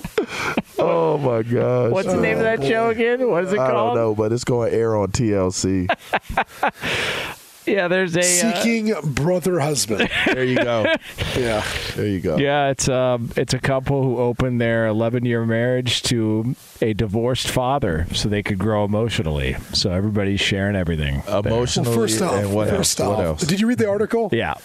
Oh 0.78 1.18
my 1.18 1.42
gosh. 1.42 1.92
What's 1.92 2.08
the 2.08 2.22
name 2.22 2.38
of 2.38 2.44
that 2.44 2.64
show 2.64 2.90
again? 2.90 3.28
What 3.30 3.46
is 3.46 3.54
it 3.54 3.58
called? 3.58 3.70
I 3.70 3.74
called? 3.74 3.96
don't 3.96 4.04
know, 4.06 4.16
but 4.16 4.32
it's 4.32 4.44
going 4.44 4.70
to 4.70 4.78
air 4.78 4.96
on 4.96 5.08
TLC. 5.12 5.88
Yeah, 7.66 7.88
there's 7.88 8.16
a 8.16 8.20
uh, 8.20 8.24
Seeking 8.64 8.94
brother 9.04 9.60
husband. 9.60 10.10
there 10.26 10.44
you 10.44 10.56
go. 10.64 10.86
Yeah. 11.38 11.64
There 11.96 12.08
you 12.08 12.20
go. 12.20 12.38
Yeah, 12.38 12.70
it's 12.70 12.90
um, 12.90 13.32
it's 13.38 13.54
a 13.54 13.60
couple 13.60 14.04
who 14.04 14.18
opened 14.18 14.60
their 14.60 14.88
11 14.88 15.26
year 15.26 15.46
marriage 15.46 16.02
to 16.04 16.56
a 16.82 16.94
divorced 16.94 17.50
father, 17.50 18.08
so 18.14 18.28
they 18.30 18.44
could 18.44 18.58
grow 18.58 18.84
emotionally. 18.86 19.56
So 19.74 19.92
everybody's 19.92 20.42
sharing 20.42 20.76
everything. 20.76 21.22
there. 21.28 21.40
Emotionally 21.40 21.90
Well, 21.90 21.98
first 22.00 22.22
off, 22.22 22.34
and 22.34 22.54
what 22.54 22.70
first 22.70 23.00
else? 23.00 23.10
off, 23.10 23.18
What 23.18 23.26
else? 23.26 23.42
did 23.44 23.60
you 23.62 23.68
read 23.68 23.78
the 23.78 23.90
article? 23.90 24.30
Yeah. 24.34 24.56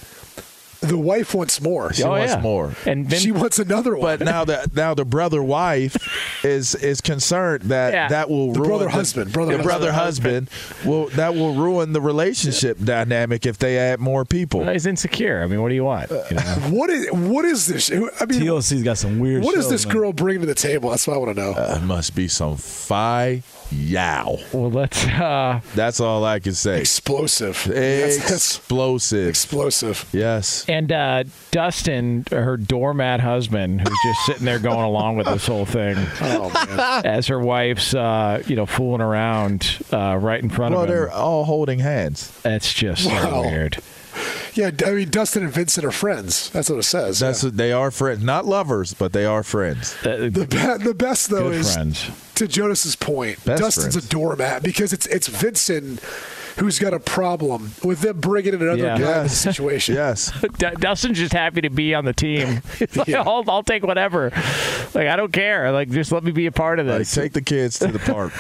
The 0.87 0.99
wife 0.99 1.35
wants 1.35 1.61
more. 1.61 1.93
She 1.93 2.03
Oh, 2.03 2.11
wants 2.11 2.35
yeah. 2.35 2.41
more. 2.41 2.75
And 2.87 3.07
Vin- 3.07 3.19
she 3.19 3.33
wants 3.33 3.59
another 3.59 3.93
one. 3.97 4.19
But 4.19 4.25
now 4.25 4.45
the 4.45 4.71
now 4.75 4.95
the 4.95 5.05
brother 5.05 5.43
wife 5.43 5.97
is 6.45 6.75
is 6.77 7.01
concerned 7.01 7.63
that 7.65 7.93
Yeah. 7.93 8.09
that 8.09 8.29
will 8.31 8.53
The 8.53 8.61
ruin 8.61 8.69
brother 8.71 8.89
husband, 8.89 9.33
brother 9.33 9.53
the 9.57 9.63
husband. 9.63 9.69
brother 9.81 9.93
husband 9.93 10.51
will 10.85 11.07
that 11.11 11.35
will 11.35 11.55
ruin 11.55 11.93
the 11.93 12.01
relationship 12.01 12.79
dynamic 12.83 13.47
if 13.47 13.59
they 13.59 13.79
add 13.79 14.01
more 14.01 14.25
people. 14.25 14.67
He's 14.69 14.87
insecure. 14.87 15.43
I 15.43 15.47
mean, 15.47 15.63
what 15.63 15.69
do 15.71 15.75
you 15.75 15.85
want? 15.85 16.11
You 16.11 16.17
know? 16.37 16.43
what 16.71 16.91
is 16.91 17.11
what 17.13 17.45
is 17.45 17.67
this? 17.67 17.91
I 17.91 17.95
mean, 17.95 18.09
TLC's 18.41 18.83
got 18.83 18.99
some 18.99 19.19
weird. 19.19 19.43
what 19.45 19.55
is 19.55 19.65
shows, 19.65 19.71
this 19.71 19.87
man. 19.87 19.97
girl 19.97 20.13
bringing 20.13 20.41
to 20.43 20.47
the 20.47 20.55
table? 20.55 20.91
That's 20.91 21.07
what 21.07 21.15
I 21.15 21.19
want 21.19 21.37
to 21.37 21.41
know. 21.43 21.53
Uh, 21.53 21.81
must 21.83 22.15
be 22.15 22.29
some 22.29 22.57
fi 22.57 23.43
yow. 23.71 24.39
Well, 24.53 24.71
let's. 24.71 25.05
Uh, 25.07 25.61
That's 25.75 26.01
all 26.01 26.25
I 26.25 26.41
can 26.41 26.55
say. 26.55 26.81
Explosive. 26.81 27.65
That's- 27.67 28.17
that's 28.19 28.31
Explosive. 28.31 29.29
explosive. 29.29 30.09
Yes. 30.13 30.65
and 30.69 30.91
uh, 30.93 31.25
Dustin, 31.51 32.25
her 32.31 32.57
doormat 32.57 33.21
husband, 33.21 33.81
who's 33.81 33.99
just 34.05 34.27
sitting 34.27 34.45
there 34.45 34.59
going 34.59 34.85
along 34.85 35.17
with 35.17 35.27
this 35.27 35.47
whole 35.47 35.65
thing, 35.67 35.97
Oh 36.21 36.51
man. 36.69 37.07
as 37.07 37.27
her 37.29 37.39
wife's, 37.41 37.95
uh, 37.95 38.43
you 38.47 38.57
know, 38.57 38.67
fooling 38.67 39.01
around 39.01 39.79
uh, 39.93 40.17
right 40.21 40.43
in 40.43 40.51
front 40.51 40.75
Well, 40.75 40.85
of 40.85 40.89
him. 40.89 40.95
Well, 40.97 41.07
they're 41.07 41.13
all 41.13 41.45
holding 41.45 41.79
hands. 41.81 42.31
That's 42.43 42.73
just 42.73 43.05
so 43.05 43.41
weird. 43.43 43.79
Yeah, 44.55 44.71
I 44.87 44.93
mean 44.93 45.11
Dustin 45.11 45.43
and 45.43 45.53
Vincent 45.53 45.85
are 45.85 45.91
friends. 45.91 46.51
That's 46.51 46.71
what 46.71 46.79
it 46.79 46.85
says. 46.85 47.19
That's 47.19 47.43
yeah. 47.43 47.51
they 47.53 47.73
are 47.73 47.91
friends, 47.91 48.23
not 48.23 48.47
lovers, 48.47 48.95
but 48.95 49.13
they 49.13 49.25
are 49.25 49.43
friends. 49.43 49.95
Uh, 50.05 50.29
the 50.31 50.47
be- 50.49 50.85
the 50.85 50.95
best 50.95 51.29
though 51.31 51.51
good 51.51 51.61
is 51.61 51.75
friends. 51.75 52.11
to 52.37 52.47
Jonas's 52.47 52.95
point. 52.97 53.45
Best 53.45 53.61
Dustin's 53.63 53.95
friends. 53.95 54.07
a 54.07 54.09
doormat 54.11 54.63
because 54.63 54.93
it's 54.93 55.07
it's 55.07 55.27
Vincent 55.29 56.01
who's 56.59 56.79
got 56.79 56.95
a 56.95 57.01
problem 57.01 57.73
with 57.83 58.01
them 58.03 58.21
bringing 58.21 58.55
in 58.55 58.63
another 58.63 58.77
Yeah. 58.81 58.91
guy 58.91 58.95
in 58.95 59.01
the 59.01 59.09
Yes. 59.25 59.37
situation. 59.39 59.97
Yes. 59.97 60.31
D- 60.59 60.69
Dustin's 60.79 61.19
just 61.19 61.33
happy 61.33 61.63
to 61.63 61.69
be 61.71 61.95
on 61.97 62.05
the 62.05 62.13
team. 62.13 62.63
Like, 62.95 63.09
Yeah. 63.09 63.23
I'll, 63.27 63.43
I'll 63.51 63.65
take 63.65 63.83
whatever. 63.83 64.31
Like, 64.95 65.09
I 65.09 65.17
don't 65.17 65.33
care. 65.33 65.73
Like, 65.73 65.91
just 65.91 66.13
let 66.13 66.23
me 66.23 66.31
be 66.31 66.47
a 66.47 66.53
part 66.53 66.79
of 66.79 66.87
Like, 66.87 66.99
this. 66.99 67.13
take 67.13 67.33
the 67.33 67.43
kids 67.43 67.81
to 67.81 67.89
the 67.89 67.99
park. 67.99 68.33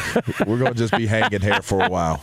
We're 0.47 0.59
gonna 0.59 0.75
just 0.75 0.97
be 0.97 1.09
hanging 1.09 1.41
here 1.41 1.61
for 1.61 1.85
a 1.85 1.89
while. 1.89 2.23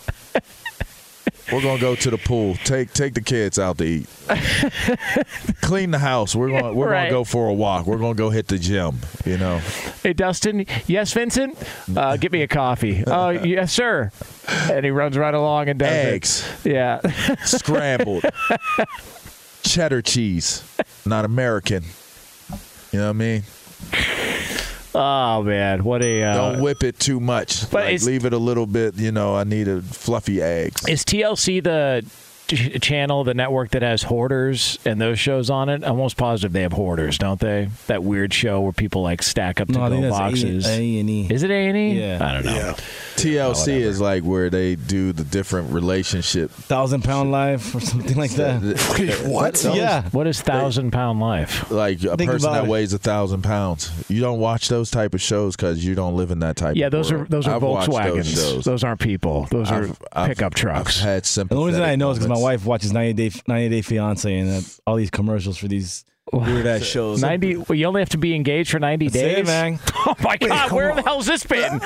We're 1.51 1.61
gonna 1.61 1.81
go 1.81 1.95
to 1.95 2.09
the 2.09 2.17
pool. 2.17 2.55
Take 2.63 2.93
take 2.93 3.13
the 3.13 3.21
kids 3.21 3.59
out 3.59 3.77
to 3.79 3.83
eat. 3.83 4.07
Clean 5.61 5.91
the 5.91 5.99
house. 5.99 6.35
We're 6.35 6.49
gonna 6.49 6.73
we're 6.73 6.89
Right. 6.89 7.03
gonna 7.03 7.11
go 7.11 7.23
for 7.23 7.47
a 7.47 7.53
walk. 7.53 7.85
We're 7.87 7.97
gonna 7.97 8.13
go 8.15 8.29
hit 8.29 8.47
the 8.47 8.57
gym. 8.57 8.97
You 9.25 9.37
know. 9.37 9.59
Hey, 10.03 10.13
Dustin. 10.13 10.65
Yes, 10.87 11.11
Vincent. 11.13 11.57
Uh, 11.95 12.15
get 12.17 12.31
me 12.31 12.41
a 12.41 12.47
coffee. 12.47 13.03
Oh, 13.05 13.29
yes, 13.43 13.73
sir. 13.73 14.11
And 14.71 14.85
he 14.85 14.91
runs 14.91 15.17
right 15.17 15.33
along 15.33 15.69
and 15.69 15.77
does 15.79 16.43
it. 16.65 16.71
Yeah. 16.71 16.99
scrambled, 17.45 18.23
cheddar 19.63 20.01
cheese, 20.01 20.63
not 21.05 21.25
American. 21.25 21.83
You 22.91 22.99
know 22.99 23.05
what 23.05 23.09
I 23.09 23.13
mean? 23.13 23.43
Oh 24.95 25.43
man, 25.43 25.83
what 25.83 26.03
a. 26.03 26.23
Uh, 26.23 26.33
Don't 26.33 26.61
whip 26.61 26.83
it 26.83 26.99
too 26.99 27.19
much. 27.19 27.69
but 27.71 27.85
like, 27.85 28.01
leave 28.03 28.25
it 28.25 28.33
a 28.33 28.37
little 28.37 28.65
bit. 28.65 28.95
You 28.95 29.11
know, 29.11 29.35
I 29.35 29.43
need 29.43 29.67
a 29.67 29.81
fluffy 29.81 30.41
eggs. 30.41 30.87
Is 30.87 31.03
TLC 31.03 31.63
the 31.63 32.05
ch- 32.55 32.81
channel, 32.81 33.23
the 33.23 33.33
network 33.33 33.71
that 33.71 33.81
has 33.81 34.03
hoarders 34.03 34.77
and 34.85 34.99
those 35.01 35.19
shows 35.19 35.49
on 35.49 35.69
it? 35.69 35.83
I'm 35.83 35.91
almost 35.91 36.17
positive 36.17 36.51
they 36.53 36.61
have 36.63 36.73
hoarders, 36.73 37.17
don't 37.17 37.39
they? 37.39 37.69
That 37.87 38.03
weird 38.03 38.33
show 38.33 38.61
where 38.61 38.71
people 38.71 39.01
like 39.01 39.23
stack 39.23 39.59
up 39.61 39.67
to 39.69 39.73
No, 39.73 39.83
I 39.83 39.89
think 39.89 40.01
go 40.03 40.09
that's 40.09 40.19
boxes. 40.19 40.67
A 40.67 40.99
and 40.99 41.09
E. 41.09 41.27
Is 41.29 41.43
it 41.43 41.51
A 41.51 41.67
and 41.67 41.77
E? 41.77 41.99
Yeah. 41.99 42.17
I 42.21 42.33
don't 42.33 42.45
know. 42.45 42.55
Yeah. 42.55 42.73
TLC 43.15 43.67
is 43.81 44.01
like 44.01 44.23
where 44.23 44.49
they 44.49 44.75
do 44.75 45.13
the 45.13 45.23
different 45.23 45.71
relationship. 45.73 46.49
Thousand 46.51 47.03
Pound 47.03 47.31
Life 47.31 47.75
or 47.75 47.79
something 47.79 48.17
like 48.17 48.31
that. 48.31 48.61
Wait, 48.99 49.27
what? 49.31 49.63
Yeah. 49.63 50.09
What 50.09 50.27
is 50.27 50.41
Thousand 50.41 50.91
Pound 50.91 51.19
Life? 51.19 51.69
Like 51.69 52.03
a 52.03 52.17
Think 52.17 52.31
person 52.31 52.51
that 52.53 52.65
it. 52.65 52.69
weighs 52.69 52.93
a 52.93 52.97
thousand 52.97 53.43
pounds. 53.43 53.91
You 54.09 54.21
don't 54.21 54.39
watch 54.39 54.69
those 54.69 54.89
type 54.89 55.13
of 55.13 55.21
shows 55.21 55.55
because 55.55 55.85
you 55.85 55.93
don't 55.93 56.15
live 56.15 56.31
in 56.31 56.39
that 56.39 56.55
type. 56.55 56.75
Yeah, 56.75 56.87
of 56.87 56.91
those 56.93 57.11
are 57.11 57.25
those 57.25 57.47
are 57.47 57.55
I've 57.55 57.61
Volkswagens. 57.61 58.35
Those, 58.35 58.65
Those, 58.65 58.83
aren't 58.83 58.99
people. 59.01 59.45
Those 59.51 59.69
are 59.69 59.83
I've- 59.83 59.93
I've- 60.13 60.29
pickup 60.33 60.53
trucks. 60.55 60.99
I've 61.01 61.05
had 61.05 61.23
The 61.25 61.55
only 61.55 61.67
reason 61.71 61.83
I 61.83 61.95
know 61.95 62.11
is 62.11 62.17
because 62.17 62.27
my 62.29 62.35
moments. 62.35 62.40
Wife 62.41 62.65
watches 62.65 62.91
90 62.91 63.13
Day 63.29 63.35
90 63.47 63.69
Day 63.69 63.81
Fiance 63.81 64.37
and 64.37 64.49
uh, 64.49 64.61
all 64.87 64.95
these 64.95 65.09
commercials 65.11 65.57
for 65.57 65.67
these 65.67 66.03
weird 66.33 66.65
ass 66.65 66.83
shows. 66.83 67.21
Ninety. 67.21 67.55
Well, 67.57 67.75
you 67.75 67.85
only 67.87 68.01
have 68.01 68.09
to 68.09 68.17
be 68.17 68.35
engaged 68.35 68.71
for 68.71 68.79
ninety 68.79 69.07
That's 69.09 69.23
it, 69.23 69.35
days, 69.35 69.45
man. 69.47 69.79
Oh 70.05 70.15
my 70.21 70.37
God! 70.37 70.69
hold 70.69 70.71
Where 70.73 70.89
on. 70.91 70.95
the 70.97 71.03
hell's 71.03 71.25
this 71.27 71.43
been? 71.45 71.79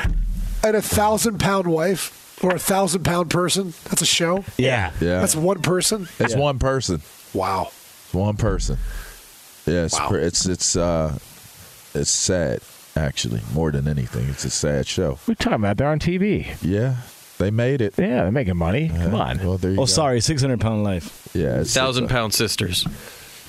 And 0.64 0.76
a 0.76 0.82
thousand 0.82 1.40
pound 1.40 1.68
wife 1.68 2.42
or 2.44 2.56
a 2.56 2.60
thousand 2.60 3.04
pound 3.04 3.30
person. 3.30 3.74
That's 3.86 4.02
a 4.02 4.06
show. 4.06 4.44
Yeah. 4.58 4.92
Yeah, 5.02 5.20
That's 5.20 5.36
one 5.36 5.62
person. 5.62 6.08
it's 6.20 6.34
Yeah. 6.34 6.40
one 6.40 6.60
person. 6.60 7.02
Wow. 7.34 7.68
It's 7.70 8.14
one 8.14 8.38
person. 8.38 8.78
Yeah, 9.66 9.86
it's 9.86 10.00
Wow. 10.00 10.10
pre- 10.10 10.22
it's 10.24 10.46
it's 10.46 10.76
uh, 10.76 11.18
it's 11.94 12.10
sad 12.12 12.60
actually 12.96 13.42
more 13.54 13.72
than 13.72 13.88
anything. 13.88 14.28
It's 14.30 14.46
a 14.46 14.50
sad 14.50 14.86
show. 14.88 15.18
We're 15.28 15.34
talking 15.36 15.54
about 15.56 15.78
they're 15.78 15.88
on 15.90 16.00
TV. 16.00 16.56
Yeah, 16.62 16.96
they 17.38 17.52
made 17.52 17.82
it. 17.82 17.94
Yeah, 17.98 18.24
they're 18.24 18.32
making 18.32 18.58
money. 18.58 18.90
Uh-huh. 18.90 19.04
Come 19.06 19.16
on. 19.16 19.38
Well, 19.40 19.58
there 19.58 19.72
you 19.72 19.78
Oh, 19.78 19.82
go. 19.82 19.86
sorry, 19.86 20.22
600 20.22 20.60
Pound 20.60 20.84
Life. 20.84 21.30
Yeah, 21.34 21.62
it's 21.62 21.74
Thousand 21.74 22.08
Pound 22.10 22.34
Sisters. 22.34 22.86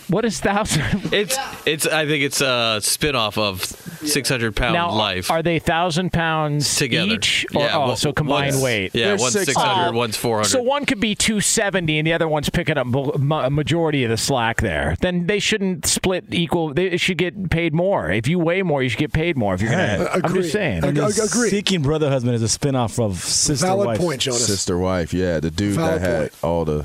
What 0.09 0.25
is 0.25 0.41
thousand? 0.41 0.85
It's 1.13 1.37
it's. 1.67 1.87
I 1.87 2.07
think 2.07 2.23
it's 2.25 2.41
a 2.41 2.79
spinoff 2.81 3.39
of 3.39 3.65
600 3.65 4.55
pound 4.55 4.75
now, 4.75 4.93
life. 4.93 5.31
Are 5.31 5.43
they 5.43 5.59
thousand 5.59 6.13
pounds 6.13 6.77
Together. 6.77 7.13
each? 7.13 7.47
Or, 7.55 7.63
Yeah, 7.63 7.77
oh, 7.77 7.87
well, 7.89 7.97
so 7.97 8.13
combined 8.13 8.63
weight. 8.63 8.95
yeah, 8.95 9.09
They're 9.09 9.17
one's 9.17 9.33
600, 9.33 9.55
600, 9.55 9.95
one's 9.95 10.17
400. 10.17 10.49
So 10.49 10.63
one 10.63 10.85
could 10.87 11.01
be 11.01 11.15
270, 11.15 11.99
and 11.99 12.07
the 12.07 12.13
other 12.13 12.29
one's 12.29 12.51
picking 12.51 12.79
up 12.79 12.87
a 12.95 13.51
majority 13.51 14.05
of 14.05 14.11
the 14.11 14.17
slack 14.17 14.61
there. 14.61 14.97
Then 15.01 15.27
they 15.27 15.39
shouldn't 15.39 15.87
split 15.87 16.25
equal. 16.31 16.73
They 16.75 16.97
should 16.97 17.19
get 17.19 17.51
paid 17.51 17.75
more. 17.75 18.11
If 18.11 18.29
you 18.29 18.39
weigh 18.39 18.63
more, 18.63 18.83
you 18.83 18.89
should 18.89 18.99
get 19.01 19.13
paid 19.13 19.37
more. 19.37 19.55
If 19.55 19.63
you're 19.63 19.71
gonna, 19.71 20.09
I'm 20.13 20.35
just 20.35 20.53
saying. 20.53 20.85
I 20.85 20.89
And 20.89 20.97
the 20.97 21.11
Seeking 21.11 21.83
Brother 21.83 22.09
Husband 22.11 22.35
is 22.35 22.43
a 22.43 22.49
spin-off 22.49 22.99
of 23.01 23.19
Sister 23.19 23.67
Valid 23.67 23.87
Wife. 23.87 23.99
point, 23.99 24.21
Jonas. 24.21 24.47
Sister 24.47 24.79
wife, 24.79 25.13
yeah, 25.13 25.41
the 25.41 25.51
dude 25.51 25.75
Valid 25.77 26.01
that 26.03 26.07
had 26.09 26.21
point. 26.33 26.45
all 26.45 26.65
the 26.65 26.85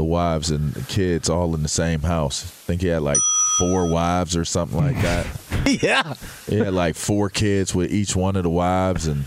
the 0.00 0.04
wives 0.04 0.50
and 0.50 0.72
the 0.72 0.82
kids 0.84 1.28
all 1.28 1.54
in 1.54 1.62
the 1.62 1.68
same 1.68 2.00
house. 2.00 2.42
I 2.42 2.46
think 2.66 2.80
he 2.80 2.88
had 2.88 3.02
like 3.02 3.18
four 3.58 3.86
wives 3.86 4.34
or 4.34 4.46
something 4.46 4.78
like 4.78 4.96
that. 5.02 5.26
yeah. 5.82 6.14
He 6.48 6.56
had 6.56 6.72
like 6.72 6.94
four 6.96 7.28
kids 7.28 7.74
with 7.74 7.92
each 7.92 8.16
one 8.16 8.34
of 8.36 8.44
the 8.44 8.50
wives 8.50 9.06
and 9.06 9.26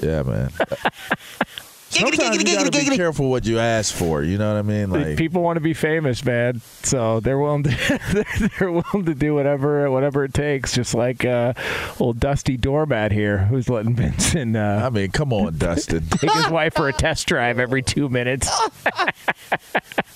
yeah, 0.00 0.22
man. 0.22 0.52
Sometimes 1.88 2.36
you 2.36 2.44
gotta 2.56 2.70
be 2.70 2.96
careful 2.96 3.30
what 3.30 3.46
you 3.46 3.58
ask 3.58 3.94
for. 3.94 4.22
You 4.22 4.38
know 4.38 4.52
what 4.52 4.58
I 4.58 4.62
mean? 4.62 4.90
Like 4.90 5.16
people 5.16 5.42
want 5.42 5.56
to 5.56 5.60
be 5.60 5.72
famous, 5.72 6.24
man. 6.24 6.60
So 6.82 7.20
they're 7.20 7.38
willing 7.38 7.62
to 7.64 8.24
they're 8.58 8.70
willing 8.72 9.04
to 9.06 9.14
do 9.14 9.34
whatever 9.34 9.90
whatever 9.90 10.24
it 10.24 10.34
takes. 10.34 10.74
Just 10.74 10.94
like 10.94 11.24
uh, 11.24 11.52
old 12.00 12.18
Dusty 12.20 12.56
Doormat 12.56 13.12
here, 13.12 13.38
who's 13.38 13.68
letting 13.68 13.94
Vincent. 13.94 14.56
Uh, 14.56 14.82
I 14.84 14.90
mean, 14.90 15.10
come 15.10 15.32
on, 15.32 15.58
Dustin. 15.58 16.06
take 16.10 16.32
his 16.32 16.48
wife 16.48 16.74
for 16.74 16.88
a 16.88 16.92
test 16.92 17.26
drive 17.28 17.58
every 17.58 17.82
two 17.82 18.08
minutes. 18.08 18.50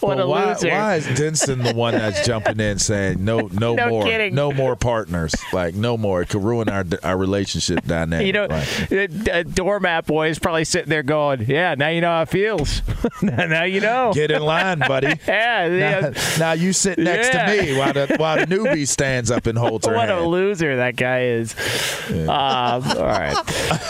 what 0.01 0.17
But 0.17 0.21
a 0.21 0.27
why, 0.27 0.53
loser! 0.53 0.69
why 0.71 0.97
is 0.97 1.07
Denson 1.19 1.61
the 1.63 1.73
one 1.75 1.95
that's 1.95 2.27
jumping 2.27 2.59
in 2.61 2.79
saying 2.79 3.25
no, 3.25 3.49
no, 3.53 3.75
No 3.75 3.89
more, 3.89 4.05
kidding. 4.05 4.35
no 4.35 4.53
more 4.53 4.77
partners, 4.77 5.35
like 5.53 5.75
no 5.75 5.97
more? 5.97 6.23
It 6.23 6.31
could 6.31 6.43
ruin 6.43 6.69
our 6.69 6.85
our 7.03 7.17
relationship 7.17 7.85
dynamic. 7.87 8.27
You 8.27 8.33
know, 8.33 8.47
Like, 8.47 9.29
uh, 9.33 9.43
doormat 9.45 10.07
boy 10.07 10.29
is 10.29 10.39
probably 10.39 10.65
sitting 10.65 10.89
there 10.91 11.03
going, 11.03 11.45
"Yeah, 11.47 11.60
now 11.77 11.89
you 11.89 12.01
know 12.01 12.09
how 12.09 12.23
it 12.23 12.29
feels. 12.29 12.83
now 13.23 13.65
you 13.65 13.81
know. 13.81 14.13
Get 14.15 14.31
in 14.31 14.43
line, 14.43 14.79
buddy. 14.81 15.09
yeah, 15.29 15.67
yeah. 15.67 16.01
now, 16.01 16.13
now 16.39 16.53
you 16.53 16.73
sit 16.73 16.99
next 16.99 17.33
Yeah. 17.35 17.55
to 17.55 17.63
me 17.63 17.77
while 17.79 17.93
the 17.93 18.17
while 18.19 18.37
the 18.37 18.47
newbie 18.47 18.87
stands 18.97 19.31
up 19.31 19.47
and 19.47 19.57
holds 19.59 19.87
her 19.87 19.95
what 19.95 20.11
a 20.11 20.21
loser 20.25 20.77
that 20.77 20.97
guy 20.97 21.23
is. 21.25 21.55
Um, 22.11 22.29
all 22.29 22.81
right. 22.83 23.37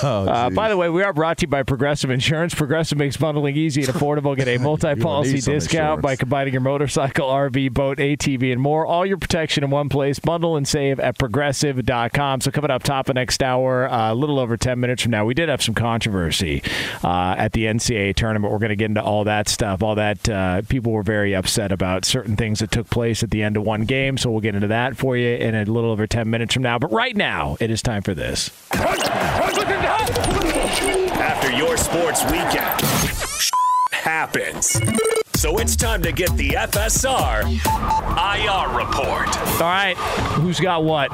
Oh, 0.03 0.27
uh, 0.29 0.51
by 0.51 0.69
the 0.69 0.77
way, 0.77 0.89
we 0.91 1.03
are 1.03 1.13
brought 1.13 1.39
to 1.39 1.43
you 1.43 1.49
by 1.49 1.63
Progressive 1.63 2.11
Insurance. 2.11 2.55
Progressive 2.55 2.99
makes 2.99 3.17
bundling 3.17 3.57
easy 3.57 3.83
and 3.83 3.93
affordable. 3.93 4.37
Get 4.37 4.49
a 4.49 4.59
multi-policy 4.59 5.41
discount 5.41 6.03
by 6.03 6.17
combining 6.17 6.53
your 6.53 6.61
motorcycle, 6.63 7.29
RV, 7.29 7.73
boat, 7.73 7.99
ATV, 7.99 8.53
and 8.53 8.61
more. 8.61 8.87
All 8.87 9.05
your 9.07 9.17
protection 9.19 9.65
in 9.65 9.71
one 9.71 9.89
place. 9.89 10.19
Bundle 10.19 10.57
and 10.57 10.67
save 10.67 11.01
at 11.01 11.19
progressive.com. 11.19 12.41
So 12.41 12.51
coming 12.51 12.71
up 12.71 12.83
top 12.83 13.09
of 13.09 13.15
next 13.15 13.43
hour, 13.43 13.89
uh, 13.91 14.13
a 14.13 14.15
little 14.15 14.39
over 14.39 14.57
10 14.57 14.79
minutes 14.81 15.03
from 15.03 15.13
now, 15.13 15.25
we 15.25 15.35
did 15.35 15.49
have 15.49 15.63
some 15.63 15.75
controversy 15.75 16.63
uh, 17.03 17.35
at 17.39 17.53
the 17.53 17.60
NCAA 17.65 18.15
tournament. 18.15 18.53
We're 18.53 18.59
going 18.59 18.71
to 18.71 18.77
get 18.77 18.87
into 18.87 19.03
all 19.03 19.25
that 19.25 19.49
stuff. 19.49 19.83
All 19.83 19.95
that 19.97 20.29
uh, 20.29 20.63
people 20.69 20.93
were 20.93 21.03
very 21.03 21.35
upset 21.35 21.73
about 21.73 22.05
certain 22.05 22.37
things 22.37 22.61
that 22.61 22.71
took 22.71 22.89
place 22.91 23.23
at 23.23 23.31
the 23.31 23.43
end 23.43 23.57
of 23.57 23.65
one 23.65 23.85
game. 23.85 24.17
So 24.19 24.31
we'll 24.31 24.41
get 24.41 24.55
into 24.55 24.69
that 24.69 24.97
for 24.97 25.17
you 25.17 25.29
in 25.29 25.55
a 25.55 25.65
little 25.65 25.91
over 25.91 26.07
10 26.07 26.31
minutes 26.31 26.55
from 26.55 26.63
now. 26.63 26.79
But 26.79 26.93
right 26.93 27.17
now, 27.17 27.57
it 27.61 27.71
is 27.71 27.83
time 27.83 28.03
for 28.03 28.15
this. 28.15 28.51
After 31.21 31.53
your 31.53 31.77
sports 31.77 32.25
weekend, 32.25 32.81
happens. 33.93 34.81
So 35.41 35.57
it's 35.57 35.75
time 35.75 36.03
to 36.03 36.13
get 36.13 36.37
the 36.37 36.51
FSR 36.51 37.45
IR 37.47 38.77
report. 38.77 39.39
All 39.55 39.61
right, 39.61 39.97
who's 40.35 40.61
got 40.61 40.85
what? 40.85 41.11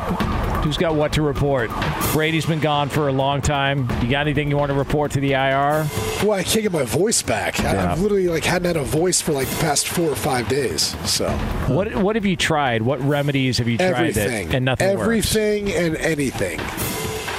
Who's 0.65 0.77
got 0.77 0.97
what 0.97 1.13
to 1.13 1.23
report? 1.23 1.71
Brady's 2.13 2.45
been 2.45 2.59
gone 2.59 2.89
for 2.89 3.07
a 3.07 3.13
long 3.13 3.41
time. 3.41 3.89
You 4.03 4.11
got 4.11 4.23
anything 4.23 4.51
you 4.51 4.57
want 4.57 4.73
to 4.73 4.77
report 4.77 5.13
to 5.13 5.21
the 5.21 5.35
IR? 5.35 5.87
Well, 6.25 6.33
I 6.33 6.43
can't 6.43 6.63
get 6.63 6.73
my 6.73 6.83
voice 6.83 7.23
back. 7.23 7.61
I, 7.61 7.75
Yeah. 7.75 7.93
I've 7.93 8.01
literally 8.01 8.27
like 8.27 8.43
hadn't 8.43 8.67
had 8.67 8.77
a 8.77 8.83
voice 8.83 9.21
for 9.21 9.31
like 9.31 9.47
the 9.47 9.61
past 9.61 9.87
four 9.87 10.11
or 10.11 10.17
five 10.17 10.49
days. 10.49 10.97
So 11.09 11.29
What 11.69 11.95
What 11.95 12.17
have 12.17 12.27
you 12.27 12.35
tried? 12.35 12.83
What 12.83 13.01
remedies 13.03 13.59
have 13.59 13.69
you 13.69 13.79
tried 13.79 13.91
everything, 13.93 14.49
that 14.49 14.57
and 14.57 14.65
nothing 14.65 14.89
works? 14.89 15.03
everything 15.03 15.71
and 15.71 15.97
anything. 15.99 16.59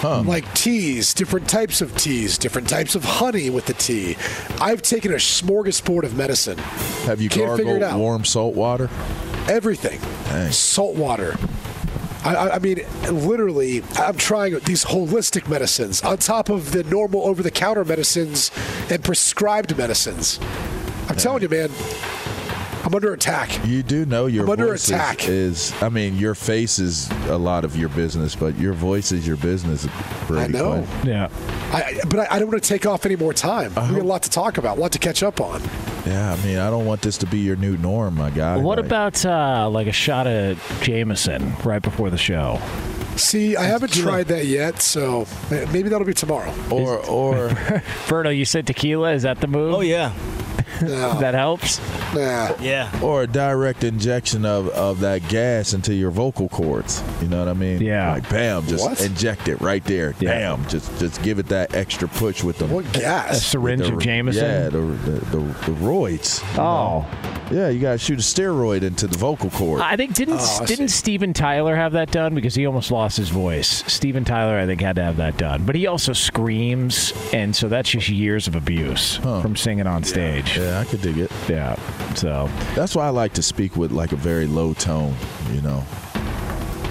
Like 0.04 0.52
teas, 0.54 1.14
different 1.14 1.50
types 1.50 1.82
of 1.82 1.96
teas, 1.98 2.38
different 2.38 2.70
types 2.70 2.96
of 2.96 3.04
honey 3.04 3.50
with 3.50 3.66
the 3.66 3.74
tea. 3.74 4.16
I've 4.62 4.82
taken 4.82 5.12
a 5.12 5.16
smorgasbord 5.16 6.04
of 6.04 6.16
medicine. 6.16 6.58
Have 7.06 7.20
you 7.22 7.30
Can't 7.30 7.48
gargled 7.48 7.84
out. 7.84 7.98
warm 8.00 8.24
salt 8.26 8.56
water? 8.56 8.90
Everything. 9.50 10.00
Salt 10.52 10.96
water. 10.96 11.36
I, 12.24 12.36
I, 12.36 12.56
I 12.56 12.60
mean, 12.60 12.82
literally, 13.10 13.84
I'm 13.96 14.18
trying 14.18 14.58
these 14.60 14.86
holistic 14.86 15.48
medicines 15.50 16.02
on 16.02 16.18
top 16.18 16.50
of 16.50 16.72
the 16.72 16.84
normal 16.84 17.22
over 17.22 17.42
the 17.42 17.52
counter 17.52 17.86
medicines 17.86 18.52
and 18.90 19.04
prescribed 19.04 19.78
medicines. 19.78 20.40
I'm 21.10 21.16
telling 21.16 21.42
you, 21.42 21.50
man, 21.50 21.70
I'm 22.88 22.96
under 22.96 23.12
attack. 23.12 23.66
You 23.68 23.84
do 23.84 24.06
know 24.06 24.28
your 24.28 24.46
I'm 24.46 24.50
under 24.52 24.68
voice 24.68 24.86
is- 24.86 24.92
attack. 24.92 25.28
Is, 25.28 25.74
I 25.84 25.90
mean, 25.90 26.16
your 26.16 26.34
face 26.34 26.80
is 26.80 27.12
a 27.28 27.38
lot 27.38 27.66
of 27.66 27.76
your 27.76 27.90
business, 27.90 28.34
but 28.34 28.58
your 28.58 28.72
voice 28.72 29.12
is 29.12 29.28
your 29.28 29.36
business. 29.36 29.86
Brady 30.26 30.46
I 30.46 30.48
know. 30.58 30.86
Quinn. 31.02 31.06
Yeah. 31.06 31.28
I, 31.74 32.00
but 32.08 32.20
I, 32.20 32.28
I 32.36 32.40
don't 32.40 32.50
want 32.50 32.64
to 32.64 32.70
take 32.70 32.86
off 32.86 33.06
any 33.06 33.18
more 33.18 33.34
time. 33.34 33.72
We 33.72 33.76
got 33.76 33.92
a 33.92 34.04
lot 34.04 34.24
to 34.24 34.30
talk 34.30 34.58
about, 34.58 34.78
a 34.78 34.80
lot 34.80 34.94
to 34.94 35.00
catch 35.00 35.22
up 35.22 35.42
on. 35.42 35.62
Yeah, 36.06 36.32
I 36.32 36.46
mean, 36.46 36.60
I 36.60 36.70
don't 36.70 36.86
want 36.86 37.02
this 37.02 37.18
to 37.18 37.26
be 37.26 37.40
your 37.40 37.58
new 37.58 37.76
norm, 37.76 38.16
my 38.16 38.30
guy. 38.30 38.56
What 38.56 38.78
Like, 38.78 38.86
about 38.86 39.26
uh, 39.26 39.70
like 39.70 39.88
a 39.88 39.92
shot 39.92 40.26
of 40.26 40.58
Jameson 40.82 41.56
right 41.66 41.82
before 41.82 42.10
the 42.10 42.18
show? 42.18 42.58
See, 43.18 43.58
I 43.58 43.64
haven't 43.64 43.92
tried 43.92 44.28
that 44.28 44.46
yet, 44.46 44.82
so 44.82 45.28
maybe 45.50 45.90
that'll 45.90 46.08
be 46.08 46.14
tomorrow. 46.14 46.54
Or, 46.72 47.00
or 47.06 47.50
Berto, 48.08 48.34
you 48.34 48.46
said 48.46 48.66
tequila. 48.66 49.12
Is 49.12 49.24
that 49.24 49.42
the 49.42 49.48
move? 49.48 49.74
Oh 49.74 49.82
yeah. 49.82 50.14
that 50.82 51.34
helps. 51.34 51.80
Nah. 52.14 52.54
Yeah. 52.60 52.90
or 53.04 53.24
a 53.24 53.28
direct 53.28 53.84
injection 53.84 54.46
of, 54.46 54.70
of 54.70 55.00
that 55.02 55.28
gas 55.30 55.74
into 55.74 55.94
your 55.94 56.12
vocal 56.12 56.50
cords. 56.50 57.04
You 57.22 57.28
know 57.28 57.40
what 57.40 57.48
I 57.48 57.54
mean? 57.54 57.82
Yeah. 57.82 58.14
Like 58.14 58.30
bam, 58.30 58.66
just 58.68 58.84
What? 58.84 59.02
inject 59.02 59.48
it 59.48 59.60
right 59.62 59.84
there. 59.86 60.14
Yeah. 60.20 60.56
Bam, 60.56 60.68
just 60.70 60.98
just 61.00 61.22
give 61.24 61.40
it 61.40 61.48
that 61.48 61.76
extra 61.76 62.08
push 62.08 62.44
with 62.44 62.58
the 62.60 62.68
What 62.68 62.86
A 62.96 63.00
gas? 63.00 63.46
syringe 63.46 63.82
the- 63.88 63.94
of 63.94 64.00
Jameson. 64.00 64.44
Yeah, 64.44 64.70
the 64.70 64.80
the, 64.80 65.12
the, 65.12 65.38
the 65.38 65.72
roids. 65.80 66.44
Oh. 66.58 67.02
know? 67.02 67.08
Yeah, 67.50 67.70
you 67.70 67.80
gotta 67.80 67.98
shoot 67.98 68.20
a 68.20 68.22
steroid 68.22 68.82
into 68.84 69.08
the 69.08 69.18
vocal 69.18 69.50
cord. 69.50 69.80
I 69.82 69.96
think 69.96 70.14
didn't 70.14 70.40
Oh, 70.40 70.60
I 70.62 70.66
didn't 70.66 70.90
Steven 70.90 71.34
Tyler 71.34 71.76
have 71.78 71.94
that 71.94 72.12
done 72.12 72.36
because 72.36 72.56
he 72.56 72.66
almost 72.66 72.92
lost 72.92 73.16
his 73.18 73.30
voice. 73.30 73.84
Steven 73.88 74.26
Tyler, 74.26 74.58
I 74.60 74.66
think, 74.66 74.82
had 74.82 74.98
to 74.98 75.04
have 75.04 75.16
that 75.18 75.38
done, 75.38 75.66
but 75.66 75.76
he 75.76 75.88
also 75.88 76.12
screams, 76.14 77.14
and 77.34 77.56
so 77.56 77.68
that's 77.70 77.90
just 77.90 78.10
years 78.10 78.48
of 78.48 78.56
abuse 78.56 79.18
from 79.18 79.56
singing 79.56 79.88
on 79.88 80.04
stage. 80.04 80.57
yeah, 80.57 80.57
I 80.80 80.86
could 80.86 81.02
dig 81.02 81.18
it. 81.18 81.32
Yeah, 81.48 81.76
so 82.16 82.50
That's 82.76 82.96
why 82.96 83.06
I 83.08 83.10
like 83.10 83.34
to 83.34 83.44
speak 83.44 83.76
with 83.76 83.92
like 83.92 84.12
a 84.12 84.16
very 84.16 84.48
low 84.48 84.74
tone, 84.74 85.16
you 85.54 85.62
know. 85.62 85.84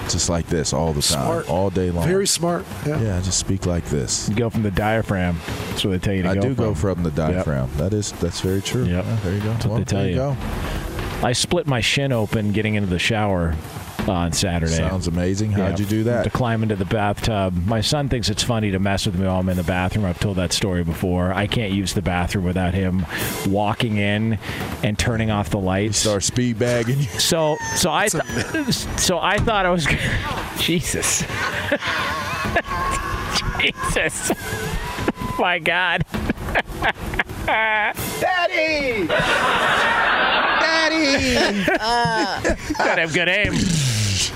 Just 0.09 0.29
like 0.29 0.47
this 0.47 0.71
all 0.71 0.93
the 0.93 1.01
time, 1.01 1.23
Smart. 1.25 1.49
all 1.49 1.69
day 1.69 1.91
long. 1.91 2.07
Very 2.07 2.27
smart. 2.27 2.65
Yeah. 2.85 3.01
yeah, 3.01 3.17
I 3.17 3.21
just 3.21 3.37
speak 3.39 3.65
like 3.65 3.83
this. 3.85 4.29
you 4.29 4.35
go 4.35 4.49
from 4.49 4.63
the 4.63 4.71
diaphragm. 4.71 5.37
That's 5.69 5.83
what 5.83 5.91
they 5.91 5.99
tell 5.99 6.13
you 6.13 6.23
to 6.23 6.29
I 6.29 6.35
go 6.35 6.41
do 6.41 6.55
from. 6.55 6.65
go 6.65 6.73
from 6.75 7.03
the 7.03 7.11
diaphragm. 7.11 7.69
That 7.75 7.93
is 7.93 8.13
that's 8.13 8.39
very 8.39 8.61
true. 8.61 8.85
Yep. 8.85 9.03
Yeah, 9.03 9.15
there 9.23 9.33
you 9.33 9.41
go. 9.41 9.51
That's 9.51 9.65
what 9.65 9.77
they 9.79 9.83
tell 9.83 9.99
there 10.03 10.09
you. 10.09 10.15
go. 10.15 10.37
I 11.27 11.33
split 11.33 11.67
my 11.67 11.81
shin 11.81 12.13
open 12.13 12.53
getting 12.53 12.75
into 12.75 12.87
the 12.89 12.99
shower 12.99 13.55
on 14.09 14.31
Saturday. 14.33 14.73
Sounds 14.75 15.07
amazing. 15.07 15.51
How'd 15.51 15.71
Yeah, 15.71 15.77
you 15.77 15.85
do 15.89 16.03
that? 16.05 16.23
To 16.23 16.29
climb 16.29 16.63
into 16.63 16.75
the 16.75 16.85
bathtub. 16.85 17.53
My 17.65 17.81
son 17.81 18.09
thinks 18.09 18.29
it's 18.29 18.43
funny 18.43 18.71
to 18.71 18.79
mess 18.79 19.05
with 19.05 19.15
me 19.19 19.25
while 19.27 19.39
I'm 19.39 19.49
in 19.49 19.57
the 19.57 19.63
bathroom. 19.63 20.05
I've 20.05 20.19
told 20.19 20.37
that 20.37 20.53
story 20.53 20.83
before. 20.83 21.33
I 21.33 21.47
can't 21.47 21.71
use 21.73 21.93
the 21.93 22.01
bathroom 22.01 22.43
without 22.45 22.73
him 22.73 23.05
walking 23.47 23.97
in 23.97 24.39
and 24.83 24.97
turning 24.97 25.31
off 25.31 25.49
the 25.49 25.59
lights. 25.59 25.97
Start 25.99 26.23
speed 26.23 26.59
bagging 26.59 26.99
you. 26.99 27.05
So, 27.05 27.57
so 27.75 27.91
I, 27.91 28.07
th- 28.07 28.23
so 28.73 29.19
I 29.19 29.37
thought 29.37 29.65
I 29.65 29.69
was, 29.69 29.85
Jesus, 30.59 31.21
Jesus, 33.59 34.31
my 35.39 35.59
God, 35.59 36.03
Daddy! 37.45 39.07
Daddy! 40.59 41.65
gotta 42.77 43.01
have 43.01 43.13
good 43.13 43.27
aim. 43.29 43.53
Uh. 43.53 43.83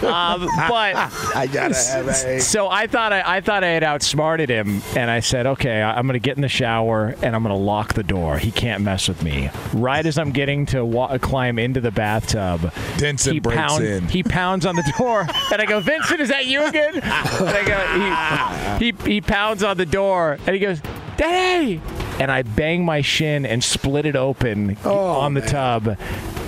Um, 0.03 0.47
but 0.69 0.95
I 1.35 1.47
gotta 1.51 1.75
have 1.75 2.07
a. 2.07 2.39
So 2.39 2.67
I 2.69 2.87
thought 2.87 3.13
I, 3.13 3.37
I 3.37 3.41
thought 3.41 3.63
I 3.63 3.67
had 3.67 3.83
outsmarted 3.83 4.49
him, 4.49 4.81
and 4.95 5.09
I 5.11 5.19
said, 5.19 5.45
"Okay, 5.45 5.81
I'm 5.81 6.05
going 6.07 6.13
to 6.13 6.19
get 6.19 6.35
in 6.35 6.41
the 6.41 6.49
shower 6.49 7.15
and 7.21 7.35
I'm 7.35 7.43
going 7.43 7.55
to 7.55 7.61
lock 7.61 7.93
the 7.93 8.03
door. 8.03 8.37
He 8.37 8.51
can't 8.51 8.83
mess 8.83 9.07
with 9.07 9.23
me." 9.23 9.49
Right 9.73 10.05
as 10.05 10.17
I'm 10.17 10.31
getting 10.31 10.65
to 10.67 10.83
wa- 10.85 11.17
climb 11.19 11.59
into 11.59 11.81
the 11.81 11.91
bathtub, 11.91 12.73
Denson 12.97 13.33
he 13.33 13.39
breaks 13.39 13.57
pound- 13.57 13.83
in. 13.83 14.07
He 14.07 14.23
pounds 14.23 14.65
on 14.65 14.75
the 14.75 14.93
door, 14.97 15.27
and 15.51 15.61
I 15.61 15.65
go, 15.65 15.79
"Vincent, 15.79 16.19
is 16.19 16.29
that 16.29 16.45
you 16.45 16.65
again?" 16.65 16.95
And 16.95 17.03
I 17.03 17.63
go, 17.65 18.77
he, 18.79 18.91
he 18.91 19.13
he 19.15 19.21
pounds 19.21 19.63
on 19.63 19.77
the 19.77 19.85
door, 19.85 20.37
and 20.45 20.53
he 20.55 20.59
goes, 20.59 20.81
"Daddy!" 21.17 21.81
And 22.19 22.31
I 22.31 22.43
bang 22.43 22.85
my 22.85 23.01
shin 23.01 23.45
and 23.45 23.63
split 23.63 24.05
it 24.05 24.15
open 24.15 24.77
on 24.85 25.33
the 25.33 25.41
tub, 25.41 25.97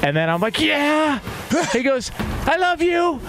and 0.04 0.16
then 0.16 0.30
I'm 0.30 0.41
like, 0.41 0.60
"Yeah." 0.60 1.20
He 1.72 1.82
goes, 1.82 2.12
"I 2.20 2.58
love 2.58 2.82
you." 2.82 3.20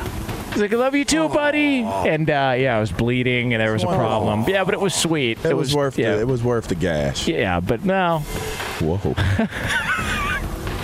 He's 0.54 0.62
like, 0.62 0.72
I 0.72 0.76
love 0.76 0.94
you 0.94 1.04
too, 1.04 1.28
buddy. 1.30 1.82
And 1.82 2.30
uh, 2.30 2.54
yeah, 2.56 2.76
I 2.76 2.80
was 2.80 2.92
bleeding 2.92 3.54
and 3.54 3.60
there 3.60 3.72
was 3.72 3.82
a 3.82 3.88
problem. 3.88 4.44
Yeah, 4.46 4.62
but 4.62 4.72
it 4.72 4.80
was 4.80 4.94
sweet. 4.94 5.44
It, 5.44 5.56
was, 5.56 5.74
worth 5.74 5.98
yeah. 5.98 6.14
the, 6.14 6.20
it 6.20 6.28
was 6.28 6.44
worth 6.44 6.68
the 6.68 6.76
gash. 6.76 7.26
Yeah, 7.26 7.58
but 7.58 7.84
no. 7.84 8.20
Whoa. 8.80 9.16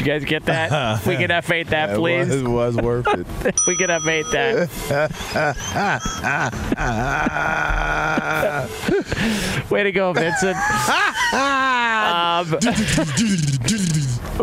You 0.01 0.07
guys 0.07 0.25
get 0.25 0.47
that? 0.47 1.07
we 1.07 1.17
can 1.17 1.29
F8 1.29 1.67
that, 1.69 1.91
It 1.91 1.97
please. 1.97 2.29
was, 2.29 2.41
it 2.41 2.49
was 2.49 2.75
worth 2.77 3.07
it. 3.09 3.27
we 3.67 3.77
can 3.77 3.91
F8 3.91 4.33
that. 4.33 4.71
Way 9.71 9.83
to 9.83 9.93
go, 9.93 10.15
Vincent. 10.15 10.57
um, 11.35 12.47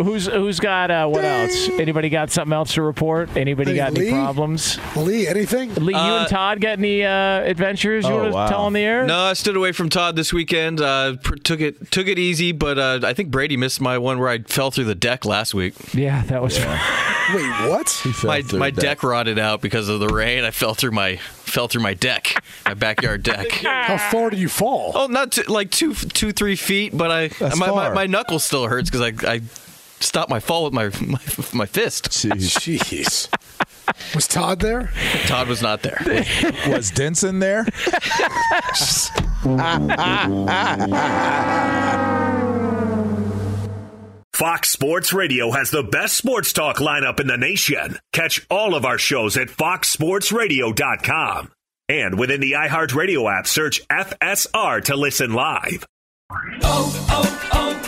who's 0.03 0.27
who's 0.27 0.59
got 0.59 0.91
uh, 0.91 1.07
what 1.07 1.23
else? 1.23 1.69
Anybody 1.69 2.09
got 2.09 2.29
something 2.31 2.53
else 2.53 2.73
to 2.75 2.81
report? 2.81 3.35
Anybody 3.35 3.71
Hey, 3.71 3.77
got 3.77 3.97
any 3.97 4.09
problems? 4.09 4.77
Lee, 4.95 5.27
anything? 5.27 5.73
Lee, 5.75 5.93
you 5.93 5.99
Uh, 5.99 6.19
and 6.21 6.29
Todd 6.29 6.61
got 6.61 6.77
any 6.79 7.03
uh, 7.03 7.09
adventures 7.41 8.05
you 8.05 8.11
Oh, 8.11 8.17
want 8.17 8.27
to 8.29 8.33
wow. 8.35 8.47
tell 8.49 8.61
on 8.61 8.73
the 8.73 8.81
air? 8.81 9.05
No, 9.05 9.17
I 9.19 9.33
stood 9.33 9.55
away 9.55 9.71
from 9.71 9.89
Todd 9.89 10.15
this 10.15 10.31
weekend. 10.33 10.81
Uh, 10.81 11.17
pr- 11.21 11.35
took 11.35 11.59
it 11.61 11.91
took 11.91 12.07
it 12.07 12.17
easy, 12.19 12.51
but 12.51 12.77
uh, 12.79 12.99
I 13.03 13.13
think 13.13 13.29
Brady 13.31 13.57
missed 13.57 13.81
my 13.81 13.97
one 13.97 14.19
where 14.19 14.29
I 14.29 14.39
fell 14.39 14.71
through 14.71 14.85
the 14.85 14.95
deck 14.95 15.25
last 15.25 15.53
week. 15.53 15.73
Yeah, 15.93 16.23
that 16.25 16.41
was. 16.41 16.57
Wait, 17.33 17.69
what? 17.69 18.05
My 18.23 18.41
my 18.53 18.69
deck 18.69 19.03
rotted 19.03 19.37
out 19.37 19.61
because 19.61 19.89
of 19.89 19.99
the 19.99 20.07
rain. 20.07 20.45
I 20.45 20.51
fell 20.51 20.73
through 20.73 20.91
my 20.91 21.17
fell 21.17 21.67
through 21.67 21.81
my 21.81 21.93
deck, 21.93 22.41
my 22.65 22.73
backyard 22.73 23.23
deck. 23.31 23.51
How 23.51 23.97
far 23.97 24.29
did 24.29 24.39
you 24.39 24.47
fall? 24.47 24.93
Oh, 24.95 25.07
not 25.07 25.33
t- 25.33 25.43
like 25.43 25.69
two 25.71 25.93
two 25.93 26.31
three 26.31 26.55
feet, 26.55 26.95
but 26.95 27.11
I 27.11 27.27
That's 27.27 27.57
my, 27.57 27.69
my 27.69 27.89
my 27.89 28.05
knuckle 28.05 28.39
still 28.39 28.65
hurts 28.67 28.89
because 28.89 29.01
I 29.01 29.29
I 29.29 29.41
stopped 29.99 30.29
my 30.29 30.39
fall 30.39 30.63
with 30.65 30.73
my 30.73 30.85
my, 31.05 31.19
my 31.53 31.65
fist. 31.65 32.09
Jeez. 32.09 33.29
Was 34.13 34.27
Todd 34.27 34.59
there? 34.59 34.91
Todd 35.27 35.47
was 35.47 35.61
not 35.61 35.81
there. 35.81 36.01
Was 36.67 36.91
Denson 36.91 37.39
there? 37.39 37.65
Fox 44.33 44.69
Sports 44.69 45.13
Radio 45.13 45.51
has 45.51 45.71
the 45.71 45.83
best 45.83 46.17
sports 46.17 46.51
talk 46.53 46.77
lineup 46.77 47.19
in 47.19 47.25
the 47.27 47.37
nation. 47.37 47.97
Catch 48.13 48.45
all 48.51 48.75
of 48.75 48.85
our 48.85 48.99
shows 48.99 49.35
at 49.37 49.47
foxsportsradio.com. 49.47 51.51
And 51.89 52.19
within 52.19 52.41
the 52.41 52.51
iHeartRadio 52.51 53.31
app, 53.35 53.47
search 53.47 53.81
FSR 53.87 54.83
to 54.83 54.95
listen 54.95 55.33
live. 55.33 55.87
Oh, 56.61 57.07
oh, 57.09 57.49
oh, 57.53 57.87